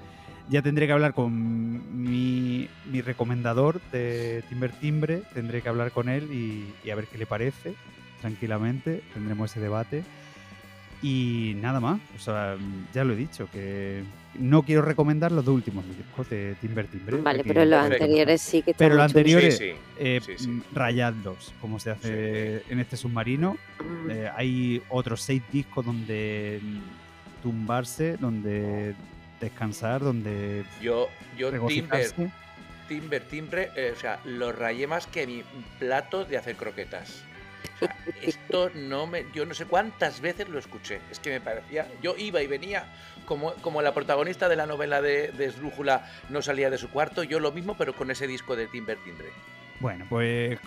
ya 0.50 0.62
tendré 0.62 0.86
que 0.86 0.92
hablar 0.92 1.14
con 1.14 2.02
mi, 2.02 2.68
mi 2.90 3.00
recomendador 3.00 3.80
de 3.92 4.42
Timber 4.48 4.72
Timbre, 4.72 5.22
tendré 5.32 5.62
que 5.62 5.68
hablar 5.68 5.92
con 5.92 6.08
él 6.08 6.28
y, 6.32 6.66
y 6.86 6.90
a 6.90 6.94
ver 6.96 7.06
qué 7.06 7.16
le 7.18 7.26
parece, 7.26 7.74
tranquilamente, 8.20 9.02
tendremos 9.14 9.50
ese 9.50 9.60
debate. 9.60 10.02
Y 11.02 11.54
nada 11.62 11.80
más, 11.80 11.98
o 12.14 12.18
sea, 12.18 12.56
ya 12.92 13.04
lo 13.04 13.14
he 13.14 13.16
dicho, 13.16 13.48
que 13.50 14.02
no 14.38 14.62
quiero 14.64 14.82
recomendar 14.82 15.32
los 15.32 15.44
dos 15.44 15.54
últimos 15.54 15.84
discos 15.96 16.28
de 16.28 16.54
Timber 16.60 16.86
Timbre. 16.88 17.16
Vale, 17.22 17.42
pero 17.42 17.64
los 17.64 17.80
anteriores 17.82 18.42
sí 18.42 18.60
que 18.60 18.74
Pero 18.74 18.96
los 18.96 19.04
anteriores, 19.04 19.56
Sí, 19.56 19.70
sí. 19.70 19.76
eh, 19.98 20.20
sí, 20.36 20.62
rayadlos, 20.74 21.54
como 21.60 21.78
se 21.78 21.90
hace 21.90 22.62
en 22.68 22.80
este 22.80 22.98
submarino. 22.98 23.56
Mm. 23.78 24.10
Eh, 24.10 24.30
hay 24.36 24.82
otros 24.90 25.22
seis 25.22 25.42
discos 25.50 25.86
donde 25.86 26.60
tumbarse, 27.42 28.18
donde 28.18 28.94
descansar, 29.40 30.02
donde 30.02 30.64
Yo, 30.80 31.08
yo 31.36 31.50
Timber. 31.66 32.12
Timber, 32.88 33.22
Timbre, 33.22 33.70
eh, 33.76 33.92
o 33.96 34.00
sea, 34.00 34.18
lo 34.24 34.50
rayé 34.50 34.88
más 34.88 35.06
que 35.06 35.24
mi 35.26 35.44
plato 35.78 36.24
de 36.24 36.36
hacer 36.36 36.56
croquetas. 36.56 37.22
O 37.76 37.78
sea, 37.78 37.96
esto 38.22 38.70
no 38.74 39.06
me. 39.06 39.26
Yo 39.32 39.46
no 39.46 39.54
sé 39.54 39.64
cuántas 39.66 40.20
veces 40.20 40.48
lo 40.48 40.58
escuché. 40.58 41.00
Es 41.10 41.20
que 41.20 41.30
me 41.30 41.40
parecía. 41.40 41.86
Yo 42.02 42.16
iba 42.16 42.42
y 42.42 42.48
venía 42.48 42.86
como, 43.26 43.54
como 43.54 43.80
la 43.80 43.94
protagonista 43.94 44.48
de 44.48 44.56
la 44.56 44.66
novela 44.66 45.00
de, 45.00 45.28
de 45.28 45.44
Esdrújula 45.44 46.10
no 46.30 46.42
salía 46.42 46.68
de 46.68 46.78
su 46.78 46.90
cuarto. 46.90 47.22
Yo 47.22 47.38
lo 47.38 47.52
mismo, 47.52 47.76
pero 47.76 47.94
con 47.94 48.10
ese 48.10 48.26
disco 48.26 48.56
de 48.56 48.66
Timber, 48.66 48.98
Timbre. 49.04 49.28
Bueno, 49.78 50.04
pues 50.08 50.58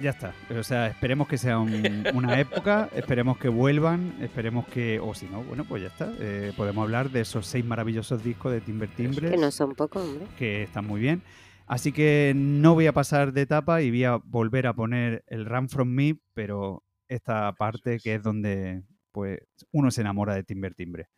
ya 0.00 0.10
está. 0.10 0.32
O 0.58 0.62
sea, 0.62 0.86
esperemos 0.88 1.28
que 1.28 1.38
sea 1.38 1.58
un- 1.58 2.04
una 2.14 2.38
época, 2.40 2.88
esperemos 2.94 3.38
que 3.38 3.48
vuelvan, 3.48 4.14
esperemos 4.20 4.66
que, 4.68 4.98
o 5.00 5.14
si 5.14 5.26
no, 5.26 5.42
bueno, 5.44 5.64
pues 5.64 5.82
ya 5.82 5.88
está. 5.88 6.12
Eh, 6.18 6.52
podemos 6.56 6.82
hablar 6.82 7.10
de 7.10 7.20
esos 7.20 7.46
seis 7.46 7.64
maravillosos 7.64 8.22
discos 8.24 8.52
de 8.52 8.60
Timber 8.60 8.88
Timbre 8.90 9.30
Que 9.30 9.36
no 9.36 9.50
son 9.50 9.74
pocos, 9.74 10.02
hombre. 10.02 10.26
que 10.38 10.62
están 10.62 10.86
muy 10.86 11.00
bien. 11.00 11.22
Así 11.66 11.92
que 11.92 12.32
no 12.34 12.74
voy 12.74 12.86
a 12.88 12.92
pasar 12.92 13.32
de 13.32 13.42
etapa 13.42 13.80
y 13.82 13.90
voy 13.90 14.04
a 14.04 14.16
volver 14.16 14.66
a 14.66 14.74
poner 14.74 15.22
el 15.28 15.44
Run 15.46 15.68
From 15.68 15.88
Me, 15.88 16.18
pero 16.34 16.82
esta 17.08 17.52
parte 17.52 17.98
que 18.02 18.14
es 18.16 18.22
donde 18.22 18.82
pues 19.12 19.38
uno 19.72 19.90
se 19.90 20.00
enamora 20.00 20.34
de 20.34 20.42
Timber 20.44 20.74
Timbre. 20.74 21.08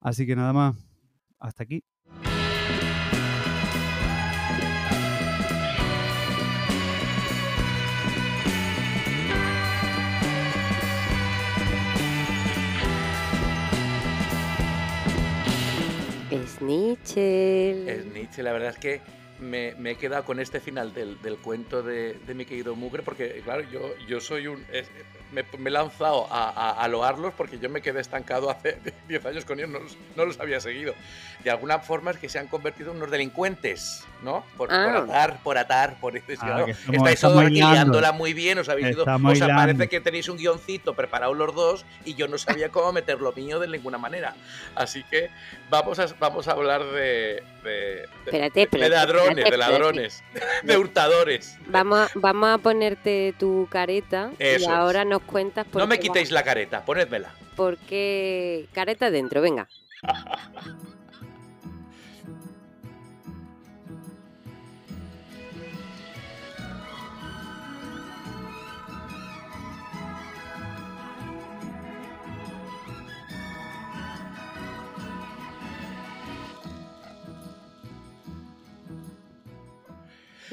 Así 0.00 0.26
que 0.26 0.36
nada 0.36 0.52
más, 0.52 0.76
hasta 1.38 1.64
aquí. 1.64 1.82
Snitchel. 16.64 17.88
Es 17.88 18.06
Nietzsche, 18.06 18.42
la 18.42 18.52
verdad 18.52 18.70
es 18.70 18.78
que 18.78 19.00
me, 19.40 19.74
me 19.76 19.92
he 19.92 19.96
quedado 19.96 20.24
con 20.24 20.38
este 20.40 20.60
final 20.60 20.94
del, 20.94 21.20
del 21.22 21.36
cuento 21.38 21.82
de, 21.82 22.14
de 22.26 22.34
mi 22.34 22.44
querido 22.44 22.74
Mugre, 22.76 23.02
porque 23.02 23.40
claro, 23.44 23.62
yo, 23.70 23.94
yo 24.06 24.20
soy 24.20 24.46
un... 24.46 24.64
es- 24.72 24.88
me, 25.32 25.42
me 25.58 25.68
he 25.68 25.72
lanzado 25.72 26.28
a, 26.32 26.48
a, 26.50 26.70
a 26.84 26.86
loarlos 26.86 27.34
porque 27.36 27.58
yo 27.58 27.68
me 27.68 27.82
quedé 27.82 28.00
estancado 28.00 28.50
hace 28.50 28.78
10 29.08 29.26
años 29.26 29.44
con 29.44 29.58
ellos, 29.58 29.70
no 29.70 29.80
los, 29.80 29.96
no 30.14 30.24
los 30.26 30.38
había 30.38 30.60
seguido. 30.60 30.94
De 31.42 31.50
alguna 31.50 31.80
forma 31.80 32.12
es 32.12 32.18
que 32.18 32.28
se 32.28 32.38
han 32.38 32.46
convertido 32.46 32.92
en 32.92 32.98
unos 32.98 33.10
delincuentes, 33.10 34.04
¿no? 34.22 34.44
Por, 34.56 34.68
por 34.68 34.76
Ah. 34.78 34.98
atar, 34.98 35.38
por 35.42 35.58
atar, 35.58 35.96
por 36.00 36.12
decir, 36.12 36.38
Ah, 36.40 36.62
que 36.64 36.70
estamos- 36.70 36.96
estáis 36.98 37.20
todos 37.20 37.50
liándola 37.50 38.12
muy 38.12 38.32
bien, 38.32 38.58
os 38.58 38.68
habéis 38.68 38.90
ido, 38.94 39.02
os 39.04 39.36
hilando. 39.36 39.56
parece 39.56 39.88
que 39.88 40.00
tenéis 40.00 40.28
un 40.28 40.36
guioncito 40.36 40.94
preparado 40.94 41.34
los 41.34 41.52
dos 41.52 41.84
y 42.04 42.14
yo 42.14 42.28
no 42.28 42.38
sabía 42.38 42.68
cómo 42.68 42.92
meter 42.92 43.20
lo 43.20 43.32
mío 43.32 43.58
de 43.58 43.66
ninguna 43.66 43.98
manera. 43.98 44.36
Así 44.76 45.02
que 45.10 45.30
vamos 45.68 45.98
a, 45.98 46.06
vamos 46.20 46.46
a 46.46 46.52
hablar 46.52 46.84
de, 46.84 47.42
de, 47.64 48.04
Espérate, 48.26 48.68
de 48.70 48.88
ladrones, 48.88 49.28
espérate, 49.38 49.50
de 49.50 49.56
ladrones, 49.56 50.24
de 50.62 50.76
hurtadores. 50.78 51.58
Vamos, 51.66 51.98
a- 51.98 52.10
vamos 52.14 52.48
a 52.50 52.58
ponerte 52.58 53.34
tu 53.38 53.66
careta 53.70 54.30
Eso 54.38 54.60
y 54.60 54.64
es. 54.64 54.68
ahora 54.68 55.04
nos 55.04 55.22
cuentas 55.22 55.66
por 55.66 55.80
No 55.82 55.88
me 55.88 55.98
quitéis 55.98 56.30
la 56.30 56.42
careta, 56.44 56.84
ponedmela. 56.84 57.34
¿Por 57.56 57.76
qué? 57.78 58.66
Careta 58.72 59.10
dentro, 59.10 59.40
venga. 59.40 59.68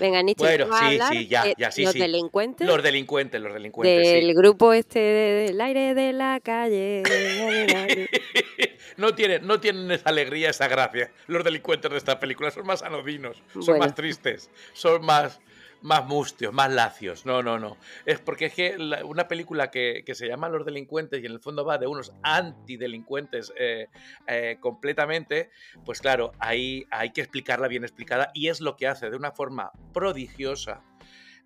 Venga, 0.01 0.23
Nietzsche, 0.23 0.43
Bueno, 0.43 0.65
¿tú 0.65 0.71
vas 0.71 0.81
a 0.81 0.87
sí, 0.89 0.93
hablar 0.95 1.13
sí, 1.13 1.27
ya, 1.27 1.43
ya, 1.55 1.71
sí, 1.71 1.83
los 1.83 1.93
sí. 1.93 1.99
delincuentes 1.99 2.65
Los 2.67 2.81
delincuentes, 2.81 3.39
los 3.39 3.53
delincuentes, 3.53 4.07
del 4.13 4.25
sí. 4.25 4.33
grupo 4.33 4.73
este 4.73 4.99
del 4.99 5.61
aire 5.61 5.93
de 5.93 6.11
la 6.11 6.39
calle. 6.43 7.03
no, 8.97 9.13
tienen, 9.13 9.45
no 9.45 9.59
tienen 9.59 9.91
esa 9.91 10.09
alegría, 10.09 10.49
esa 10.49 10.67
gracia. 10.67 11.11
Los 11.27 11.43
delincuentes 11.43 11.91
de 11.91 11.97
esta 11.97 12.19
película 12.19 12.49
son 12.49 12.65
más 12.65 12.81
anodinos, 12.81 13.37
son 13.53 13.63
Bueno. 13.65 13.85
más 13.85 13.93
tristes, 13.93 14.49
son 14.73 15.05
más, 15.05 15.39
más 15.81 16.05
mustios, 16.05 16.53
más 16.53 16.71
lacios. 16.71 17.25
No, 17.25 17.41
no, 17.43 17.57
no. 17.59 17.77
Es 18.05 18.19
porque 18.19 18.45
es 18.45 18.53
que 18.53 18.75
una 19.03 19.27
película 19.27 19.71
que, 19.71 20.03
que 20.05 20.15
se 20.15 20.27
llama 20.27 20.49
Los 20.49 20.65
delincuentes 20.65 21.21
y 21.21 21.25
en 21.25 21.31
el 21.31 21.39
fondo 21.39 21.65
va 21.65 21.77
de 21.77 21.87
unos 21.87 22.13
antidelincuentes 22.23 23.51
eh, 23.57 23.87
eh, 24.27 24.57
completamente, 24.59 25.49
pues 25.85 25.99
claro, 26.01 26.31
ahí 26.39 26.85
hay 26.91 27.11
que 27.11 27.21
explicarla 27.21 27.67
bien 27.67 27.83
explicada 27.83 28.31
y 28.33 28.47
es 28.49 28.61
lo 28.61 28.75
que 28.77 28.87
hace 28.87 29.09
de 29.09 29.15
una 29.17 29.31
forma 29.31 29.71
prodigiosa. 29.93 30.81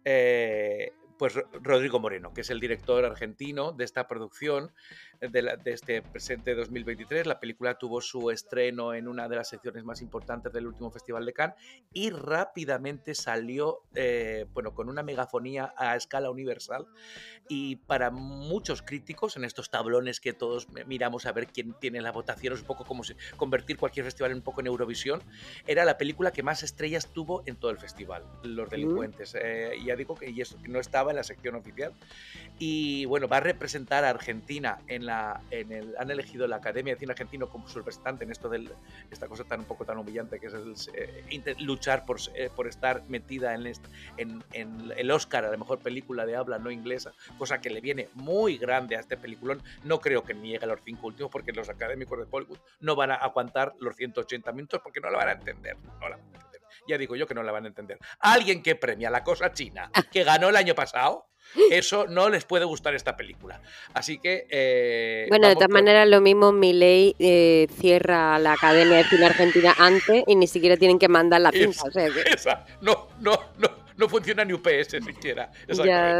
eh, 0.04 0.92
pues 1.18 1.34
Ro- 1.34 1.50
Rodrigo 1.62 1.98
Moreno, 2.02 2.34
que 2.34 2.42
es 2.42 2.50
el 2.50 2.60
director 2.60 3.06
argentino 3.06 3.72
de 3.72 3.86
esta 3.86 4.06
producción 4.06 4.74
de, 5.20 5.41
la- 5.41 5.55
de 5.55 5.72
este 5.74 6.01
presente 6.01 6.55
2023. 6.55 7.26
La 7.28 7.39
película 7.39 7.78
tuvo 7.78 8.01
su 8.01 8.30
estreno 8.32 8.93
en 8.93 9.07
una 9.07 9.28
de 9.28 9.36
las 9.36 9.49
secciones 9.49 9.84
más 9.84 10.01
importantes 10.01 10.51
del 10.53 10.68
último 10.68 10.91
Festival 10.91 11.26
de 11.26 11.34
Cannes 11.34 11.55
y 11.93 12.09
rápidamente 12.09 13.16
salió 13.16 13.82
eh, 13.95 14.45
bueno, 14.53 14.74
con 14.74 14.89
una 14.89 15.03
megafonía 15.03 15.74
a 15.78 15.95
escala 15.95 16.30
universal. 16.30 16.86
Y 17.47 17.76
para 17.76 18.09
muchos 18.09 18.82
críticos, 18.82 19.38
en 19.38 19.43
estos 19.45 19.70
tablones 19.70 20.20
que 20.20 20.34
todos 20.34 20.68
miramos 20.88 21.26
a 21.28 21.32
ver 21.32 21.45
quién 21.47 21.74
tiene 21.80 22.01
la 22.01 22.11
votación, 22.11 22.53
es 22.53 22.61
un 22.61 22.66
poco 22.68 22.86
como 22.86 23.03
si 23.03 23.13
convertir 23.38 23.78
cualquier 23.78 24.05
festival 24.05 24.32
en 24.32 24.38
un 24.38 24.43
poco 24.43 24.61
en 24.61 24.68
Eurovisión, 24.68 25.22
era 25.68 25.86
la 25.86 25.97
película 25.97 26.32
que 26.32 26.41
más 26.41 26.63
estrellas 26.63 27.11
tuvo 27.13 27.43
en 27.45 27.55
todo 27.55 27.70
el 27.72 27.78
festival, 27.78 28.24
Los 28.43 28.70
Delincuentes. 28.70 29.36
Eh, 29.39 29.74
ya 29.86 29.95
digo 29.95 30.16
que 30.16 30.30
y 30.32 30.41
eso, 30.41 30.57
no 30.68 30.80
estaba 30.80 31.11
en 31.11 31.18
la 31.18 31.24
sección 31.24 31.53
oficial. 31.55 31.93
Y 32.57 33.05
bueno, 33.05 33.28
va 33.28 33.38
a 33.38 33.41
representar 33.41 34.05
a 34.05 34.09
Argentina 34.09 34.80
en 34.88 35.05
la. 35.06 35.41
En 35.51 35.72
el, 35.72 35.95
han 35.97 36.12
elegido 36.12 36.47
la 36.47 36.58
Academia 36.58 36.93
de 36.93 36.99
Cine 36.99 37.12
Argentino 37.12 37.49
como 37.49 37.68
su 37.68 37.80
representante 37.80 38.24
en 38.24 38.32
esto 38.32 38.49
de 38.49 38.70
esta 39.12 39.28
cosa 39.28 39.43
tan 39.43 39.62
un 39.62 39.66
poco 39.66 39.86
tan 39.86 39.97
humillante 39.97 40.39
que 40.39 40.47
es 40.47 40.53
el, 40.53 40.76
eh, 40.93 41.56
luchar 41.60 42.06
por, 42.06 42.18
eh, 42.36 42.49
por 42.56 42.68
estar 42.68 43.03
metida 43.10 43.53
en, 43.53 44.43
el 44.95 45.12
Oscar 45.12 45.45
a 45.45 45.51
la 45.51 45.58
mejor 45.58 45.80
película 45.80 46.26
de 46.26 46.36
habla 46.36 46.58
no 46.58 46.72
inglesa, 46.72 47.14
cosa 47.38 47.62
que 47.62 47.70
le 47.70 47.82
viene 47.82 48.10
muy 48.14 48.58
grande 48.58 48.95
a 48.95 48.99
este 48.99 49.18
peliculón. 49.18 49.62
No 49.84 49.99
creo 49.99 50.24
que 50.24 50.34
ni 50.34 50.49
llegue 50.49 50.66
a 50.66 50.68
los 50.68 50.82
cinco 50.84 51.08
últimos 51.08 51.32
porque 51.32 51.51
los 51.51 51.70
académicos 51.70 52.20
de 52.20 52.26
Hollywood 52.30 52.60
no 52.80 52.95
van 52.95 53.12
a 53.12 53.16
aguantar 53.16 53.74
los 53.80 53.95
180 53.95 54.51
minutos 54.51 54.82
porque 54.84 54.99
no 54.99 55.10
la 55.10 55.18
van 55.18 55.30
a 55.30 55.32
entender. 55.34 55.78
No 55.78 56.10
la 56.10 56.18
van 56.18 56.20
a 56.20 56.36
entender. 56.36 56.55
Ya 56.88 56.97
digo 56.97 57.15
yo 57.15 57.28
que 57.28 57.34
no 57.34 57.43
la 57.43 57.51
van 57.51 57.65
a 57.65 57.67
entender. 57.67 57.97
Alguien 58.19 58.61
que 58.63 58.76
premia 58.76 59.09
la 59.09 59.23
cosa 59.23 59.51
china, 59.53 59.89
que 60.11 60.23
ganó 60.23 60.49
el 60.49 60.55
año 60.55 60.76
pasado, 60.76 61.28
eso 61.69 62.07
no 62.07 62.30
les 62.30 62.43
puede 62.43 62.65
gustar 62.65 62.95
esta 62.95 63.15
película. 63.15 63.61
Así 63.93 64.17
que. 64.17 64.47
eh, 64.49 65.26
Bueno, 65.30 65.47
de 65.47 65.53
todas 65.55 65.69
maneras, 65.69 66.07
lo 66.07 66.19
mismo 66.19 66.51
Milei 66.51 67.15
eh, 67.19 67.67
cierra 67.80 68.39
la 68.39 68.53
Academia 68.53 68.97
de 68.97 69.03
Cine 69.05 69.26
Argentina 69.28 69.76
antes 69.78 70.23
y 70.28 70.36
ni 70.36 70.47
siquiera 70.47 70.76
tienen 70.76 70.97
que 70.99 71.07
mandar 71.07 71.41
la 71.41 71.49
Es- 71.49 71.59
cinta. 71.59 71.84
O 71.88 71.91
sea 71.91 72.09
que 72.09 72.21
Esa, 72.34 72.65
no, 72.82 73.07
no, 73.21 73.39
no, 73.59 73.69
no 73.95 74.09
funciona 74.09 74.43
ni 74.43 74.53
UPS 74.53 74.97
siquiera. 75.05 75.51
ya, 75.53 75.63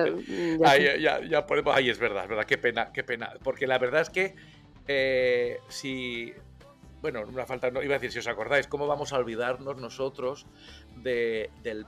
Exactamente. 0.04 0.58
ya 0.60 0.70
Ahí, 0.70 0.86
sé. 0.86 1.02
ya, 1.02 1.20
ya 1.28 1.46
podemos. 1.46 1.76
Ahí 1.76 1.90
es 1.90 1.98
verdad, 2.00 2.24
es 2.24 2.30
verdad. 2.30 2.46
Qué 2.46 2.58
pena, 2.60 2.92
qué 2.94 3.04
pena. 3.04 3.34
Porque 3.44 3.66
la 3.68 3.80
verdad 3.80 4.02
es 4.02 4.10
que 4.12 4.36
eh, 4.88 5.58
si. 5.70 6.34
Bueno, 7.06 7.22
una 7.28 7.46
falta, 7.46 7.70
no 7.70 7.84
iba 7.84 7.94
a 7.94 8.00
decir 8.00 8.12
si 8.12 8.18
os 8.18 8.26
acordáis, 8.28 8.66
¿cómo 8.66 8.88
vamos 8.88 9.14
a 9.14 9.18
olvidarnos 9.18 9.78
nosotros 9.78 10.48
de- 10.96 11.52
del 11.62 11.86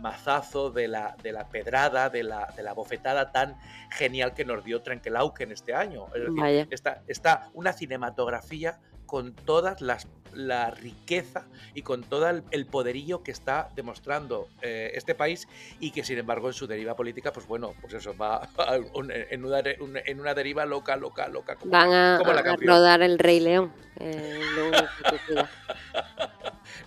mazazo, 0.00 0.70
de 0.72 0.88
la, 0.88 1.14
de 1.22 1.30
la 1.30 1.48
pedrada, 1.48 2.10
de 2.10 2.24
la, 2.24 2.52
de 2.56 2.64
la 2.64 2.72
bofetada 2.72 3.30
tan 3.30 3.56
genial 3.92 4.34
que 4.34 4.44
nos 4.44 4.64
dio 4.64 4.82
Trenkelauken 4.82 5.52
este 5.52 5.72
año? 5.72 6.06
Es 6.08 6.22
decir, 6.22 6.34
está, 6.72 7.04
está 7.06 7.48
una 7.54 7.72
cinematografía 7.72 8.80
con 9.06 9.36
todas 9.36 9.80
las 9.82 10.08
la 10.36 10.70
riqueza 10.70 11.44
y 11.74 11.82
con 11.82 12.02
todo 12.02 12.28
el, 12.50 12.66
poderío 12.66 13.22
que 13.22 13.30
está 13.32 13.70
demostrando 13.74 14.48
eh, 14.62 14.92
este 14.94 15.14
país 15.14 15.48
y 15.80 15.90
que 15.90 16.04
sin 16.04 16.18
embargo 16.18 16.48
en 16.48 16.52
su 16.54 16.66
deriva 16.66 16.94
política 16.94 17.32
pues 17.32 17.46
bueno 17.46 17.74
pues 17.80 17.94
eso 17.94 18.14
va 18.16 18.36
a 18.58 18.76
un- 18.94 19.10
en, 19.10 19.44
una, 19.44 19.60
en 19.60 20.20
una 20.20 20.34
deriva 20.34 20.66
loca 20.66 20.96
loca 20.96 21.28
loca 21.28 21.56
como, 21.56 21.72
Van 21.72 21.92
a, 21.92 22.18
como 22.18 22.32
la 22.32 22.40
a 22.40 22.56
rodar 22.56 23.02
El 23.02 23.18
Rey 23.18 23.40
León. 23.40 23.72
eh, 23.98 24.40
lo. 24.54 25.46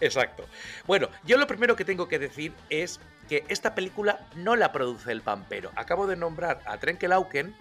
Exacto. 0.02 0.45
Bueno, 0.88 1.10
yo 1.26 1.38
lo 1.38 1.47
primero 1.47 1.76
que 1.76 1.86
tengo 1.86 2.08
que 2.08 2.20
decir 2.20 2.54
es 2.70 3.00
que 3.28 3.43
esta 3.47 3.76
película 3.76 4.20
no 4.36 4.56
la 4.56 4.72
produce 4.72 5.12
el 5.12 5.22
Pampero. 5.22 5.72
Acabo 5.76 6.08
de 6.08 6.16
nombrar 6.16 6.62
a 6.66 6.78
Trenkelauken 6.78 7.54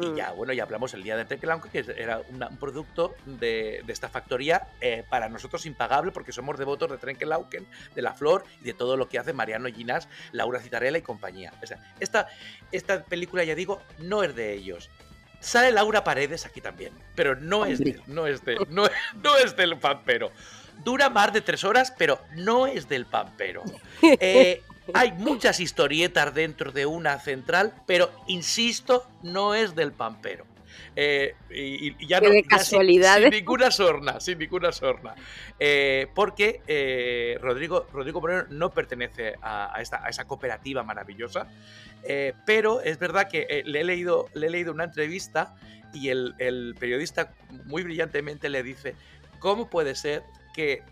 y 0.00 0.16
ya, 0.16 0.32
bueno, 0.32 0.52
ya 0.52 0.62
hablamos 0.64 0.94
el 0.94 1.02
día 1.02 1.16
de 1.16 1.24
Trenkelauken, 1.24 1.70
que 1.70 1.84
era 1.96 2.20
una- 2.30 2.48
un 2.48 2.56
producto 2.56 3.14
de, 3.26 3.82
de 3.84 3.92
esta 3.92 4.08
factoría 4.08 4.68
eh, 4.80 5.04
para 5.08 5.28
nosotros 5.28 5.66
impagable 5.66 6.12
porque 6.12 6.32
somos 6.32 6.58
devotos 6.58 6.90
de 6.90 6.98
Trenkelauken, 6.98 7.66
de 7.94 8.02
La 8.02 8.14
Flor 8.14 8.44
y 8.60 8.64
de 8.64 8.74
todo 8.74 8.96
lo 8.96 9.08
que 9.08 9.18
hace 9.18 9.32
Mariano 9.32 9.68
Ginás, 9.68 10.08
Laura 10.32 10.60
Citarella 10.60 10.98
y 10.98 11.02
compañía. 11.02 11.52
O 11.62 11.66
sea, 11.66 11.78
esta, 12.00 12.28
esta 12.72 13.04
película, 13.04 13.44
ya 13.44 13.54
digo, 13.54 13.82
no 13.98 14.22
es 14.22 14.34
de 14.34 14.52
ellos. 14.54 14.90
Sale 15.40 15.72
Laura 15.72 16.04
Paredes 16.04 16.44
aquí 16.44 16.60
también, 16.60 16.92
pero 17.14 17.34
no 17.34 17.64
es, 17.64 17.78
de, 17.78 18.00
no, 18.06 18.26
es 18.26 18.44
de, 18.44 18.56
no, 18.68 18.84
no 19.22 19.36
es 19.38 19.56
del 19.56 19.78
pampero. 19.78 20.30
Dura 20.84 21.08
más 21.10 21.32
de 21.32 21.40
tres 21.40 21.64
horas, 21.64 21.92
pero 21.96 22.20
no 22.36 22.66
es 22.66 22.88
del 22.88 23.06
pampero. 23.06 23.62
Eh, 24.02 24.62
hay 24.94 25.12
muchas 25.12 25.60
historietas 25.60 26.34
dentro 26.34 26.72
de 26.72 26.86
una 26.86 27.18
central, 27.18 27.74
pero 27.86 28.10
insisto, 28.26 29.06
no 29.22 29.54
es 29.54 29.74
del 29.74 29.92
pampero. 29.92 30.46
Eh, 30.96 31.34
y, 31.50 32.06
ya 32.06 32.20
no, 32.20 32.30
de 32.30 32.42
casualidad. 32.42 33.18
Sin, 33.20 33.30
ninguna 33.30 33.70
sorna, 33.70 34.20
sin 34.20 34.38
ninguna 34.38 34.72
sorna. 34.72 35.14
Eh, 35.58 36.08
porque 36.14 36.60
eh, 36.66 37.38
Rodrigo, 37.40 37.86
Rodrigo 37.92 38.20
Moreno 38.20 38.44
no 38.50 38.70
pertenece 38.70 39.34
a, 39.42 39.76
esta, 39.80 40.04
a 40.04 40.08
esa 40.08 40.26
cooperativa 40.26 40.82
maravillosa, 40.82 41.46
pero 42.46 42.80
es 42.80 42.98
verdad 42.98 43.28
que 43.28 43.62
le, 43.64 43.80
he 43.80 43.84
leído, 43.84 44.28
le 44.34 44.46
he 44.46 44.50
leído 44.50 44.72
una 44.72 44.84
entrevista 44.84 45.54
y 45.92 46.08
el, 46.08 46.34
el 46.38 46.74
periodista 46.78 47.32
muy 47.66 47.82
brillantemente 47.82 48.48
le 48.48 48.62
dice, 48.62 48.94
¿cómo 49.38 49.68
puede 49.68 49.94
ser 49.94 50.22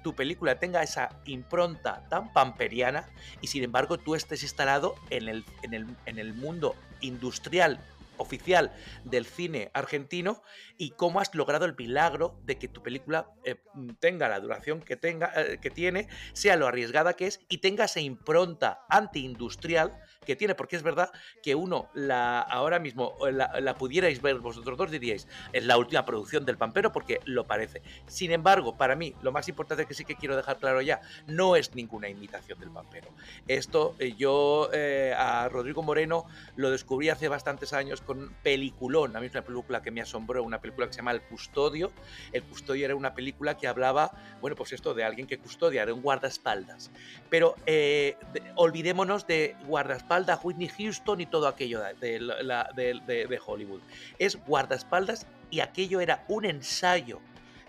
tu 0.02 0.14
película 0.14 0.58
tenga 0.58 0.82
esa 0.82 1.20
impronta 1.24 2.06
tan 2.08 2.32
pamperiana 2.32 3.08
y 3.40 3.46
sin 3.48 3.64
embargo 3.64 3.98
tú 3.98 4.14
estés 4.14 4.42
instalado 4.42 4.94
en 5.10 5.28
el, 5.28 5.44
en 5.62 5.74
el, 5.74 5.86
en 6.06 6.18
el 6.18 6.34
mundo 6.34 6.74
industrial 7.00 7.80
oficial 8.18 8.72
del 9.04 9.24
cine 9.24 9.70
argentino 9.72 10.42
y 10.76 10.90
cómo 10.90 11.20
has 11.20 11.34
logrado 11.34 11.64
el 11.64 11.74
milagro 11.76 12.38
de 12.44 12.58
que 12.58 12.68
tu 12.68 12.82
película 12.82 13.30
eh, 13.44 13.56
tenga 14.00 14.28
la 14.28 14.40
duración 14.40 14.80
que, 14.80 14.96
tenga, 14.96 15.32
eh, 15.36 15.58
que 15.60 15.70
tiene, 15.70 16.08
sea 16.32 16.56
lo 16.56 16.66
arriesgada 16.66 17.14
que 17.14 17.26
es 17.26 17.40
y 17.48 17.58
tenga 17.58 17.84
esa 17.84 18.00
impronta 18.00 18.80
antiindustrial 18.88 19.98
que 20.28 20.36
tiene, 20.36 20.54
porque 20.54 20.76
es 20.76 20.82
verdad 20.82 21.10
que 21.42 21.54
uno 21.54 21.88
la 21.94 22.40
ahora 22.40 22.78
mismo 22.78 23.14
la, 23.32 23.74
pudierais 23.78 24.20
ver 24.20 24.40
vosotros 24.40 24.76
dos, 24.76 24.90
diríais, 24.90 25.26
es 25.54 25.64
la 25.64 25.78
última 25.78 26.04
producción 26.04 26.44
del 26.44 26.58
Pampero 26.58 26.92
porque 26.92 27.20
lo 27.24 27.46
parece. 27.46 27.80
Sin 28.06 28.30
embargo, 28.30 28.76
para 28.76 28.94
mí, 28.94 29.14
lo 29.22 29.32
más 29.32 29.48
importante 29.48 29.86
que 29.86 29.94
sí 29.94 30.04
que 30.04 30.16
quiero 30.16 30.36
dejar 30.36 30.58
claro 30.58 30.82
ya, 30.82 31.00
no 31.26 31.56
es 31.56 31.74
ninguna 31.74 32.10
imitación 32.10 32.60
del 32.60 32.70
Pampero. 32.70 33.08
Esto 33.46 33.96
eh, 33.98 34.12
yo 34.18 34.68
a 35.16 35.48
Rodrigo 35.48 35.82
Moreno 35.82 36.26
lo 36.56 36.70
descubrí 36.70 37.08
hace 37.08 37.28
bastantes 37.28 37.72
años 37.72 38.02
con 38.02 38.34
Peliculón, 38.42 39.16
a 39.16 39.20
mí 39.20 39.26
es 39.26 39.32
una 39.32 39.42
película 39.42 39.80
que 39.80 39.90
me 39.90 40.02
asombró, 40.02 40.42
una 40.42 40.60
película 40.60 40.88
que 40.88 40.92
se 40.92 40.98
llama 40.98 41.12
El 41.12 41.22
Custodio. 41.22 41.90
El 42.32 42.42
Custodio 42.42 42.84
era 42.84 42.94
una 42.94 43.14
película 43.14 43.56
que 43.56 43.66
hablaba, 43.66 44.12
bueno, 44.42 44.56
pues 44.56 44.74
esto 44.74 44.92
de 44.92 45.04
alguien 45.04 45.26
que 45.26 45.38
custodia, 45.38 45.84
era 45.84 45.94
un 45.94 46.02
guardaespaldas. 46.02 46.90
Pero 47.30 47.54
eh, 47.64 48.18
olvidémonos 48.56 49.26
de 49.26 49.56
guardaespaldas, 49.66 50.17
Whitney 50.42 50.68
Houston 50.68 51.20
y 51.20 51.26
todo 51.26 51.48
aquello 51.48 51.80
de, 52.00 53.40
Hollywood. 53.44 53.80
Es 54.18 54.36
guardaespaldas 54.46 55.26
y 55.50 55.60
aquello 55.60 56.00
era 56.00 56.24
un 56.28 56.44
ensayo 56.44 57.20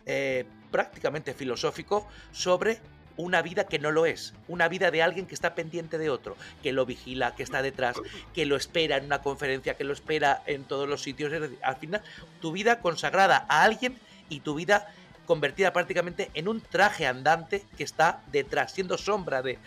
eh, 0.06 0.46
prácticamente 0.72 1.34
filosófico 1.34 2.08
sobre 2.32 2.80
una 3.20 3.42
vida 3.42 3.66
que 3.66 3.80
no 3.80 3.92
lo 3.92 4.06
es, 4.06 4.34
una 4.48 4.70
vida 4.70 4.92
de 4.92 5.04
alguien 5.04 5.26
que 5.26 5.36
está 5.36 5.54
pendiente 5.54 5.98
de 5.98 6.10
otro, 6.10 6.38
que 6.64 6.72
lo 6.72 6.86
vigila, 6.86 7.36
que 7.36 7.44
está 7.44 7.62
detrás, 7.62 7.98
que 8.34 8.46
lo 8.46 8.56
espera 8.56 8.96
en 8.96 9.06
una 9.06 9.22
conferencia, 9.22 9.76
que 9.76 9.84
lo 9.84 9.92
espera 9.92 10.42
en 10.46 10.64
todos 10.64 10.88
los 10.88 11.02
sitios. 11.02 11.34
al 11.62 11.76
final, 11.76 12.02
tu 12.40 12.54
vida 12.54 12.80
consagrada 12.80 13.46
a 13.50 13.64
alguien 13.64 13.98
y 14.30 14.40
tu 14.40 14.56
vida 14.56 14.94
convertida 15.30 15.72
prácticamente 15.72 16.32
en 16.34 16.48
un 16.48 16.60
traje 16.60 17.06
andante 17.06 17.62
que 17.78 17.84
está 17.84 18.24
detrás, 18.32 18.72
siendo 18.72 18.98
sombra 18.98 19.44
de, 19.44 19.60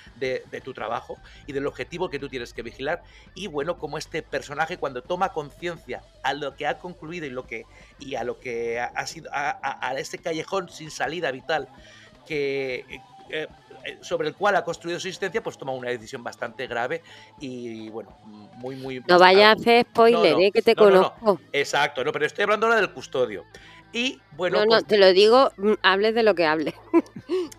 tu 0.65 0.75
trabajo 0.75 1.19
y 1.47 1.53
del 1.53 1.69
objetivo 1.69 2.11
que 2.11 2.19
tú 2.19 2.29
tienes 2.29 2.53
que 2.53 2.63
vigilar. 2.63 3.05
Y 3.37 3.47
bueno, 3.47 3.79
como 3.79 3.97
este 3.97 4.25
personaje 4.25 4.77
cuando 4.77 5.05
toma 5.05 5.29
conciencia 5.29 6.03
a 6.25 6.35
lo 6.35 6.57
que 6.57 6.67
ha 6.67 6.81
concluido 6.81 7.27
y, 7.27 7.31
lo 7.31 7.47
que, 7.47 7.65
y 8.01 8.17
a 8.17 8.25
lo 8.25 8.41
que 8.41 8.81
ha, 8.81 9.07
sido, 9.07 9.31
a, 9.33 9.89
a, 9.89 9.97
este 10.01 10.19
callejón 10.19 10.69
sin 10.69 10.91
salida 10.91 11.31
vital 11.31 11.69
que, 12.27 12.85
eh, 13.31 13.47
eh, 13.85 13.99
sobre 14.01 14.27
el 14.29 14.35
cual 14.35 14.57
ha 14.57 14.65
construido 14.65 14.99
su 14.99 15.07
existencia, 15.07 15.43
pues 15.43 15.57
toma 15.57 15.73
una 15.73 15.91
decisión 15.91 16.25
bastante 16.25 16.67
grave 16.67 17.03
y, 17.39 17.89
bueno, 17.89 18.17
muy, 18.57 18.75
muy... 18.75 19.01
No 19.07 19.19
vaya 19.19 19.51
a 19.51 19.53
hacer 19.53 19.87
spoiler, 19.91 20.41
eh, 20.41 20.51
que 20.51 20.63
te 20.63 20.75
conozco. 20.75 21.41
Exacto, 21.53 22.03
no, 22.03 22.11
pero 22.11 22.27
estoy 22.27 22.43
hablando 22.43 22.67
ahora 22.67 22.81
del 22.81 22.91
custodio. 22.91 23.45
Y 23.93 24.21
bueno. 24.33 24.59
No, 24.59 24.65
no, 24.65 24.71
pues 24.71 24.87
te 24.87 24.99
lo 24.99 25.13
digo, 25.13 25.53
mm, 25.59 25.73
hables 25.83 26.15
de 26.15 26.23
lo 26.23 26.35
que 26.35 26.47
hables. 26.47 26.75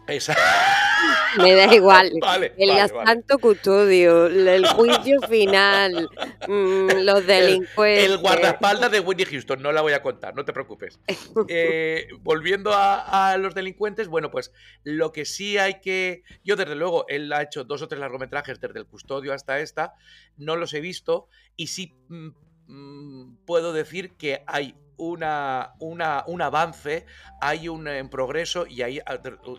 Exacto. 0.07 0.41
Me 1.37 1.53
da 1.53 1.73
igual. 1.73 2.11
Vale, 2.19 2.53
el 2.57 2.69
santo 2.87 3.39
custodio, 3.39 4.27
el 4.27 4.65
juicio 4.67 5.21
final, 5.21 6.09
mm, 6.47 7.03
los 7.03 7.25
delincuentes. 7.25 8.09
El, 8.09 8.17
guardaespaldas 8.17 8.91
de 8.91 8.99
Whitney 8.99 9.25
Houston, 9.25 9.61
no 9.61 9.71
la 9.71 9.81
voy 9.81 9.93
a 9.93 10.01
contar, 10.01 10.35
no 10.35 10.45
te 10.45 10.53
preocupes. 10.53 10.99
Eh, 11.49 12.07
volviendo 12.21 12.71
a, 12.73 13.35
los 13.37 13.53
delincuentes, 13.53 14.07
bueno, 14.07 14.31
pues 14.31 14.51
lo 14.83 15.11
que 15.11 15.25
sí 15.25 15.57
hay 15.57 15.81
que. 15.81 16.23
Yo, 16.43 16.55
desde 16.55 16.75
luego, 16.75 17.05
él 17.09 17.31
ha 17.33 17.41
hecho 17.41 17.63
dos 17.63 17.81
o 17.81 17.87
tres 17.87 17.99
largometrajes 17.99 18.59
desde 18.59 18.79
el 18.79 18.85
custodio 18.85 19.33
hasta 19.33 19.59
esta, 19.59 19.93
no 20.37 20.55
los 20.55 20.73
he 20.73 20.81
visto, 20.81 21.27
y 21.55 21.67
sí. 21.67 21.93
Mm, 22.07 23.35
puedo 23.45 23.73
decir 23.73 24.13
que 24.13 24.41
hay 24.47 24.73
una, 24.97 25.73
una, 25.79 26.23
un 26.27 26.41
avance, 26.41 27.05
hay 27.41 27.67
un 27.67 27.87
en 27.87 28.09
progreso 28.09 28.65
y 28.67 28.81
hay 28.81 29.01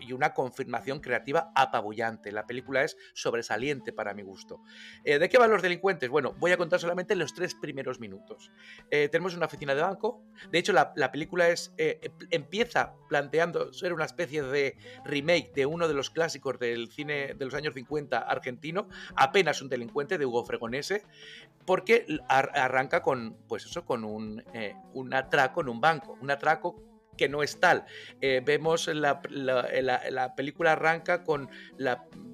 y 0.01 0.13
una 0.13 0.33
confirmación 0.33 0.99
creativa 0.99 1.51
apabullante. 1.55 2.31
La 2.31 2.45
película 2.45 2.83
es 2.83 2.97
sobresaliente 3.13 3.93
para 3.93 4.13
mi 4.13 4.23
gusto. 4.23 4.61
Eh, 5.03 5.19
¿De 5.19 5.29
qué 5.29 5.37
van 5.37 5.51
los 5.51 5.61
delincuentes? 5.61 6.09
Bueno, 6.09 6.33
voy 6.39 6.51
a 6.51 6.57
contar 6.57 6.79
solamente 6.79 7.15
los 7.15 7.33
tres 7.33 7.55
primeros 7.55 7.99
minutos. 7.99 8.51
Eh, 8.89 9.09
tenemos 9.09 9.35
una 9.35 9.45
oficina 9.45 9.75
de 9.75 9.81
banco. 9.81 10.23
De 10.51 10.59
hecho, 10.59 10.73
la, 10.73 10.93
película 11.11 11.49
es 11.49 11.73
eh, 11.77 12.11
empieza 12.31 12.93
planteando 13.09 13.71
ser 13.73 13.93
una 13.93 14.05
especie 14.05 14.41
de 14.43 14.77
remake 15.05 15.51
de 15.53 15.65
uno 15.65 15.87
de 15.87 15.93
los 15.93 16.09
clásicos 16.09 16.59
del 16.59 16.91
cine 16.91 17.33
de 17.35 17.45
los 17.45 17.53
años 17.53 17.73
50 17.73 18.17
argentino, 18.17 18.87
apenas 19.15 19.61
un 19.61 19.69
delincuente 19.69 20.17
de 20.17 20.25
Hugo 20.25 20.43
Fregonese, 20.45 21.03
porque 21.65 22.05
arranca 22.27 23.01
con, 23.01 23.37
pues 23.47 23.65
eso, 23.65 23.85
con 23.85 24.03
un, 24.03 24.43
una 24.93 25.24
atraco 25.25 25.61
en 25.61 25.69
un 25.69 25.81
banco, 25.81 26.17
un 26.21 26.31
atraco 26.31 26.83
que 27.17 27.29
no 27.29 27.43
es 27.43 27.59
tal. 27.59 27.85
Eh, 28.21 28.41
vemos 28.45 28.87
la, 28.87 29.21
la, 29.29 30.35
película 30.35 30.73
arranca 30.73 31.23
con 31.23 31.49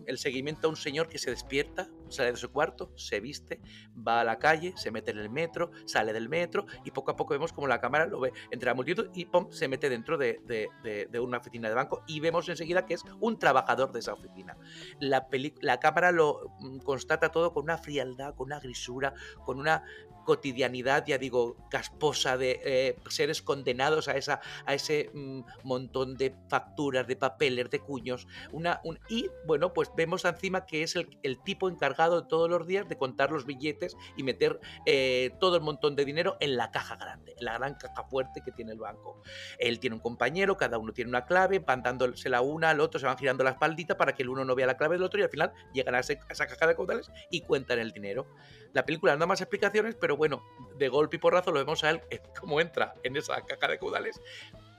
el 0.05 0.17
seguimiento 0.17 0.67
a 0.67 0.69
un 0.71 0.75
señor 0.75 1.07
que 1.07 1.17
se 1.17 1.29
despierta, 1.29 1.89
sale 2.11 2.31
de 2.31 2.37
su 2.37 2.51
cuarto, 2.51 2.91
se 2.95 3.19
viste, 3.19 3.61
va 3.95 4.21
a 4.21 4.23
la 4.23 4.39
calle, 4.39 4.73
se 4.75 4.91
mete 4.91 5.11
en 5.11 5.19
el 5.19 5.29
metro, 5.29 5.71
sale 5.85 6.13
del 6.13 6.29
metro 6.29 6.65
y 6.83 6.91
poco 6.91 7.11
a 7.11 7.15
poco 7.15 7.33
vemos 7.33 7.53
como 7.53 7.67
la 7.67 7.79
cámara 7.79 8.05
lo 8.05 8.19
ve 8.19 8.33
entre 8.51 8.67
la 8.67 8.73
multitud 8.73 9.09
y 9.13 9.25
pum, 9.25 9.51
se 9.51 9.67
mete 9.67 9.89
dentro 9.89 10.17
de, 10.17 10.41
de, 10.45 11.19
una 11.19 11.37
oficina 11.37 11.69
de 11.69 11.75
banco 11.75 12.03
y 12.07 12.19
vemos 12.19 12.49
enseguida 12.49 12.85
que 12.85 12.95
es 12.95 13.03
un 13.19 13.37
trabajador 13.37 13.91
de 13.91 13.99
esa 13.99 14.13
oficina. 14.13 14.57
La, 14.99 15.27
la 15.61 15.79
cámara 15.79 16.11
lo 16.11 16.51
mm, 16.59 16.79
constata 16.79 17.29
todo 17.29 17.53
con 17.53 17.63
una 17.63 17.77
frialdad, 17.77 18.35
con 18.35 18.47
una 18.47 18.59
grisura, 18.59 19.13
con 19.45 19.59
una 19.59 19.83
cotidianidad, 20.23 21.05
ya 21.05 21.17
digo, 21.17 21.57
casposa 21.69 22.37
de 22.37 22.59
eh, 22.63 22.95
seres 23.09 23.41
condenados 23.41 24.07
a, 24.07 24.13
esa, 24.13 24.41
a 24.65 24.73
ese 24.73 25.09
mm, 25.13 25.41
montón 25.63 26.15
de 26.15 26.35
facturas, 26.47 27.07
de 27.07 27.15
papeles, 27.15 27.69
de 27.69 27.79
cuños. 27.79 28.27
Una, 28.51 28.81
y 29.09 29.29
bueno, 29.45 29.73
pues 29.73 29.91
vemos 29.95 30.25
encima 30.25 30.65
que 30.65 30.83
es 30.83 30.95
el, 30.95 31.39
tipo 31.43 31.69
encargado 31.69 32.00
todos 32.09 32.49
los 32.49 32.67
días 32.67 32.87
de 32.87 32.97
contar 32.97 33.31
los 33.31 33.45
billetes 33.45 33.95
y 34.17 34.23
meter 34.23 34.59
eh, 34.85 35.31
todo 35.39 35.55
el 35.55 35.61
montón 35.61 35.95
de 35.95 36.05
dinero 36.05 36.37
en 36.39 36.57
la 36.57 36.71
caja 36.71 36.95
grande, 36.95 37.35
la 37.39 37.57
gran 37.57 37.75
caja 37.75 38.03
fuerte 38.03 38.41
que 38.43 38.51
tiene 38.51 38.71
el 38.71 38.79
banco. 38.79 39.21
Él 39.59 39.79
tiene 39.79 39.95
un 39.95 40.01
compañero, 40.01 40.57
cada 40.57 40.77
uno 40.77 40.93
tiene 40.93 41.09
una 41.09 41.25
clave, 41.25 41.59
van 41.59 41.83
dándose 41.83 42.29
la 42.29 42.41
una 42.41 42.71
al 42.71 42.79
otro, 42.79 42.99
se 42.99 43.05
van 43.05 43.17
girando 43.17 43.43
la 43.43 43.51
espaldita 43.51 43.97
para 43.97 44.13
que 44.13 44.23
el 44.23 44.29
uno 44.29 44.45
no 44.45 44.55
vea 44.55 44.65
la 44.65 44.77
clave 44.77 44.95
del 44.95 45.03
otro 45.03 45.19
y 45.19 45.23
al 45.23 45.29
final 45.29 45.51
llegan 45.73 45.95
a, 45.95 45.99
esa 45.99 46.47
caja 46.47 46.67
de 46.67 46.75
caudales 46.75 47.11
y 47.29 47.41
cuentan 47.41 47.79
el 47.79 47.91
dinero. 47.91 48.27
La 48.73 48.85
película 48.85 49.13
no 49.13 49.19
da 49.19 49.25
más 49.25 49.41
explicaciones, 49.41 49.95
pero 49.95 50.15
bueno, 50.15 50.43
de 50.77 50.87
golpe 50.87 51.17
y 51.17 51.19
porrazo 51.19 51.51
lo 51.51 51.59
vemos 51.59 51.83
a 51.83 51.89
él 51.89 52.01
cómo 52.39 52.61
entra 52.61 52.95
en 53.03 53.15
esa 53.17 53.41
caja 53.45 53.67
de 53.67 53.77
caudales, 53.77 54.21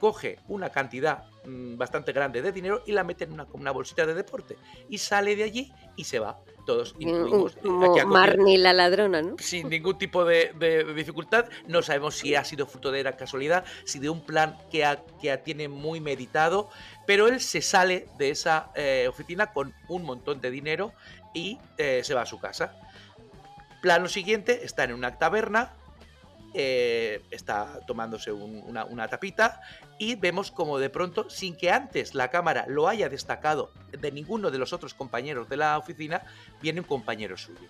coge 0.02 0.40
una 0.48 0.70
cantidad 0.70 1.26
mm, 1.44 1.76
bastante 1.76 2.12
grande 2.12 2.42
de 2.42 2.50
dinero 2.50 2.82
y 2.84 2.90
la 2.90 3.04
mete 3.04 3.22
en 3.22 3.34
una, 3.34 3.46
una 3.52 3.70
bolsita 3.70 4.04
de 4.04 4.14
deporte 4.14 4.56
y 4.88 4.98
sale 4.98 5.36
de 5.36 5.44
allí 5.44 5.72
y 5.94 6.02
se 6.02 6.18
va. 6.18 6.40
Todos 6.66 6.96
mm, 6.96 7.02
incluimos 7.02 7.56
mm, 7.62 8.06
Marnie 8.08 8.58
la 8.58 8.72
ladrona, 8.72 9.22
¿no? 9.22 9.36
Sin 9.38 9.68
ningún 9.68 9.98
tipo 9.98 10.24
de, 10.24 10.52
dificultad. 10.96 11.46
No 11.68 11.82
sabemos 11.82 12.16
si 12.16 12.34
ha 12.34 12.42
sido 12.42 12.66
fruto 12.66 12.90
de 12.90 13.04
la 13.04 13.16
casualidad, 13.16 13.64
si 13.84 14.00
de 14.00 14.10
un 14.10 14.26
plan 14.26 14.58
que, 14.72 14.84
que 15.20 15.38
tiene 15.38 15.68
muy 15.68 16.00
meditado, 16.00 16.68
pero 17.06 17.28
él 17.28 17.40
se 17.40 17.62
sale 17.62 18.08
de 18.18 18.30
esa 18.30 18.72
eh, 18.74 19.06
oficina 19.08 19.52
con 19.52 19.72
un 19.88 20.02
montón 20.02 20.40
de 20.40 20.50
dinero 20.50 20.94
y 21.32 21.60
eh, 21.78 22.00
se 22.02 22.12
va 22.12 22.22
a 22.22 22.26
su 22.26 22.40
casa. 22.40 22.76
Plano 23.80 24.08
siguiente, 24.08 24.64
está 24.64 24.82
en 24.82 24.94
una 24.94 25.16
taberna, 25.16 25.76
eh, 26.54 27.22
está 27.30 27.80
tomándose 27.86 28.32
una, 28.32 29.08
tapita 29.08 29.60
y 29.98 30.16
vemos 30.16 30.50
como 30.50 30.78
de 30.78 30.90
pronto, 30.90 31.28
sin 31.30 31.56
que 31.56 31.70
antes 31.70 32.14
la 32.14 32.28
cámara 32.28 32.64
lo 32.68 32.88
haya 32.88 33.08
destacado 33.08 33.72
de 33.90 34.12
ninguno 34.12 34.50
de 34.50 34.58
los 34.58 34.72
otros 34.72 34.94
compañeros 34.94 35.48
de 35.48 35.56
la 35.56 35.78
oficina, 35.78 36.22
viene 36.60 36.80
un 36.80 36.86
compañero 36.86 37.36
suyo. 37.36 37.68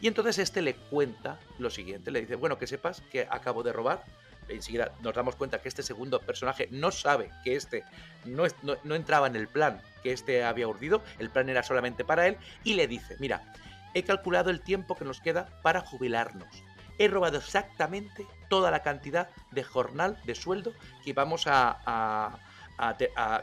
Y 0.00 0.08
entonces 0.08 0.38
este 0.38 0.62
le 0.62 0.74
cuenta 0.74 1.38
lo 1.58 1.70
siguiente, 1.70 2.10
le 2.10 2.20
dice, 2.20 2.36
bueno, 2.36 2.58
que 2.58 2.66
sepas 2.66 3.02
que 3.12 3.26
acabo 3.30 3.62
de 3.62 3.72
robar 3.72 4.04
enseguida 4.48 4.92
nos 5.00 5.14
damos 5.14 5.36
cuenta 5.36 5.60
que 5.60 5.68
este 5.68 5.82
segundo 5.82 6.18
personaje 6.20 6.66
no 6.72 6.90
sabe 6.90 7.30
que 7.44 7.54
este 7.54 7.84
no, 8.24 8.44
no, 8.62 8.76
no 8.82 8.94
entraba 8.96 9.28
en 9.28 9.36
el 9.36 9.46
plan 9.46 9.80
que 10.02 10.12
este 10.12 10.44
había 10.44 10.68
urdido, 10.68 11.02
el 11.18 11.30
plan 11.30 11.48
era 11.48 11.62
solamente 11.62 12.04
para 12.04 12.26
él, 12.26 12.36
y 12.64 12.74
le 12.74 12.86
dice, 12.86 13.16
mira, 13.18 13.42
he 13.94 14.02
calculado 14.02 14.50
el 14.50 14.60
tiempo 14.60 14.96
que 14.96 15.04
nos 15.04 15.20
queda 15.20 15.48
para 15.62 15.80
jubilarnos. 15.80 16.48
He 17.00 17.08
robado 17.08 17.38
exactamente 17.38 18.28
toda 18.50 18.70
la 18.70 18.82
cantidad 18.82 19.30
de 19.50 19.64
jornal, 19.64 20.18
de 20.22 20.34
sueldo 20.34 20.76
que 21.02 21.14
vamos 21.14 21.44
a, 21.46 22.42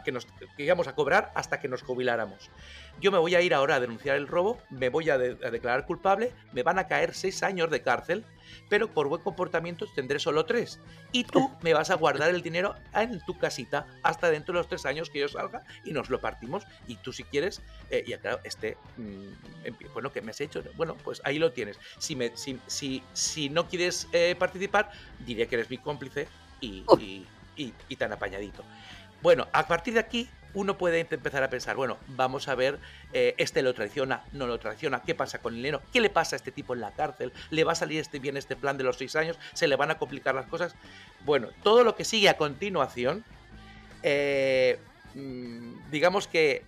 que 0.04 0.12
nos 0.12 0.26
que 0.56 0.64
íbamos 0.64 0.88
a 0.88 0.96
cobrar 0.96 1.32
hasta 1.36 1.60
que 1.60 1.68
nos 1.68 1.84
jubiláramos. 1.84 2.50
Yo 3.00 3.12
me 3.12 3.20
voy 3.20 3.36
a 3.36 3.42
ir 3.42 3.54
ahora 3.54 3.76
a 3.76 3.80
denunciar 3.80 4.16
el 4.16 4.28
robo, 4.28 4.60
me 4.72 4.90
voy 4.90 5.10
a, 5.12 5.18
declarar 5.20 5.86
culpable, 5.86 6.34
me 6.52 6.64
van 6.64 6.80
a 6.80 6.88
caer 6.88 7.14
seis 7.14 7.44
años 7.44 7.70
de 7.70 7.84
cárcel, 7.84 8.26
pero 8.70 8.92
por 8.92 9.08
buen 9.08 9.22
comportamiento 9.22 9.86
tendré 9.94 10.18
solo 10.18 10.46
tres. 10.46 10.80
Y 11.12 11.24
tú 11.24 11.52
me 11.62 11.74
vas 11.74 11.92
a 11.92 11.96
guardar 11.96 12.32
el 12.32 12.42
dinero 12.42 12.76
en 12.94 13.24
tu 13.26 13.38
casita 13.38 13.86
hasta 14.02 14.32
dentro 14.32 14.54
de 14.54 14.60
los 14.60 14.68
tres 14.68 14.86
años 14.88 15.12
que 15.12 15.20
yo 15.20 15.28
salga 15.28 15.64
y 15.86 15.92
nos 15.92 16.10
lo 16.10 16.20
partimos. 16.20 16.64
Y 16.88 16.96
tú 16.96 17.14
si 17.14 17.24
quieres, 17.24 17.62
eh, 17.92 18.04
y 18.08 18.14
claro, 18.16 18.40
este, 18.44 18.78
mm, 18.98 19.94
bueno, 19.94 20.12
¿qué 20.12 20.22
me 20.22 20.32
has 20.32 20.42
hecho? 20.42 20.64
Bueno, 20.76 20.98
pues 21.04 21.22
ahí 21.24 21.38
lo 21.38 21.52
tienes. 21.52 21.80
Si, 22.00 22.16
me, 22.16 22.32
si, 22.36 22.60
si, 23.14 23.50
no 23.50 23.68
quieres 23.68 24.08
eh, 24.12 24.36
participar, 24.38 24.92
diré 25.20 25.48
que 25.48 25.56
eres 25.56 25.70
mi 25.70 25.78
cómplice 25.78 26.28
y, 26.62 26.84
y, 26.98 27.28
y, 27.56 27.74
y 27.90 27.96
tan 27.96 28.12
apañadito. 28.12 28.64
Bueno, 29.28 29.50
a 29.52 29.68
partir 29.68 29.94
de 29.94 30.00
aquí 30.00 30.30
uno 30.54 30.78
puede 30.78 31.02
empezar 31.02 31.44
a 31.44 31.50
pensar, 31.50 31.76
bueno, 31.76 31.98
vamos 32.08 32.48
a 32.48 32.56
ver, 32.56 32.80
eh, 33.12 33.36
este 33.38 33.62
lo 33.62 33.74
traiciona, 33.74 34.24
no 34.32 34.48
lo 34.48 34.58
traiciona, 34.58 35.02
¿qué 35.02 35.16
pasa 35.16 35.40
con 35.40 35.54
el 35.54 35.62
neno? 35.62 35.82
¿Qué 35.92 36.00
le 36.00 36.10
pasa 36.10 36.38
a 36.38 36.38
este 36.38 36.54
tipo 36.54 36.74
en 36.74 36.80
la 36.80 36.92
cárcel? 36.92 37.34
¿Le 37.50 37.66
va 37.66 37.74
a 37.74 37.76
salir 37.76 38.00
este 38.00 38.20
bien 38.20 38.38
este 38.38 38.56
plan 38.56 38.78
de 38.78 38.86
los 38.86 38.96
seis 38.96 39.18
años? 39.18 39.38
¿Se 39.52 39.68
le 39.68 39.76
van 39.76 39.92
a 39.92 39.98
complicar 39.98 40.34
las 40.34 40.46
cosas? 40.46 40.76
Bueno, 41.26 41.50
todo 41.62 41.84
lo 41.84 41.98
que 41.98 42.06
sigue 42.06 42.30
a 42.30 42.38
continuación, 42.38 43.26
eh, 44.02 44.80
mm, 45.14 45.92
digamos 45.92 46.30
que 46.30 46.64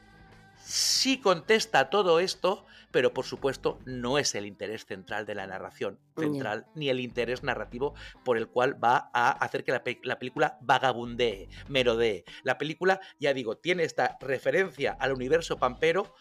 sí 0.61 1.21
contesta 1.21 1.89
todo 1.89 2.19
esto, 2.19 2.65
pero 2.91 3.13
por 3.13 3.25
supuesto 3.25 3.79
no 3.85 4.17
es 4.17 4.35
el 4.35 4.45
interés 4.45 4.85
central 4.85 5.25
de 5.25 5.35
la 5.35 5.47
narración 5.47 5.99
central, 6.17 6.65
ni 6.75 6.89
el 6.89 6.99
interés 6.99 7.43
narrativo 7.43 7.93
por 8.23 8.37
el 8.37 8.47
cual 8.47 8.81
va 8.83 9.09
a 9.13 9.31
hacer 9.31 9.63
que 9.63 9.71
la, 9.71 10.19
película 10.19 10.57
vagabundee, 10.61 11.49
merodee. 11.67 12.23
La 12.43 12.57
película, 12.57 12.99
ya 13.19 13.33
digo, 13.33 13.57
tiene 13.57 13.83
esta 13.83 14.17
referencia 14.19 14.95
al 14.99 15.13
universo 15.13 15.57
pampero, 15.57 16.13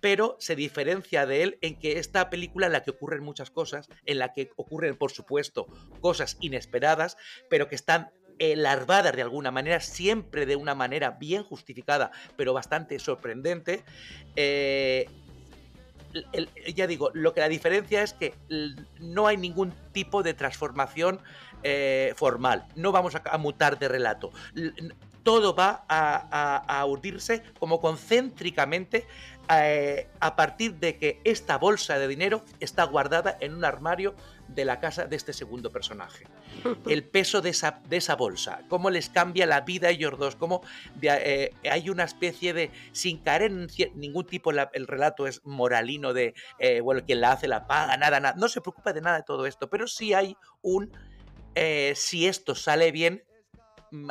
pero 0.00 0.36
se 0.40 0.56
diferencia 0.56 1.26
de 1.26 1.42
él 1.44 1.58
en 1.60 1.78
que 1.78 1.98
esta 1.98 2.28
película 2.28 2.66
en 2.66 2.72
la 2.72 2.82
que 2.82 2.90
ocurren 2.90 3.22
muchas 3.22 3.50
cosas, 3.50 3.88
en 4.04 4.18
la 4.18 4.32
que 4.32 4.50
ocurren, 4.56 4.96
por 4.96 5.12
supuesto, 5.12 5.66
cosas 6.00 6.36
inesperadas, 6.40 7.16
pero 7.48 7.68
que 7.68 7.76
están 7.76 8.10
larvadas 8.56 9.14
de 9.14 9.22
alguna 9.22 9.50
manera, 9.50 9.80
siempre 9.80 10.46
de 10.46 10.56
una 10.56 10.74
manera 10.74 11.12
bien 11.12 11.44
justificada, 11.44 12.10
pero 12.36 12.54
bastante 12.54 12.98
sorprendente. 12.98 13.84
Eh, 14.34 15.06
ya 16.74 16.86
digo, 16.86 17.10
lo 17.14 17.34
que 17.34 17.40
la 17.40 17.48
diferencia 17.48 18.02
es 18.02 18.12
que 18.12 18.34
no 18.98 19.26
hay 19.26 19.36
ningún 19.36 19.72
tipo 19.92 20.22
de 20.22 20.34
transformación 20.34 21.20
eh, 21.62 22.14
formal. 22.16 22.66
No 22.74 22.92
vamos 22.92 23.14
a, 23.14 23.38
mutar 23.38 23.78
de 23.78 23.88
relato. 23.88 24.32
Todo 25.22 25.54
va 25.54 25.84
a, 25.88 26.80
a, 26.80 26.86
urdirse 26.86 27.42
como 27.58 27.80
concéntricamente 27.80 29.06
eh, 29.52 30.08
a 30.20 30.36
partir 30.36 30.76
de 30.76 30.96
que 30.96 31.20
esta 31.24 31.58
bolsa 31.58 31.98
de 31.98 32.06
dinero 32.06 32.44
está 32.60 32.84
guardada 32.84 33.36
en 33.40 33.54
un 33.54 33.64
armario 33.64 34.14
de 34.54 34.64
la 34.64 34.78
casa 34.80 35.06
de 35.06 35.16
este 35.16 35.32
segundo 35.32 35.70
personaje. 35.70 36.26
El 36.86 37.04
peso 37.04 37.40
de 37.40 37.50
esa, 37.50 37.80
de 37.88 37.96
esa 37.96 38.16
bolsa, 38.16 38.62
cómo 38.68 38.90
les 38.90 39.08
cambia 39.08 39.46
la 39.46 39.62
vida 39.62 39.88
a 39.88 39.90
ellos 39.90 40.18
dos, 40.18 40.36
cómo 40.36 40.62
eh, 41.02 41.52
hay 41.68 41.90
una 41.90 42.04
especie 42.04 42.52
de, 42.52 42.70
sin 42.92 43.18
caer 43.18 43.42
en 43.42 43.68
ningún 43.94 44.26
tipo, 44.26 44.50
el 44.50 44.86
relato 44.86 45.26
es 45.26 45.40
moralino 45.44 46.12
de, 46.12 46.34
eh, 46.58 46.80
bueno, 46.80 47.02
quien 47.04 47.20
la 47.20 47.32
hace 47.32 47.48
la 47.48 47.66
paga, 47.66 47.96
nada, 47.96 48.20
nada, 48.20 48.34
no 48.38 48.48
se 48.48 48.60
preocupa 48.60 48.92
de 48.92 49.00
nada 49.00 49.18
de 49.18 49.24
todo 49.24 49.46
esto, 49.46 49.68
pero 49.68 49.86
sí 49.86 50.14
hay 50.14 50.36
un, 50.62 50.92
eh, 51.54 51.92
si 51.96 52.26
esto 52.26 52.54
sale 52.54 52.92
bien, 52.92 53.24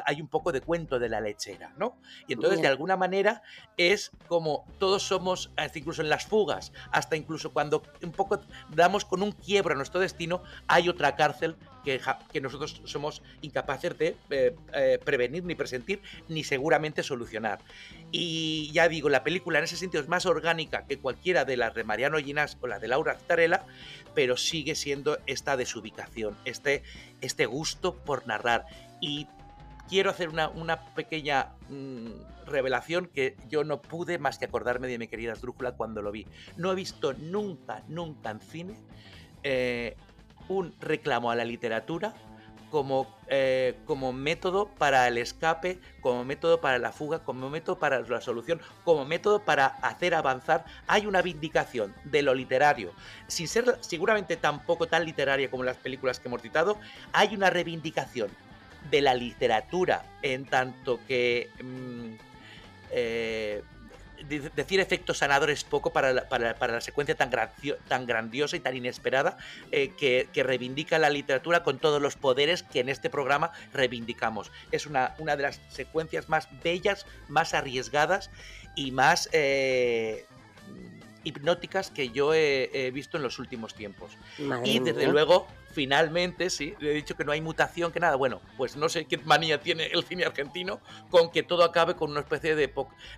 hay 0.05 0.21
un 0.21 0.27
poco 0.27 0.51
de 0.51 0.61
cuento 0.61 0.99
de 0.99 1.09
la 1.09 1.21
lechera, 1.21 1.73
¿no? 1.77 1.97
Y 2.27 2.33
entonces, 2.33 2.61
de 2.61 2.67
alguna 2.67 2.97
manera, 2.97 3.41
es 3.77 4.11
como 4.27 4.65
todos 4.79 5.03
somos, 5.03 5.51
hasta 5.55 5.79
incluso 5.79 6.01
en 6.01 6.09
las 6.09 6.25
fugas, 6.25 6.71
hasta 6.91 7.15
incluso 7.15 7.51
cuando 7.51 7.83
un 8.03 8.11
poco 8.11 8.41
damos 8.69 9.05
con 9.05 9.23
un 9.23 9.31
quiebro 9.31 9.73
a 9.73 9.77
nuestro 9.77 9.99
destino, 9.99 10.43
hay 10.67 10.89
otra 10.89 11.15
cárcel 11.15 11.55
que, 11.83 12.01
que 12.31 12.41
nosotros 12.41 12.81
somos 12.85 13.21
incapaces 13.41 13.97
de 13.97 14.15
eh, 14.29 14.55
eh, 14.73 14.99
prevenir, 15.03 15.43
ni 15.43 15.55
presentir, 15.55 16.01
ni 16.27 16.43
seguramente 16.43 17.03
solucionar. 17.03 17.59
Y 18.11 18.71
ya 18.73 18.89
digo, 18.89 19.09
la 19.09 19.23
película 19.23 19.59
en 19.59 19.65
ese 19.65 19.77
sentido 19.77 20.01
es 20.01 20.09
más 20.09 20.25
orgánica 20.25 20.85
que 20.85 20.99
cualquiera 20.99 21.45
de 21.45 21.57
las 21.57 21.73
de 21.73 21.83
Mariano 21.83 22.17
Ginás 22.17 22.57
o 22.61 22.67
la 22.67 22.79
de 22.79 22.87
Laura 22.87 23.17
Starella, 23.19 23.65
pero 24.13 24.37
sigue 24.37 24.75
siendo 24.75 25.19
esta 25.27 25.57
desubicación, 25.57 26.35
este, 26.45 26.83
este 27.21 27.45
gusto 27.45 27.95
por 27.95 28.27
narrar. 28.27 28.65
Y 29.01 29.27
quiero 29.89 30.11
hacer 30.11 30.29
una, 30.29 30.85
pequeña 30.93 31.53
mm, 31.69 32.45
revelación 32.45 33.07
que 33.07 33.35
yo 33.49 33.63
no 33.63 33.81
pude 33.81 34.19
más 34.19 34.37
que 34.37 34.45
acordarme 34.45 34.87
de 34.87 34.97
mi 34.97 35.07
querida 35.07 35.33
Esdrújula 35.33 35.73
cuando 35.73 36.01
lo 36.01 36.11
vi. 36.11 36.27
No 36.57 36.71
he 36.71 36.75
visto 36.75 37.13
nunca, 37.13 37.83
nunca 37.87 38.29
en 38.29 38.39
cine 38.39 38.75
eh, 39.43 39.97
un 40.47 40.73
reclamo 40.79 41.31
a 41.31 41.35
la 41.35 41.43
literatura 41.43 42.13
como, 42.69 43.07
eh, 43.27 43.79
como 43.85 44.13
método 44.13 44.67
para 44.67 45.07
el 45.07 45.17
escape, 45.17 45.79
como 46.01 46.23
método 46.23 46.61
para 46.61 46.77
la 46.77 46.91
fuga, 46.91 47.23
como 47.23 47.49
método 47.49 47.79
para 47.79 47.99
la 47.99 48.21
solución, 48.21 48.61
como 48.83 49.05
método 49.05 49.43
para 49.43 49.65
hacer 49.65 50.13
avanzar. 50.13 50.65
Hay 50.85 51.07
una 51.07 51.23
vindicación 51.23 51.95
de 52.03 52.21
lo 52.21 52.35
literario, 52.35 52.93
sin 53.27 53.47
ser 53.47 53.77
seguramente 53.81 54.37
tampoco 54.37 54.85
tan 54.85 55.03
literaria 55.03 55.49
como 55.49 55.63
las 55.63 55.77
películas 55.77 56.19
que 56.19 56.27
hemos 56.27 56.43
citado, 56.43 56.77
hay 57.11 57.35
una 57.35 57.49
reivindicación 57.49 58.29
de 58.89 59.01
la 59.01 59.13
literatura, 59.13 60.03
en 60.21 60.45
tanto 60.45 60.99
que 61.07 61.49
mm, 61.61 62.13
eh, 62.91 63.61
decir 64.27 64.79
efectos 64.79 65.19
sanadores 65.19 65.63
poco 65.63 65.91
para 65.91 66.13
la, 66.13 66.29
para, 66.29 66.53
la 66.53 66.81
secuencia 66.81 67.15
tan, 67.15 67.31
tan, 67.87 68.05
grandiosa 68.05 68.55
y 68.55 68.59
tan 68.59 68.75
inesperada 68.75 69.37
eh, 69.71 69.91
que, 69.97 70.43
reivindica 70.43 70.99
la 70.99 71.09
literatura 71.09 71.63
con 71.63 71.79
todos 71.79 72.01
los 72.01 72.15
poderes 72.15 72.63
que 72.63 72.79
en 72.79 72.89
este 72.89 73.09
programa 73.09 73.51
reivindicamos. 73.73 74.51
Es 74.71 74.85
una, 74.85 75.15
una 75.19 75.35
de 75.35 75.43
las 75.43 75.61
secuencias 75.69 76.29
más 76.29 76.47
bellas, 76.63 77.05
más 77.27 77.53
arriesgadas 77.53 78.29
y 78.75 78.91
más 78.91 79.29
eh, 79.31 80.25
hipnóticas 81.23 81.91
que 81.91 82.09
yo 82.09 82.33
he, 82.33 82.91
visto 82.93 83.17
en 83.17 83.23
los 83.23 83.39
últimos 83.39 83.73
tiempos. 83.73 84.11
y 84.63 84.79
desde 84.79 85.07
luego 85.07 85.47
finalmente, 85.71 86.49
sí, 86.49 86.73
le 86.79 86.91
he 86.91 86.93
dicho 86.93 87.15
que 87.15 87.23
no 87.23 87.31
hay 87.31 87.41
mutación, 87.41 87.91
que 87.91 87.99
nada. 87.99 88.15
Bueno, 88.15 88.41
pues 88.57 88.75
no 88.75 88.89
sé 88.89 89.05
qué 89.05 89.17
manía 89.19 89.59
tiene 89.59 89.85
el 89.87 90.03
cine 90.03 90.25
argentino 90.25 90.81
con 91.09 91.31
que 91.31 91.43
todo 91.43 91.63
acabe 91.63 91.95
con 91.95 92.11
una 92.11 92.21
especie 92.21 92.55
de, 92.55 92.71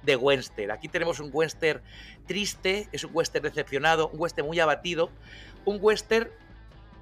de 0.03 0.15
western. 0.15 0.71
Aquí 0.71 0.87
tenemos 0.87 1.19
un 1.19 1.29
western 1.31 1.81
triste, 2.27 2.89
es 2.91 3.03
un 3.03 3.11
western 3.13 3.43
decepcionado, 3.43 4.09
un 4.09 4.19
western 4.19 4.47
muy 4.47 4.59
abatido, 4.59 5.09
un 5.65 5.77
western, 5.81 6.29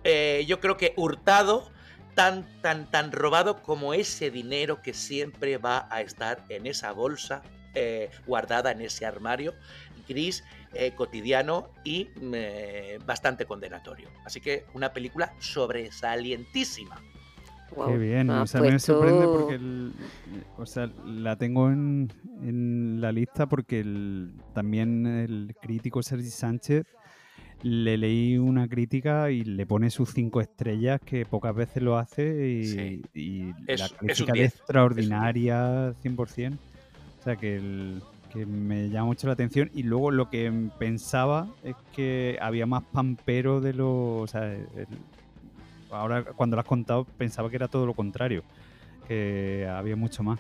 eh, 0.04 0.46
yo 0.48 0.60
creo 0.60 0.78
que 0.78 0.94
hurtado, 0.96 1.72
tan, 2.16 2.46
tan, 2.62 2.90
tan 2.92 3.12
robado 3.12 3.62
como 3.64 3.94
ese 3.94 4.30
dinero 4.30 4.82
que 4.82 4.94
siempre 4.94 5.58
va 5.58 5.88
a 5.90 6.02
estar 6.02 6.44
en 6.50 6.68
esa 6.68 6.92
bolsa 6.92 7.42
eh, 7.76 8.10
guardada 8.26 8.72
en 8.72 8.82
ese 8.82 9.06
armario 9.06 9.54
gris 10.10 10.44
eh, 10.74 10.92
cotidiano 10.96 11.70
y 11.84 12.10
mm, 12.22 13.06
bastante 13.06 13.46
condenatorio. 13.46 14.10
Así 14.26 14.42
que 14.42 14.66
una 14.74 14.94
película 14.94 15.34
sobresalientísima. 15.40 17.02
Qué 17.88 17.98
bien, 17.98 18.30
o 18.32 18.48
sea, 18.48 18.62
me 18.62 18.80
sorprende 18.80 19.26
porque 19.28 19.60
o 20.58 20.66
sea, 20.66 20.92
la 21.06 21.36
tengo 21.36 21.70
en, 21.70 22.12
en 22.42 23.00
la 23.00 23.12
lista 23.12 23.48
porque 23.48 23.86
también 24.54 25.06
el 25.06 25.56
crítico 25.62 26.02
Sergi 26.02 26.32
Sánchez 26.32 26.88
le 27.62 27.98
leí 27.98 28.38
una 28.38 28.68
crítica 28.68 29.32
y 29.32 29.44
le 29.44 29.66
pone 29.66 29.90
sus 29.90 30.14
cinco 30.14 30.42
estrellas 30.42 31.02
que 31.04 31.26
pocas 31.26 31.56
veces 31.56 31.84
lo 31.84 31.98
hace 31.98 33.02
y, 33.14 33.54
la 33.68 33.90
crítica 33.90 34.34
es, 34.34 34.56
extraordinaria 34.56 35.94
100%. 36.04 36.58
O 37.20 37.24
sea 37.24 37.36
que 37.36 37.58
el, 37.58 38.02
que 38.32 38.46
me 38.46 38.90
llama 38.90 39.08
mucho 39.08 39.28
la 39.28 39.34
atención. 39.34 39.70
Y 39.74 39.84
luego 39.84 40.12
lo 40.12 40.30
que 40.30 40.52
pensaba 40.78 41.48
es 41.64 41.76
que 41.96 42.38
había 42.42 42.66
más 42.66 42.84
pampero 42.84 43.62
de 43.62 43.74
lo. 43.74 44.18
O 44.18 44.28
sea, 44.28 44.56
ahora 45.92 46.24
cuando 46.24 46.56
lo 46.56 46.62
has 46.62 46.68
contado 46.68 47.06
pensaba 47.06 47.50
que 47.50 47.56
era 47.56 47.68
todo 47.68 47.86
lo 47.86 47.94
contrario, 47.94 48.44
que 49.08 49.68
había 49.70 49.96
mucho 49.96 50.24
más. 50.24 50.40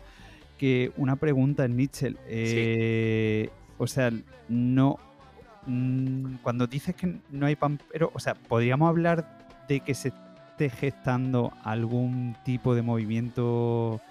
Que 0.57 0.91
una 0.97 1.15
pregunta 1.15 1.67
Nietzsche. 1.67 2.15
Eh, 2.27 3.49
o 3.77 3.87
sea, 3.87 4.11
no. 4.47 4.97
Mm, 5.65 6.35
cuando 6.41 6.67
dices 6.67 6.95
que 6.95 7.17
no 7.31 7.45
hay 7.45 7.55
pampero, 7.55 8.11
o 8.13 8.19
sea, 8.19 8.35
podríamos 8.35 8.89
hablar 8.89 9.47
de 9.67 9.81
que 9.81 9.93
se 9.93 10.09
esté 10.09 10.69
gestando 10.69 11.53
algún 11.63 12.35
tipo 12.43 12.75
de 12.75 12.81
movimiento 12.81 14.01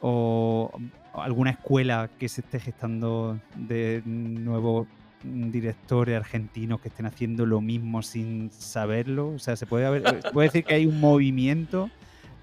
o 0.00 0.70
alguna 1.14 1.50
escuela 1.50 2.08
que 2.18 2.28
se 2.28 2.40
esté 2.42 2.60
gestando 2.60 3.38
de 3.56 4.02
nuevos 4.04 4.86
directores 5.22 6.16
argentinos 6.16 6.80
que 6.80 6.88
estén 6.88 7.06
haciendo 7.06 7.44
lo 7.46 7.60
mismo 7.60 8.02
sin 8.02 8.50
saberlo? 8.52 9.28
O 9.30 9.38
sea, 9.38 9.56
¿se 9.56 9.66
puede, 9.66 9.86
haber, 9.86 10.22
¿se 10.22 10.30
puede 10.30 10.48
decir 10.48 10.64
que 10.64 10.74
hay 10.74 10.86
un 10.86 11.00
movimiento? 11.00 11.90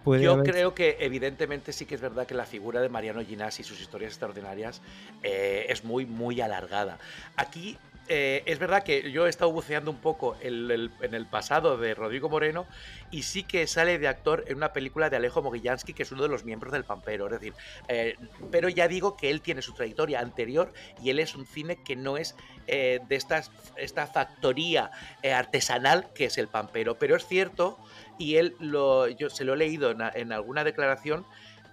¿Puede 0.03 0.23
Yo 0.23 0.33
haber- 0.33 0.51
creo 0.51 0.75
que 0.75 0.97
evidentemente 0.99 1.73
sí 1.73 1.85
que 1.85 1.95
es 1.95 2.01
verdad 2.01 2.27
que 2.27 2.35
la 2.35 2.45
figura 2.45 2.79
de 2.81 2.89
Mariano 2.89 3.23
Ginás 3.25 3.59
y 3.59 3.63
sus 3.63 3.81
historias 3.81 4.11
extraordinarias 4.11 4.81
eh, 5.23 5.65
es 5.69 5.83
muy, 5.83 6.05
muy 6.05 6.41
alargada. 6.41 6.99
Aquí 7.37 7.77
eh, 8.07 8.43
es 8.45 8.59
verdad 8.59 8.83
que 8.83 9.11
yo 9.11 9.25
he 9.25 9.29
estado 9.29 9.51
buceando 9.51 9.89
un 9.91 9.97
poco 9.97 10.35
en 10.41 10.69
el 10.71 11.27
pasado 11.27 11.77
de 11.77 11.93
Rodrigo 11.95 12.29
Moreno 12.29 12.67
y 13.11 13.23
sí 13.23 13.43
que 13.43 13.65
sale 13.67 13.97
de 13.97 14.07
actor 14.07 14.43
en 14.47 14.57
una 14.57 14.73
película 14.73 15.09
de 15.09 15.15
Alejo 15.17 15.41
Mogillansky, 15.41 15.93
que 15.93 16.03
es 16.03 16.11
uno 16.11 16.23
de 16.23 16.29
los 16.29 16.45
miembros 16.45 16.71
del 16.73 16.83
Pampero. 16.83 17.25
Es 17.25 17.33
decir, 17.33 17.53
eh, 17.87 18.15
pero 18.51 18.69
ya 18.69 18.87
digo 18.87 19.17
que 19.17 19.29
él 19.31 19.41
tiene 19.41 19.61
su 19.61 19.73
trayectoria 19.73 20.19
anterior 20.19 20.73
y 21.01 21.09
él 21.09 21.19
es 21.19 21.35
un 21.35 21.45
cine 21.45 21.83
que 21.83 21.95
no 21.95 22.17
es 22.17 22.35
eh, 22.67 22.99
de 23.07 23.15
esta 23.15 24.07
factoría 24.07 24.91
artesanal 25.23 26.11
que 26.13 26.25
es 26.25 26.37
el 26.37 26.47
Pampero. 26.47 26.97
Pero 26.99 27.15
es 27.15 27.25
cierto, 27.25 27.79
y 28.17 28.35
él 28.35 28.55
yo 28.59 29.29
se 29.29 29.43
lo 29.43 29.53
he 29.53 29.57
leído 29.57 29.91
en, 29.91 30.31
alguna 30.31 30.63
declaración, 30.63 31.25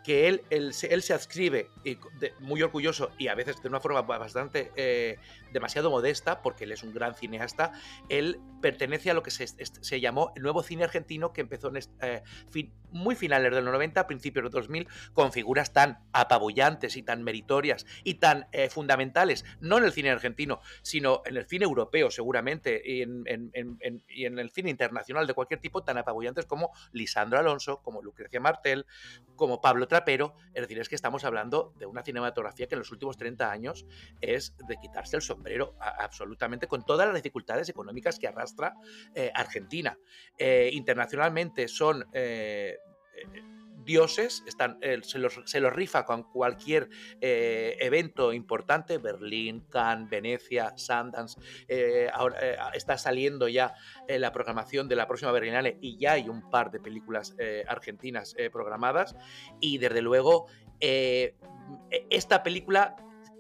que 0.04 0.26
él, 0.26 0.42
él, 0.50 0.74
se- 0.74 0.92
él 0.92 1.00
se 1.02 1.14
adscribe, 1.14 1.70
muy 2.40 2.60
orgulloso 2.62 3.12
y 3.18 3.28
a 3.28 3.36
veces 3.36 3.62
de 3.62 3.68
una 3.68 3.78
forma 3.78 4.02
ba- 4.02 4.18
bastante 4.18 4.72
demasiado 5.53 5.90
modesta, 5.90 6.42
porque 6.42 6.64
él 6.64 6.72
es 6.72 6.82
un 6.82 6.92
gran 6.92 7.14
cineasta, 7.14 7.72
él 8.09 8.40
pertenece 8.61 9.11
a 9.11 9.14
lo 9.14 9.22
que 9.22 9.30
se, 9.30 9.46
se 9.46 10.00
llamó 10.00 10.32
el 10.36 10.42
nuevo 10.42 10.62
cine 10.62 10.84
argentino 10.84 11.32
que 11.32 11.40
empezó 11.40 11.68
en 11.68 11.82
eh, 12.00 12.22
fin- 12.50 12.72
muy 12.90 13.14
finales 13.16 13.53
de 13.55 13.61
los 13.62 13.72
90, 13.72 14.07
principios 14.07 14.44
de 14.44 14.50
2000, 14.50 14.86
con 15.14 15.32
figuras 15.32 15.72
tan 15.72 15.98
apabullantes 16.12 16.96
y 16.96 17.03
tan 17.03 17.22
meritorias 17.22 17.86
y 18.05 18.14
tan 18.14 18.46
eh, 18.53 18.68
fundamentales, 18.68 19.44
no 19.61 19.78
en 19.78 19.84
el 19.84 19.92
cine 19.92 20.11
argentino, 20.11 20.61
sino 20.82 21.22
en 21.24 21.36
el 21.36 21.46
cine 21.46 21.64
europeo 21.64 22.11
seguramente, 22.11 22.80
y 22.84 23.03
en- 23.03 23.22
en- 23.26 23.50
en- 23.80 24.03
y 24.09 24.26
en 24.26 24.38
el 24.38 24.50
cine 24.50 24.70
internacional 24.70 25.26
de 25.26 25.34
cualquier 25.34 25.61
tipo, 25.61 25.82
tan 25.82 25.98
apabullantes 25.98 26.46
como 26.46 26.70
Lisandro 26.92 27.38
Alonso, 27.38 27.82
como 27.82 28.03
Lucrecia 28.03 28.40
Martel, 28.40 28.86
como 29.36 29.61
Pablo 29.61 29.88
Trapero. 29.88 30.34
Es 30.55 30.62
decir, 30.62 30.78
es 30.78 30.88
que 30.88 30.94
estamos 30.94 31.24
hablando 31.24 31.72
de 31.78 31.86
una 31.86 32.03
cinematografía 32.03 32.66
que 32.68 32.74
en 32.74 32.80
los 32.80 32.92
últimos 32.92 33.16
30 33.16 33.50
años 33.50 33.86
es 34.20 34.55
de 34.68 34.76
quitarse 34.76 35.16
el 35.16 35.22
sombrero 35.22 35.41
a- 35.80 36.05
absolutamente 36.05 36.66
con 36.66 36.84
todas 36.84 37.07
las 37.07 37.16
dificultades 37.16 37.68
económicas 37.68 38.18
que 38.18 38.28
arrastra 38.28 38.74
eh, 39.14 39.30
Argentina. 39.34 39.99
Eh, 40.38 40.70
internacionalmente 40.72 41.68
son... 41.68 42.07
eh, 42.12 42.76
dioses, 43.84 44.45
están, 44.47 44.78
se, 45.03 45.18
los, 45.18 45.40
se 45.45 45.59
los 45.59 45.72
rifa 45.72 46.05
con 46.05 46.22
cualquier 46.22 46.88
evento 47.20 48.32
importante, 48.32 48.99
Berlín, 48.99 49.66
Cannes, 49.68 50.09
Venecia, 50.09 50.72
Sundance, 50.76 51.40
ahora 52.12 52.70
está 52.74 52.97
saliendo 52.97 53.49
ya 53.49 53.74
la 54.07 54.30
programación 54.30 54.86
de 54.88 54.95
la 54.95 55.09
próxima 55.09 55.32
Berlinale 55.32 55.78
y 55.80 55.97
ya 55.99 56.12
hay 56.12 56.28
un 56.28 56.49
par 56.49 56.70
de 56.70 56.78
películas 56.78 57.34
argentinas 57.66 58.36
programadas 58.53 59.16
y 59.61 59.78
desde 59.78 60.01
luego 60.01 60.47
eh, 60.78 61.34
esta 62.09 62.45
película 62.45 62.95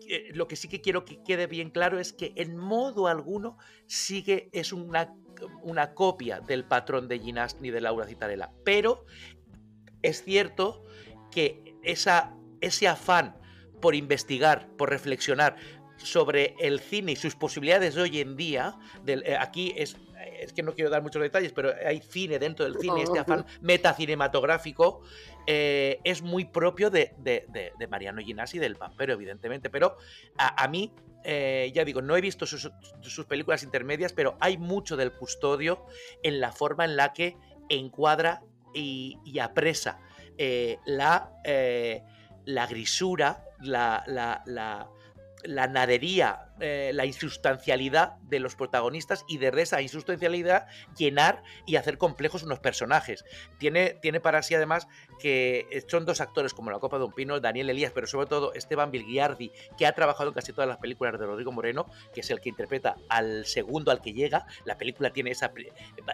eh, 0.08 0.30
lo 0.34 0.48
que 0.48 0.56
sí 0.56 0.68
que 0.68 0.80
quiero 0.80 1.04
que 1.04 1.22
quede 1.22 1.46
bien 1.46 1.70
claro 1.70 1.98
es 1.98 2.12
que 2.12 2.32
en 2.36 2.56
modo 2.56 3.06
alguno 3.08 3.58
sigue, 3.86 4.48
es 4.52 4.72
una, 4.72 5.14
una 5.62 5.94
copia 5.94 6.40
del 6.40 6.64
patrón 6.64 7.08
de 7.08 7.18
Ginás 7.18 7.60
ni 7.60 7.70
de 7.70 7.80
Laura 7.80 8.06
Citarella, 8.06 8.50
pero 8.64 9.04
es 10.02 10.24
cierto 10.24 10.84
que 11.30 11.76
esa, 11.82 12.36
ese 12.60 12.88
afán 12.88 13.36
por 13.80 13.94
investigar, 13.94 14.68
por 14.76 14.90
reflexionar 14.90 15.56
sobre 15.96 16.54
el 16.58 16.80
cine 16.80 17.12
y 17.12 17.16
sus 17.16 17.34
posibilidades 17.36 17.94
de 17.94 18.02
hoy 18.02 18.20
en 18.20 18.36
día, 18.36 18.76
eh, 19.06 19.36
aquí 19.38 19.72
es, 19.76 19.96
es 20.40 20.52
que 20.52 20.62
no 20.62 20.74
quiero 20.74 20.90
dar 20.90 21.02
muchos 21.02 21.20
detalles, 21.22 21.52
pero 21.52 21.72
hay 21.86 22.00
cine 22.00 22.38
dentro 22.38 22.64
del 22.64 22.74
cine, 22.80 23.02
este 23.02 23.18
afán 23.18 23.44
metacinematográfico 23.60 25.02
eh, 25.46 26.00
es 26.04 26.22
muy 26.22 26.44
propio 26.44 26.90
de, 26.90 27.14
de- 27.18 27.46
de- 27.48 27.72
de 27.78 27.86
Mariano 27.88 28.20
Ginás 28.22 28.54
y 28.54 28.58
del 28.58 28.76
Pampero, 28.76 29.12
evidentemente, 29.14 29.70
pero 29.70 29.96
a, 30.38 30.62
a 30.62 30.68
mí... 30.68 30.92
eh, 31.24 31.70
ya 31.72 31.84
digo, 31.84 32.02
no 32.02 32.16
he 32.16 32.20
visto 32.20 32.46
sus, 32.46 32.68
sus 33.00 33.26
películas 33.26 33.62
intermedias, 33.62 34.12
pero 34.12 34.36
hay 34.40 34.58
mucho 34.58 34.96
del 34.96 35.12
custodio 35.12 35.86
en 36.24 36.40
la 36.40 36.50
forma 36.50 36.84
en 36.84 36.96
la 36.96 37.12
que 37.12 37.36
encuadra 37.68 38.42
y, 38.74 39.18
y 39.24 39.38
apresa 39.38 40.00
eh, 40.36 40.78
la, 40.84 41.30
la 42.44 42.66
grisura, 42.66 43.44
la, 43.60 44.02
la, 44.08 44.42
la- 44.46 44.88
la 45.44 45.66
nadería, 45.66 46.52
eh, 46.60 46.92
la 46.94 47.06
insustancialidad 47.06 48.16
de 48.22 48.38
los 48.38 48.54
protagonistas 48.54 49.24
y 49.28 49.38
desde 49.38 49.62
esa 49.62 49.82
insustancialidad 49.82 50.66
llenar 50.96 51.42
y 51.66 51.76
hacer 51.76 51.98
complejos 51.98 52.42
unos 52.42 52.60
personajes. 52.60 53.24
Tiene, 53.58 53.94
tiene 54.00 54.20
para 54.20 54.42
sí 54.42 54.54
además 54.54 54.86
que 55.18 55.84
son 55.88 56.04
dos 56.04 56.20
actores 56.20 56.54
como 56.54 56.70
la 56.70 56.78
Copa 56.78 56.98
de 56.98 57.04
un 57.04 57.12
Pino, 57.12 57.40
Daniel 57.40 57.70
Elías, 57.70 57.92
pero 57.92 58.06
sobre 58.06 58.26
todo 58.26 58.52
Esteban 58.54 58.90
Vilguiardi, 58.90 59.52
que 59.76 59.86
ha 59.86 59.92
trabajado 59.92 60.30
en 60.30 60.34
casi 60.34 60.52
todas 60.52 60.68
las 60.68 60.78
películas 60.78 61.18
de 61.18 61.26
Rodrigo 61.26 61.52
Moreno, 61.52 61.86
que 62.14 62.20
es 62.20 62.30
el 62.30 62.40
que 62.40 62.48
interpreta 62.48 62.96
al 63.08 63.46
segundo 63.46 63.90
al 63.90 64.00
que 64.00 64.12
llega. 64.12 64.46
La 64.64 64.78
película 64.78 65.12
tiene 65.12 65.30
esa, 65.30 65.52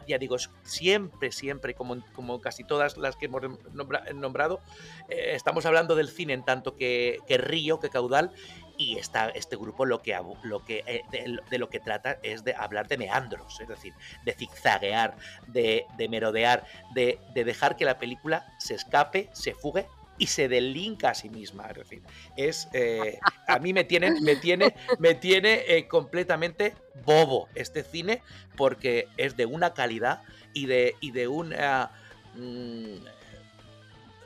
ya 0.06 0.18
digo, 0.18 0.36
siempre, 0.62 1.32
siempre, 1.32 1.74
como, 1.74 2.04
como 2.14 2.40
casi 2.40 2.64
todas 2.64 2.96
las 2.96 3.16
que 3.16 3.26
hemos 3.26 3.42
nombra- 3.42 4.10
nombrado, 4.14 4.60
eh, 5.08 5.32
estamos 5.34 5.66
hablando 5.66 5.94
del 5.94 6.08
cine 6.08 6.32
en 6.32 6.44
tanto 6.44 6.76
que 6.76 7.18
río, 7.28 7.80
que 7.80 7.90
caudal, 7.90 8.32
y 8.78 8.96
está, 8.96 9.28
este 9.30 9.56
grupo 9.56 9.84
lo 9.84 10.00
que, 10.00 10.18
lo 10.44 10.64
que, 10.64 10.84
eh, 10.86 11.02
de, 11.10 11.38
de 11.50 11.58
lo 11.58 11.68
que 11.68 11.80
trata 11.80 12.18
es 12.22 12.44
de 12.44 12.54
hablar 12.54 12.86
de 12.88 12.96
meandros, 12.96 13.60
es 13.60 13.68
decir, 13.68 13.92
de 14.24 14.32
zigzaguear, 14.32 15.16
de, 15.48 15.84
de 15.96 16.08
merodear, 16.08 16.64
de, 16.94 17.18
de 17.34 17.44
dejar 17.44 17.76
que 17.76 17.84
la 17.84 17.98
película 17.98 18.46
se 18.58 18.74
escape, 18.74 19.28
se 19.32 19.52
fugue 19.52 19.86
y 20.16 20.28
se 20.28 20.48
delinca 20.48 21.10
a 21.10 21.14
sí 21.14 21.28
misma. 21.28 21.66
Es 21.68 21.76
decir, 21.76 22.02
es, 22.36 22.68
eh, 22.72 23.18
a 23.46 23.58
mí 23.58 23.72
me 23.72 23.84
tiene, 23.84 24.20
me 24.20 24.36
tiene, 24.36 24.74
me 24.98 25.14
tiene 25.14 25.64
eh, 25.66 25.88
completamente 25.88 26.74
bobo 27.04 27.48
este 27.54 27.82
cine 27.82 28.22
porque 28.56 29.08
es 29.16 29.36
de 29.36 29.46
una 29.46 29.74
calidad 29.74 30.22
y 30.54 30.66
de, 30.66 30.94
y 31.00 31.10
de 31.10 31.28
una... 31.28 31.90
mm, 32.34 33.17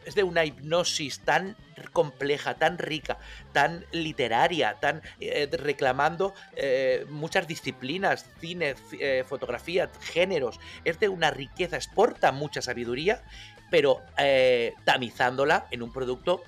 es 0.05 0.15
de 0.15 0.23
una 0.23 0.45
hipnosis 0.45 1.21
tan 1.21 1.57
compleja, 1.93 2.55
tan 2.55 2.79
rica, 2.79 3.19
tan 3.53 3.85
literaria, 3.93 4.77
tan 4.81 5.03
eh, 5.21 5.49
reclamando 5.51 6.35
eh, 6.57 7.07
muchas 7.09 7.47
disciplinas, 7.47 8.27
cine, 8.41 8.75
eh, 8.99 9.25
fotografía, 9.27 9.91
géneros. 10.01 10.61
Es 10.85 11.01
de 11.01 11.09
una 11.09 11.31
riqueza, 11.31 11.77
exporta 11.77 12.33
mucha 12.33 12.63
sabiduría, 12.63 13.23
pero 13.71 14.03
eh, 14.19 14.75
tamizándola 14.85 15.67
en 15.71 15.83
un 15.83 15.93
producto 15.93 16.45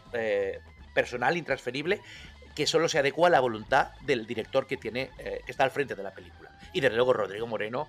personal, 0.94 1.36
intransferible, 1.36 2.00
que 2.54 2.66
solo 2.66 2.88
se 2.88 2.98
adecua 2.98 3.28
a 3.28 3.30
la 3.30 3.40
voluntad 3.40 3.92
del 4.02 4.26
director 4.26 4.66
que 4.66 4.76
tiene, 4.76 5.10
que 5.16 5.50
está 5.50 5.64
al 5.64 5.72
frente 5.72 5.94
de 5.96 6.02
la 6.02 6.12
película. 6.12 6.56
Y 6.72 6.80
desde 6.80 6.94
luego 6.94 7.12
Rodrigo 7.12 7.46
Moreno 7.46 7.88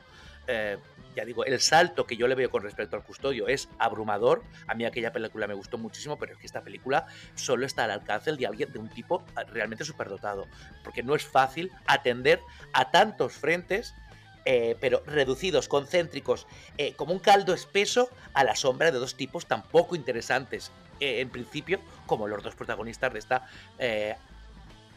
ya 1.15 1.25
digo, 1.25 1.45
el 1.45 1.59
salto 1.59 2.05
que 2.05 2.17
yo 2.17 2.27
le 2.27 2.35
veo 2.35 2.49
con 2.49 2.61
respecto 2.61 2.95
al 2.95 3.03
custodio 3.03 3.47
es 3.47 3.69
abrumador. 3.79 4.43
A 4.67 4.75
mí 4.75 4.85
aquella 4.85 5.13
película 5.13 5.47
me 5.47 5.53
gustó 5.53 5.77
muchísimo, 5.77 6.19
pero 6.19 6.33
es 6.33 6.37
que 6.37 6.45
esta 6.45 6.61
película 6.61 7.07
solo 7.35 7.65
está 7.65 7.85
al 7.85 7.91
alcance 7.91 8.33
de 8.33 8.45
alguien, 8.45 8.71
de 8.71 8.79
un 8.79 8.89
tipo 8.89 9.23
ah, 9.35 9.43
realmente 9.43 9.85
superdotado. 9.85 10.47
Porque 10.83 11.03
no 11.03 11.15
es 11.15 11.25
fácil 11.25 11.71
atender 11.87 12.41
a 12.73 12.91
tantos 12.91 13.33
frentes, 13.33 13.95
eh, 14.43 14.75
pero 14.79 15.01
reducidos, 15.07 15.67
concéntricos, 15.67 16.45
eh, 16.77 16.93
como 16.93 17.13
un 17.13 17.19
caldo 17.19 17.53
espeso 17.53 18.09
a 18.33 18.43
la 18.43 18.55
sombra 18.55 18.91
de 18.91 18.99
dos 18.99 19.15
tipos 19.15 19.47
tan 19.47 19.63
poco 19.63 19.95
interesantes, 19.95 20.71
eh, 20.99 21.21
en 21.21 21.29
principio, 21.29 21.79
como 22.05 22.27
los 22.27 22.43
dos 22.43 22.55
protagonistas 22.55 23.13
de 23.13 23.19
esta 23.19 23.49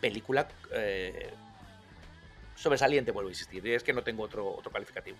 película. 0.00 0.48
sobresaliente, 2.56 3.12
vuelvo 3.12 3.28
a 3.28 3.32
insistir, 3.32 3.66
es 3.68 3.84
que 3.84 3.92
no 3.92 4.02
tengo 4.02 4.24
otro, 4.24 4.48
otro 4.48 4.72
calificativo. 4.72 5.16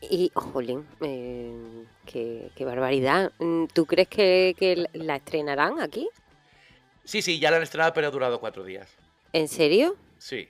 Y, 0.00 0.30
jolín, 0.34 0.86
eh, 1.00 1.84
qué, 2.06 2.50
qué 2.54 2.64
barbaridad. 2.64 3.32
Mm, 3.38 3.64
¿Tú 3.66 3.86
crees 3.86 4.08
que, 4.08 4.54
que 4.58 4.86
la 4.92 5.16
estrenarán 5.16 5.80
aquí? 5.80 6.08
Sí, 7.04 7.22
sí, 7.22 7.40
ya 7.40 7.50
la 7.50 7.56
han 7.56 7.62
estrenado, 7.62 7.92
pero 7.94 8.06
ha 8.06 8.10
durado 8.10 8.38
cuatro 8.38 8.64
días. 8.64 8.88
¿En 9.32 9.48
serio? 9.48 9.96
Sí. 10.18 10.48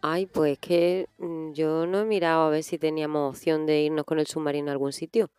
Ay, 0.00 0.26
pues 0.26 0.58
que 0.58 1.08
mm, 1.18 1.52
yo 1.52 1.86
no 1.86 2.00
he 2.00 2.04
mirado 2.04 2.46
a 2.46 2.50
ver 2.50 2.62
si 2.62 2.78
teníamos 2.78 3.36
opción 3.36 3.66
de 3.66 3.82
irnos 3.82 4.04
con 4.04 4.18
el 4.18 4.26
submarino 4.26 4.68
a 4.68 4.72
algún 4.72 4.92
sitio. 4.92 5.30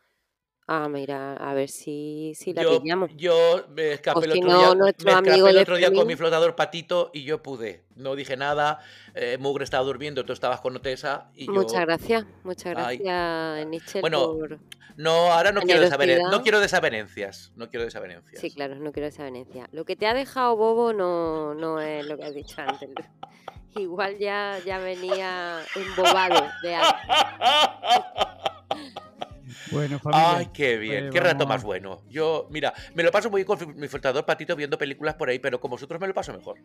Ah, 0.70 0.90
mira, 0.90 1.34
a 1.38 1.54
ver 1.54 1.70
si, 1.70 2.34
si 2.36 2.52
la 2.54 2.62
Yo, 2.62 2.82
pillamos. 2.82 3.10
yo 3.16 3.64
me 3.70 3.94
escapé 3.94 4.20
O 4.20 4.24
el 4.24 4.32
si 4.34 4.40
otro 4.40 4.52
no, 4.52 4.60
día, 4.60 4.76
me 4.76 4.90
escapé 4.90 5.36
el 5.50 5.58
otro 5.60 5.78
día 5.78 5.94
con 5.94 6.06
mi 6.06 6.18
flotador 6.18 6.58
patito 6.58 7.10
y 7.14 7.24
yo 7.24 7.42
pude. 7.42 7.86
No 7.96 8.16
dije 8.16 8.36
nada. 8.36 8.80
eh, 9.16 9.38
Mugre 9.40 9.64
estaba 9.64 9.86
durmiendo, 9.86 10.26
tú 10.26 10.34
estabas 10.34 10.60
con 10.60 10.76
Otesa 10.76 11.30
y 11.36 11.46
yo. 11.46 11.54
Muchas 11.54 11.80
gracias, 11.86 12.26
muchas 12.44 12.74
gracias, 12.74 13.66
Nietzsche, 13.68 14.02
Bueno, 14.02 14.34
por... 14.34 14.60
No, 14.98 15.32
ahora 15.32 15.54
no 15.54 15.62
quiero, 15.62 15.90
Generosidad. 15.90 16.32
no 16.32 16.42
quiero 16.44 16.60
desavenencias. 16.60 17.54
No 17.56 17.70
quiero 17.70 17.86
desavenencias. 17.86 18.42
Sí, 18.42 18.52
claro, 18.52 18.76
no 18.76 18.92
quiero 18.92 19.08
esa 19.08 19.24
Venecia. 19.24 19.70
Lo 19.72 19.86
que 19.86 19.96
te 19.96 20.06
ha 20.08 20.14
dejado 20.14 20.58
bobo 20.58 20.92
no, 20.92 21.54
no 21.54 21.80
es 21.80 22.06
lo 22.08 22.18
que 22.18 22.26
has 22.26 22.34
dicho 22.34 22.60
antes. 22.62 22.90
Igual 23.78 24.18
ya, 24.18 24.58
ya 24.66 24.80
venía 24.80 25.60
embobado 25.76 26.46
de 26.64 26.76
antes. 26.76 27.00
Bueno, 29.72 30.00
familia. 30.00 30.38
Ay, 30.38 30.50
qué 30.54 30.78
bien, 30.78 31.06
pues 31.06 31.14
qué 31.14 31.20
rato 31.20 31.40
vamos- 31.40 31.48
más 31.50 31.64
bueno. 31.64 32.02
Yo, 32.10 32.48
mira, 32.52 32.74
me 32.96 33.04
lo 33.04 33.12
paso 33.12 33.30
muy 33.30 33.44
bien 33.44 33.48
con 33.58 33.78
mi 33.80 33.88
flotador 33.88 34.26
patito 34.26 34.56
viendo 34.56 34.78
películas 34.78 35.16
por 35.16 35.30
ahí, 35.30 35.40
pero 35.40 35.60
con 35.60 35.72
vosotros 35.72 36.00
me 36.00 36.08
lo 36.08 36.14
paso 36.14 36.34
mejor. 36.34 36.58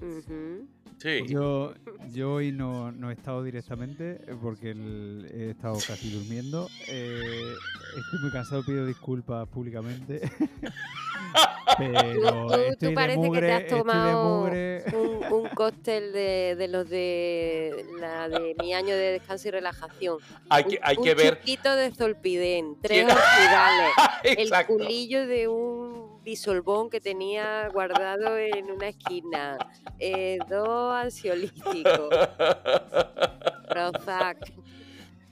Ujú. 0.00 0.66
Sí. 1.00 1.22
Yo, 1.28 1.74
yo 2.12 2.32
hoy 2.34 2.50
no, 2.52 2.90
no 2.90 3.10
he 3.10 3.14
estado 3.14 3.42
directamente 3.44 4.20
eh, 4.26 4.34
porque 4.40 4.70
el- 4.72 5.30
he 5.32 5.50
estado 5.50 5.74
casi 5.86 6.10
durmiendo. 6.10 6.68
Eh, 6.88 7.54
estoy 7.96 8.20
muy 8.20 8.30
cansado, 8.32 8.64
pido 8.64 8.84
disculpas 8.86 9.46
públicamente. 9.48 10.20
Pero 11.78 12.46
Tú- 12.46 12.48
tú 12.48 12.54
estoy 12.54 12.88
de 12.88 12.94
parece 12.94 13.16
que 13.16 13.22
te 13.22 13.26
mugre, 13.28 13.52
has 13.52 13.66
tomado 13.66 14.40
mugre. 14.40 14.84
un, 14.94 15.32
un 15.32 15.48
cóctel 15.50 16.12
de, 16.12 16.56
de 16.56 16.68
los 16.68 16.88
de 16.88 17.84
la 18.00 18.28
de 18.28 18.56
mi 18.58 18.72
año 18.74 18.88
de 18.96 19.12
descanso 19.12 19.48
y 19.48 19.50
relajación. 19.50 20.18
Hay 20.48 20.64
Un- 20.64 20.70
que, 20.70 20.78
hay 20.82 20.96
un 20.96 21.04
que 21.04 21.14
ver. 21.14 21.34
churquito 21.36 21.76
de 21.76 21.86
tres 22.82 23.06
Sí. 23.06 23.12
orfidales, 23.12 23.92
el 24.60 24.66
culillo 24.66 25.26
de 25.26 25.48
un 25.48 26.22
disolvón 26.24 26.90
que 26.90 27.00
tenía 27.00 27.68
guardado 27.68 28.36
en 28.38 28.70
una 28.70 28.88
esquina, 28.88 29.56
eh, 29.98 30.38
dos 30.48 30.92
ansiolíticos, 30.94 32.08
Prozac. 33.68 34.52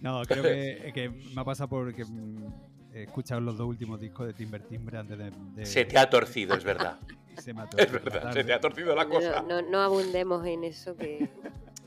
No, 0.00 0.22
creo 0.24 0.42
que, 0.42 0.90
que 0.94 1.08
me 1.08 1.40
ha 1.40 1.44
pasado 1.44 1.68
porque 1.68 2.04
mm, 2.04 2.52
he 2.94 3.02
escuchado 3.04 3.40
los 3.40 3.56
dos 3.56 3.66
últimos 3.66 4.00
discos 4.00 4.26
de 4.26 4.32
Timber 4.34 4.62
Timbre 4.62 4.98
antes 4.98 5.18
de. 5.18 5.30
de- 5.54 5.66
Se 5.66 5.84
te 5.84 5.98
ha 5.98 6.08
torcido, 6.08 6.54
es 6.54 6.64
verdad. 6.64 6.98
se 7.38 7.52
me 7.52 7.62
ha 7.62 7.64
Es 7.64 7.70
torcido 7.70 7.98
la 8.04 8.10
verdad, 8.10 8.32
se 8.32 8.44
te 8.44 8.52
ha 8.52 8.60
torcido 8.60 8.94
la 8.94 9.06
cosa. 9.06 9.42
No, 9.42 9.60
no, 9.62 9.68
no 9.70 9.80
abundemos 9.82 10.46
en 10.46 10.64
eso 10.64 10.96
que 10.96 11.28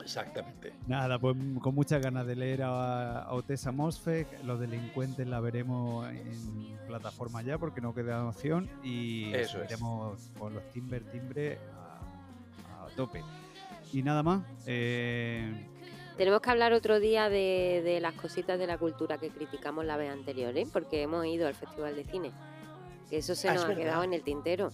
Exactamente. 0.02 0.72
Nada, 0.86 1.18
pues 1.18 1.36
mm, 1.36 1.58
con 1.58 1.74
muchas 1.74 2.02
ganas 2.02 2.26
de 2.26 2.36
leer 2.36 2.62
a, 2.62 3.22
a 3.22 3.32
Otesa 3.34 3.72
Mosfeg. 3.72 4.26
Los 4.44 4.58
delincuentes 4.60 5.26
la 5.26 5.40
veremos 5.40 6.08
en 6.10 6.78
plataforma 6.86 7.42
ya 7.42 7.58
porque 7.58 7.80
no 7.80 7.94
queda 7.94 8.26
opción. 8.26 8.68
Y 8.82 9.32
Eso 9.34 9.62
es. 9.62 9.68
veremos 9.68 10.30
con 10.38 10.54
los 10.54 10.62
Timber 10.70 11.02
Timbre 11.10 11.58
a, 11.74 12.84
a 12.86 12.88
tope. 12.96 13.22
Y 13.92 14.02
nada 14.02 14.22
más. 14.22 14.42
eh, 14.66 15.66
Tenemos 16.16 16.40
que 16.40 16.50
hablar 16.50 16.72
otro 16.72 17.00
día 17.00 17.28
de, 17.28 17.82
de 17.84 18.00
las 18.00 18.14
cositas 18.14 18.58
de 18.58 18.66
la 18.66 18.78
cultura 18.78 19.18
que 19.18 19.30
criticamos 19.30 19.84
la 19.84 19.96
vez 19.96 20.10
anterior, 20.12 20.56
¿eh? 20.56 20.66
porque 20.72 21.02
hemos 21.02 21.24
ido 21.26 21.46
al 21.48 21.54
Festival 21.54 21.96
de 21.96 22.04
Cine. 22.04 22.30
Que 23.10 23.18
eso 23.18 23.34
se 23.34 23.48
Ah, 23.48 23.54
nos 23.54 23.62
es 23.62 23.64
ha 23.64 23.68
verdad. 23.68 23.82
quedado 23.82 24.04
en 24.04 24.14
el 24.14 24.22
tintero. 24.22 24.70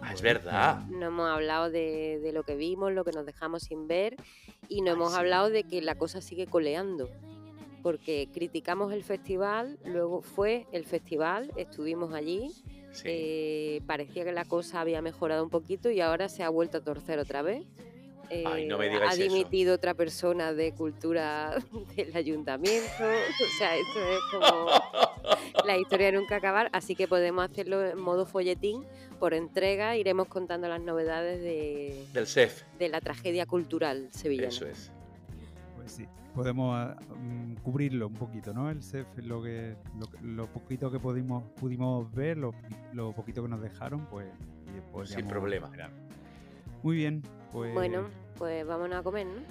Ah, 0.00 0.14
es 0.14 0.22
verdad. 0.22 0.86
No 0.86 1.06
hemos 1.06 1.28
hablado 1.28 1.70
de, 1.70 2.20
de 2.22 2.32
lo 2.32 2.44
que 2.44 2.54
vimos, 2.54 2.92
lo 2.92 3.04
que 3.04 3.10
nos 3.12 3.26
dejamos 3.26 3.64
sin 3.64 3.88
ver 3.88 4.16
y 4.68 4.80
no 4.82 4.90
Ay, 4.92 4.96
hemos 4.96 5.12
sí. 5.12 5.18
hablado 5.18 5.50
de 5.50 5.64
que 5.64 5.82
la 5.82 5.96
cosa 5.96 6.20
sigue 6.20 6.46
coleando. 6.46 7.10
Porque 7.82 8.28
criticamos 8.32 8.92
el 8.92 9.02
festival, 9.02 9.78
luego 9.84 10.20
fue 10.22 10.66
el 10.70 10.84
festival, 10.84 11.50
estuvimos 11.56 12.12
allí, 12.14 12.50
Sí. 12.92 13.04
eh, 13.06 13.82
parecía 13.86 14.24
que 14.24 14.32
la 14.32 14.44
cosa 14.44 14.80
había 14.80 15.00
mejorado 15.00 15.42
un 15.44 15.50
poquito 15.50 15.90
y 15.90 16.00
ahora 16.00 16.28
se 16.28 16.42
ha 16.42 16.48
vuelto 16.48 16.78
a 16.78 16.80
torcer 16.82 17.18
otra 17.18 17.40
vez. 17.42 17.64
Ay, 18.46 18.66
no 18.66 18.78
me 18.78 18.86
Eh, 18.86 18.90
digáis 18.90 19.10
ha 19.10 19.14
eso. 19.14 19.22
dimitido 19.34 19.74
otra 19.74 19.94
persona 19.94 20.52
de 20.52 20.72
cultura 20.72 21.54
del 21.96 22.16
ayuntamiento. 22.16 22.86
O 23.02 23.58
sea, 23.58 23.76
esto 23.76 23.98
es 23.98 24.20
como 24.30 25.64
la 25.66 25.76
historia 25.76 26.06
de 26.06 26.12
nunca 26.12 26.36
acabar. 26.36 26.68
Así 26.72 26.94
que 26.94 27.08
podemos 27.08 27.44
hacerlo 27.50 27.84
en 27.84 27.98
modo 28.00 28.26
folletín. 28.26 28.84
Por 29.18 29.34
entrega 29.34 29.96
iremos 29.96 30.28
contando 30.28 30.68
las 30.68 30.80
novedades 30.80 31.40
de, 31.42 32.06
Del 32.12 32.26
CEF. 32.26 32.62
de 32.78 32.88
la 32.88 33.00
tragedia 33.00 33.46
cultural 33.46 34.08
sevillana. 34.12 34.48
Eso 34.48 34.66
es. 34.66 34.90
Pues 35.76 35.92
sí, 35.92 36.06
podemos 36.34 36.74
ah, 36.74 36.96
mm, 37.16 37.54
cubrirlo 37.56 38.06
un 38.06 38.14
poquito, 38.14 38.54
¿no? 38.54 38.70
El 38.70 38.82
CEF, 38.82 39.06
lo 39.18 39.42
que 39.42 39.76
lo, 39.98 40.06
que- 40.06 40.18
lo 40.22 40.46
poquito 40.46 40.90
que 40.90 40.98
pudimos, 41.00 41.42
pudimos 41.60 42.10
ver, 42.14 42.38
lo, 42.38 42.54
lo 42.92 43.12
poquito 43.12 43.42
que 43.42 43.48
nos 43.48 43.60
dejaron, 43.60 44.06
pues, 44.06 44.26
podríamos 44.92 45.28
problema. 45.30 45.66
esperar. 45.66 45.90
Muy 46.82 46.96
bien, 46.96 47.22
pues 47.52 47.72
Bueno, 47.74 48.08
pues 48.38 48.66
vámonos 48.66 48.98
a 48.98 49.02
comer, 49.02 49.26
¿no? 49.26 49.42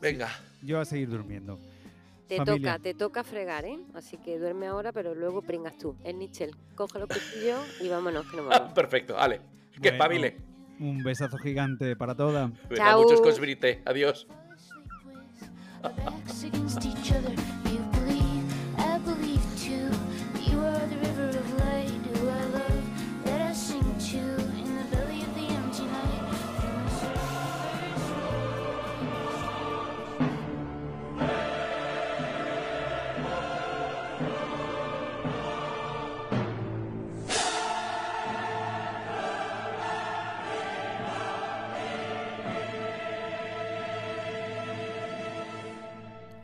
Venga. 0.00 0.28
yo 0.62 0.80
a 0.80 0.84
seguir 0.84 1.08
durmiendo. 1.08 1.58
Te 2.28 2.38
Familia. 2.38 2.72
toca, 2.72 2.82
te 2.82 2.94
toca 2.94 3.24
fregar, 3.24 3.64
¿eh? 3.66 3.78
Así 3.94 4.16
que 4.16 4.38
duerme 4.38 4.66
ahora, 4.66 4.92
pero 4.92 5.14
luego 5.14 5.42
pringas 5.42 5.76
tú. 5.76 5.94
El 6.04 6.18
Nichel, 6.18 6.56
coge 6.74 6.98
los 6.98 7.08
cuchillos 7.08 7.60
y 7.82 7.88
vámonos, 7.88 8.26
que 8.30 8.36
nos 8.38 8.46
vamos. 8.48 8.72
Perfecto, 8.72 9.14
vale. 9.14 9.40
Que 9.72 9.80
Bueno, 9.80 9.94
espabile. 9.96 10.36
Un 10.80 11.02
besazo 11.02 11.36
gigante 11.38 11.96
para 11.96 12.14
todas. 12.14 12.50
Chao. 12.74 13.02
muchos 13.02 13.20
cosbrite. 13.20 13.82
Adiós. 13.84 14.26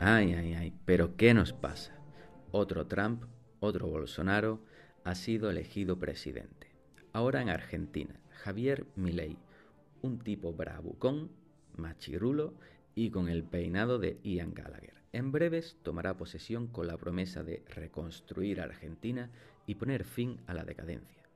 Ay, 0.03 0.33
ay, 0.33 0.53
ay, 0.55 0.73
pero 0.83 1.15
¿qué 1.15 1.31
nos 1.35 1.53
pasa? 1.53 1.93
Otro 2.49 2.87
Trump, 2.87 3.25
otro 3.59 3.85
Bolsonaro 3.85 4.59
ha 5.03 5.13
sido 5.13 5.51
elegido 5.51 5.99
presidente. 5.99 6.71
Ahora 7.13 7.39
en 7.43 7.49
Argentina, 7.49 8.19
Javier 8.31 8.87
Milei, 8.95 9.37
un 10.01 10.17
tipo 10.17 10.53
bravucón, 10.53 11.29
machirulo 11.77 12.55
y 12.95 13.11
con 13.11 13.29
el 13.29 13.43
peinado 13.43 13.99
de 13.99 14.19
Ian 14.23 14.55
Gallagher. 14.55 14.95
En 15.13 15.31
breves 15.31 15.77
tomará 15.83 16.17
posesión 16.17 16.65
con 16.65 16.87
la 16.87 16.97
promesa 16.97 17.43
de 17.43 17.63
reconstruir 17.67 18.59
Argentina 18.59 19.29
y 19.67 19.75
poner 19.75 20.03
fin 20.03 20.39
a 20.47 20.55
la 20.55 20.63
decadencia. 20.63 21.29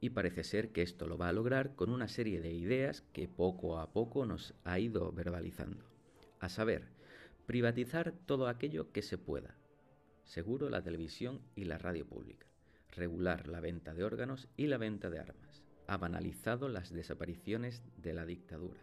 Y 0.00 0.10
parece 0.10 0.42
ser 0.42 0.70
que 0.70 0.82
esto 0.82 1.06
lo 1.06 1.16
va 1.16 1.28
a 1.28 1.32
lograr 1.32 1.76
con 1.76 1.92
una 1.92 2.08
serie 2.08 2.40
de 2.40 2.50
ideas 2.50 3.04
que 3.12 3.28
poco 3.28 3.78
a 3.78 3.92
poco 3.92 4.26
nos 4.26 4.52
ha 4.64 4.80
ido 4.80 5.12
verbalizando. 5.12 5.84
A 6.40 6.48
saber, 6.48 6.88
privatizar 7.46 8.12
todo 8.26 8.48
aquello 8.48 8.92
que 8.92 9.02
se 9.02 9.18
pueda. 9.18 9.56
Seguro 10.24 10.70
la 10.70 10.82
televisión 10.82 11.40
y 11.54 11.64
la 11.64 11.78
radio 11.78 12.06
pública. 12.06 12.46
Regular 12.92 13.48
la 13.48 13.60
venta 13.60 13.94
de 13.94 14.04
órganos 14.04 14.48
y 14.56 14.66
la 14.66 14.78
venta 14.78 15.10
de 15.10 15.18
armas. 15.18 15.64
Ha 15.86 15.96
banalizado 15.96 16.68
las 16.68 16.92
desapariciones 16.92 17.82
de 17.96 18.14
la 18.14 18.24
dictadura. 18.24 18.80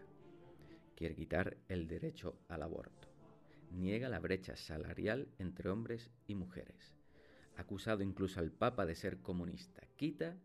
Quiere 0.96 1.16
quitar 1.16 1.58
el 1.70 1.88
derecho 1.88 2.40
al 2.50 2.64
aborto. 2.64 3.08
Niega 3.72 4.10
la 4.10 4.20
brecha 4.20 4.56
salarial 4.56 5.28
entre 5.40 5.70
hombres 5.70 6.10
y 6.28 6.36
mujeres. 6.36 6.96
Acusado 7.56 8.04
incluso 8.04 8.40
al 8.40 8.52
Papa 8.52 8.86
de 8.86 8.96
ser 8.96 9.20
comunista. 9.22 9.84
Quita 9.96 10.36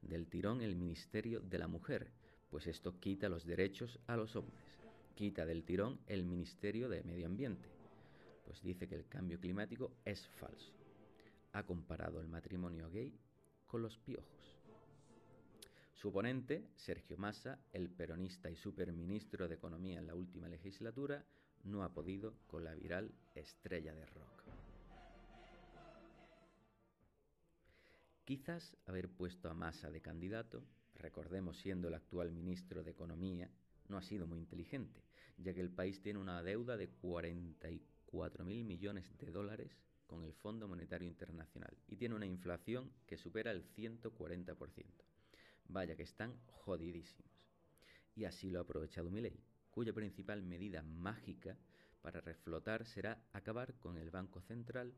del 0.00 0.26
tirón 0.26 0.60
el 0.60 0.76
Ministerio 0.76 1.40
de 1.40 1.58
la 1.58 1.68
Mujer, 1.68 2.12
pues 2.50 2.66
esto 2.66 2.98
quita 3.00 3.28
los 3.28 3.46
derechos 3.46 3.98
a 4.06 4.16
los 4.16 4.36
hombres. 4.36 4.71
Quita 5.14 5.44
del 5.44 5.64
tirón 5.64 6.00
el 6.06 6.24
Ministerio 6.24 6.88
de 6.88 7.02
Medio 7.04 7.26
Ambiente, 7.26 7.68
pues 8.44 8.62
dice 8.62 8.88
que 8.88 8.94
el 8.94 9.06
cambio 9.06 9.38
climático 9.38 9.92
es 10.04 10.26
falso. 10.26 10.72
Ha 11.52 11.64
comparado 11.64 12.20
el 12.20 12.28
matrimonio 12.28 12.90
gay 12.90 13.12
con 13.66 13.82
los 13.82 13.98
piojos. 13.98 14.58
Su 15.94 16.08
oponente, 16.08 16.66
Sergio 16.74 17.16
Massa, 17.18 17.58
el 17.72 17.90
peronista 17.90 18.50
y 18.50 18.56
superministro 18.56 19.48
de 19.48 19.54
Economía 19.54 19.98
en 19.98 20.06
la 20.06 20.14
última 20.14 20.48
legislatura, 20.48 21.24
no 21.64 21.84
ha 21.84 21.92
podido 21.92 22.34
con 22.46 22.64
la 22.64 22.74
viral 22.74 23.12
estrella 23.34 23.94
de 23.94 24.06
rock. 24.06 24.42
Quizás 28.24 28.76
haber 28.86 29.08
puesto 29.10 29.50
a 29.50 29.54
Massa 29.54 29.90
de 29.90 30.00
candidato, 30.00 30.64
recordemos 30.94 31.58
siendo 31.58 31.88
el 31.88 31.94
actual 31.94 32.32
ministro 32.32 32.82
de 32.82 32.92
Economía, 32.92 33.50
no 33.88 33.96
ha 33.96 34.02
sido 34.02 34.26
muy 34.26 34.38
inteligente, 34.38 35.02
ya 35.36 35.52
que 35.52 35.60
el 35.60 35.70
país 35.70 36.00
tiene 36.00 36.18
una 36.18 36.42
deuda 36.42 36.76
de 36.76 36.90
44.000 36.90 38.64
millones 38.64 39.16
de 39.18 39.30
dólares 39.30 39.76
con 40.06 40.24
el 40.24 40.34
Fondo 40.34 40.68
Monetario 40.68 41.08
Internacional 41.08 41.76
y 41.88 41.96
tiene 41.96 42.14
una 42.14 42.26
inflación 42.26 42.92
que 43.06 43.16
supera 43.16 43.50
el 43.50 43.64
140%. 43.64 44.56
Vaya 45.68 45.96
que 45.96 46.02
están 46.02 46.38
jodidísimos. 46.46 47.32
Y 48.14 48.24
así 48.24 48.50
lo 48.50 48.58
ha 48.58 48.62
aprovechado 48.62 49.10
Milei, 49.10 49.40
cuya 49.70 49.94
principal 49.94 50.42
medida 50.42 50.82
mágica 50.82 51.56
para 52.02 52.20
reflotar 52.20 52.84
será 52.84 53.24
acabar 53.32 53.74
con 53.78 53.96
el 53.96 54.10
Banco 54.10 54.42
Central 54.42 54.92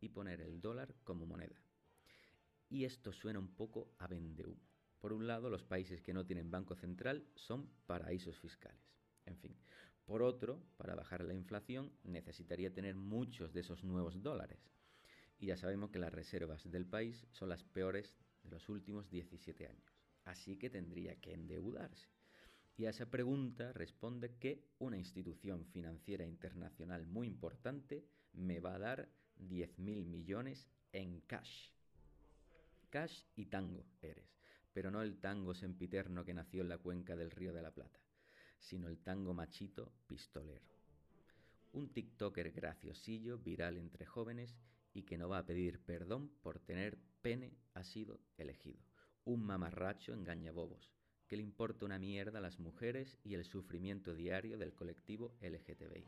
y 0.00 0.08
poner 0.10 0.40
el 0.40 0.60
dólar 0.60 0.94
como 1.02 1.26
moneda. 1.26 1.60
Y 2.68 2.84
esto 2.84 3.12
suena 3.12 3.40
un 3.40 3.48
poco 3.48 3.92
a 3.98 4.06
vendehumo. 4.06 4.69
Por 5.00 5.12
un 5.12 5.26
lado, 5.26 5.48
los 5.48 5.64
países 5.64 6.02
que 6.02 6.12
no 6.12 6.26
tienen 6.26 6.50
banco 6.50 6.76
central 6.76 7.26
son 7.34 7.68
paraísos 7.86 8.38
fiscales. 8.38 8.80
En 9.24 9.36
fin, 9.36 9.56
por 10.04 10.22
otro, 10.22 10.62
para 10.76 10.94
bajar 10.94 11.24
la 11.24 11.34
inflación 11.34 11.92
necesitaría 12.04 12.72
tener 12.72 12.96
muchos 12.96 13.52
de 13.52 13.60
esos 13.60 13.82
nuevos 13.82 14.22
dólares. 14.22 14.58
Y 15.38 15.46
ya 15.46 15.56
sabemos 15.56 15.90
que 15.90 15.98
las 15.98 16.12
reservas 16.12 16.70
del 16.70 16.84
país 16.84 17.26
son 17.30 17.48
las 17.48 17.64
peores 17.64 18.14
de 18.42 18.50
los 18.50 18.68
últimos 18.68 19.08
17 19.08 19.66
años. 19.66 19.94
Así 20.24 20.56
que 20.56 20.68
tendría 20.68 21.16
que 21.20 21.32
endeudarse. 21.32 22.08
Y 22.76 22.86
a 22.86 22.90
esa 22.90 23.10
pregunta 23.10 23.72
responde 23.72 24.36
que 24.38 24.64
una 24.78 24.98
institución 24.98 25.64
financiera 25.66 26.26
internacional 26.26 27.06
muy 27.06 27.26
importante 27.26 28.04
me 28.32 28.60
va 28.60 28.74
a 28.74 28.78
dar 28.78 29.08
10.000 29.38 30.04
millones 30.06 30.68
en 30.92 31.20
cash. 31.20 31.70
Cash 32.90 33.22
y 33.36 33.46
tango 33.46 33.86
eres, 34.02 34.39
pero 34.72 34.90
no 34.90 35.02
el 35.02 35.18
tango 35.18 35.54
sempiterno 35.54 36.24
que 36.24 36.34
nació 36.34 36.62
en 36.62 36.68
la 36.68 36.78
cuenca 36.78 37.16
del 37.16 37.30
Río 37.30 37.52
de 37.52 37.62
la 37.62 37.72
Plata, 37.72 38.00
sino 38.58 38.88
el 38.88 38.98
tango 38.98 39.34
machito 39.34 39.92
pistolero. 40.06 40.66
Un 41.72 41.92
TikToker 41.92 42.52
graciosillo, 42.52 43.38
viral 43.38 43.78
entre 43.78 44.06
jóvenes 44.06 44.56
y 44.92 45.04
que 45.04 45.18
no 45.18 45.28
va 45.28 45.38
a 45.38 45.46
pedir 45.46 45.80
perdón 45.80 46.30
por 46.42 46.58
tener 46.58 46.98
pene 47.22 47.52
ha 47.74 47.84
sido 47.84 48.20
elegido. 48.38 48.80
Un 49.24 49.42
mamarracho 49.42 50.12
engañabobos, 50.12 50.90
que 51.28 51.36
le 51.36 51.42
importa 51.42 51.84
una 51.84 51.98
mierda 51.98 52.38
a 52.38 52.42
las 52.42 52.58
mujeres 52.58 53.18
y 53.22 53.34
el 53.34 53.44
sufrimiento 53.44 54.14
diario 54.14 54.58
del 54.58 54.74
colectivo 54.74 55.32
LGTBI. 55.40 56.04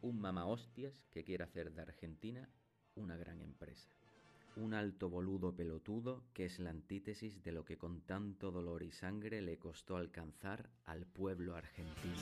Un 0.00 0.18
mama 0.18 0.46
hostias 0.46 1.04
que 1.10 1.22
quiere 1.22 1.44
hacer 1.44 1.72
de 1.72 1.82
Argentina 1.82 2.48
una 2.94 3.16
gran 3.16 3.40
empresa. 3.42 3.90
Un 4.56 4.74
alto 4.74 5.08
boludo 5.08 5.54
pelotudo 5.54 6.24
que 6.34 6.44
es 6.44 6.58
la 6.58 6.70
antítesis 6.70 7.42
de 7.42 7.52
lo 7.52 7.64
que 7.64 7.78
con 7.78 8.02
tanto 8.02 8.50
dolor 8.50 8.82
y 8.82 8.92
sangre 8.92 9.40
le 9.40 9.58
costó 9.58 9.96
alcanzar 9.96 10.68
al 10.84 11.06
pueblo 11.06 11.56
argentino. 11.56 12.20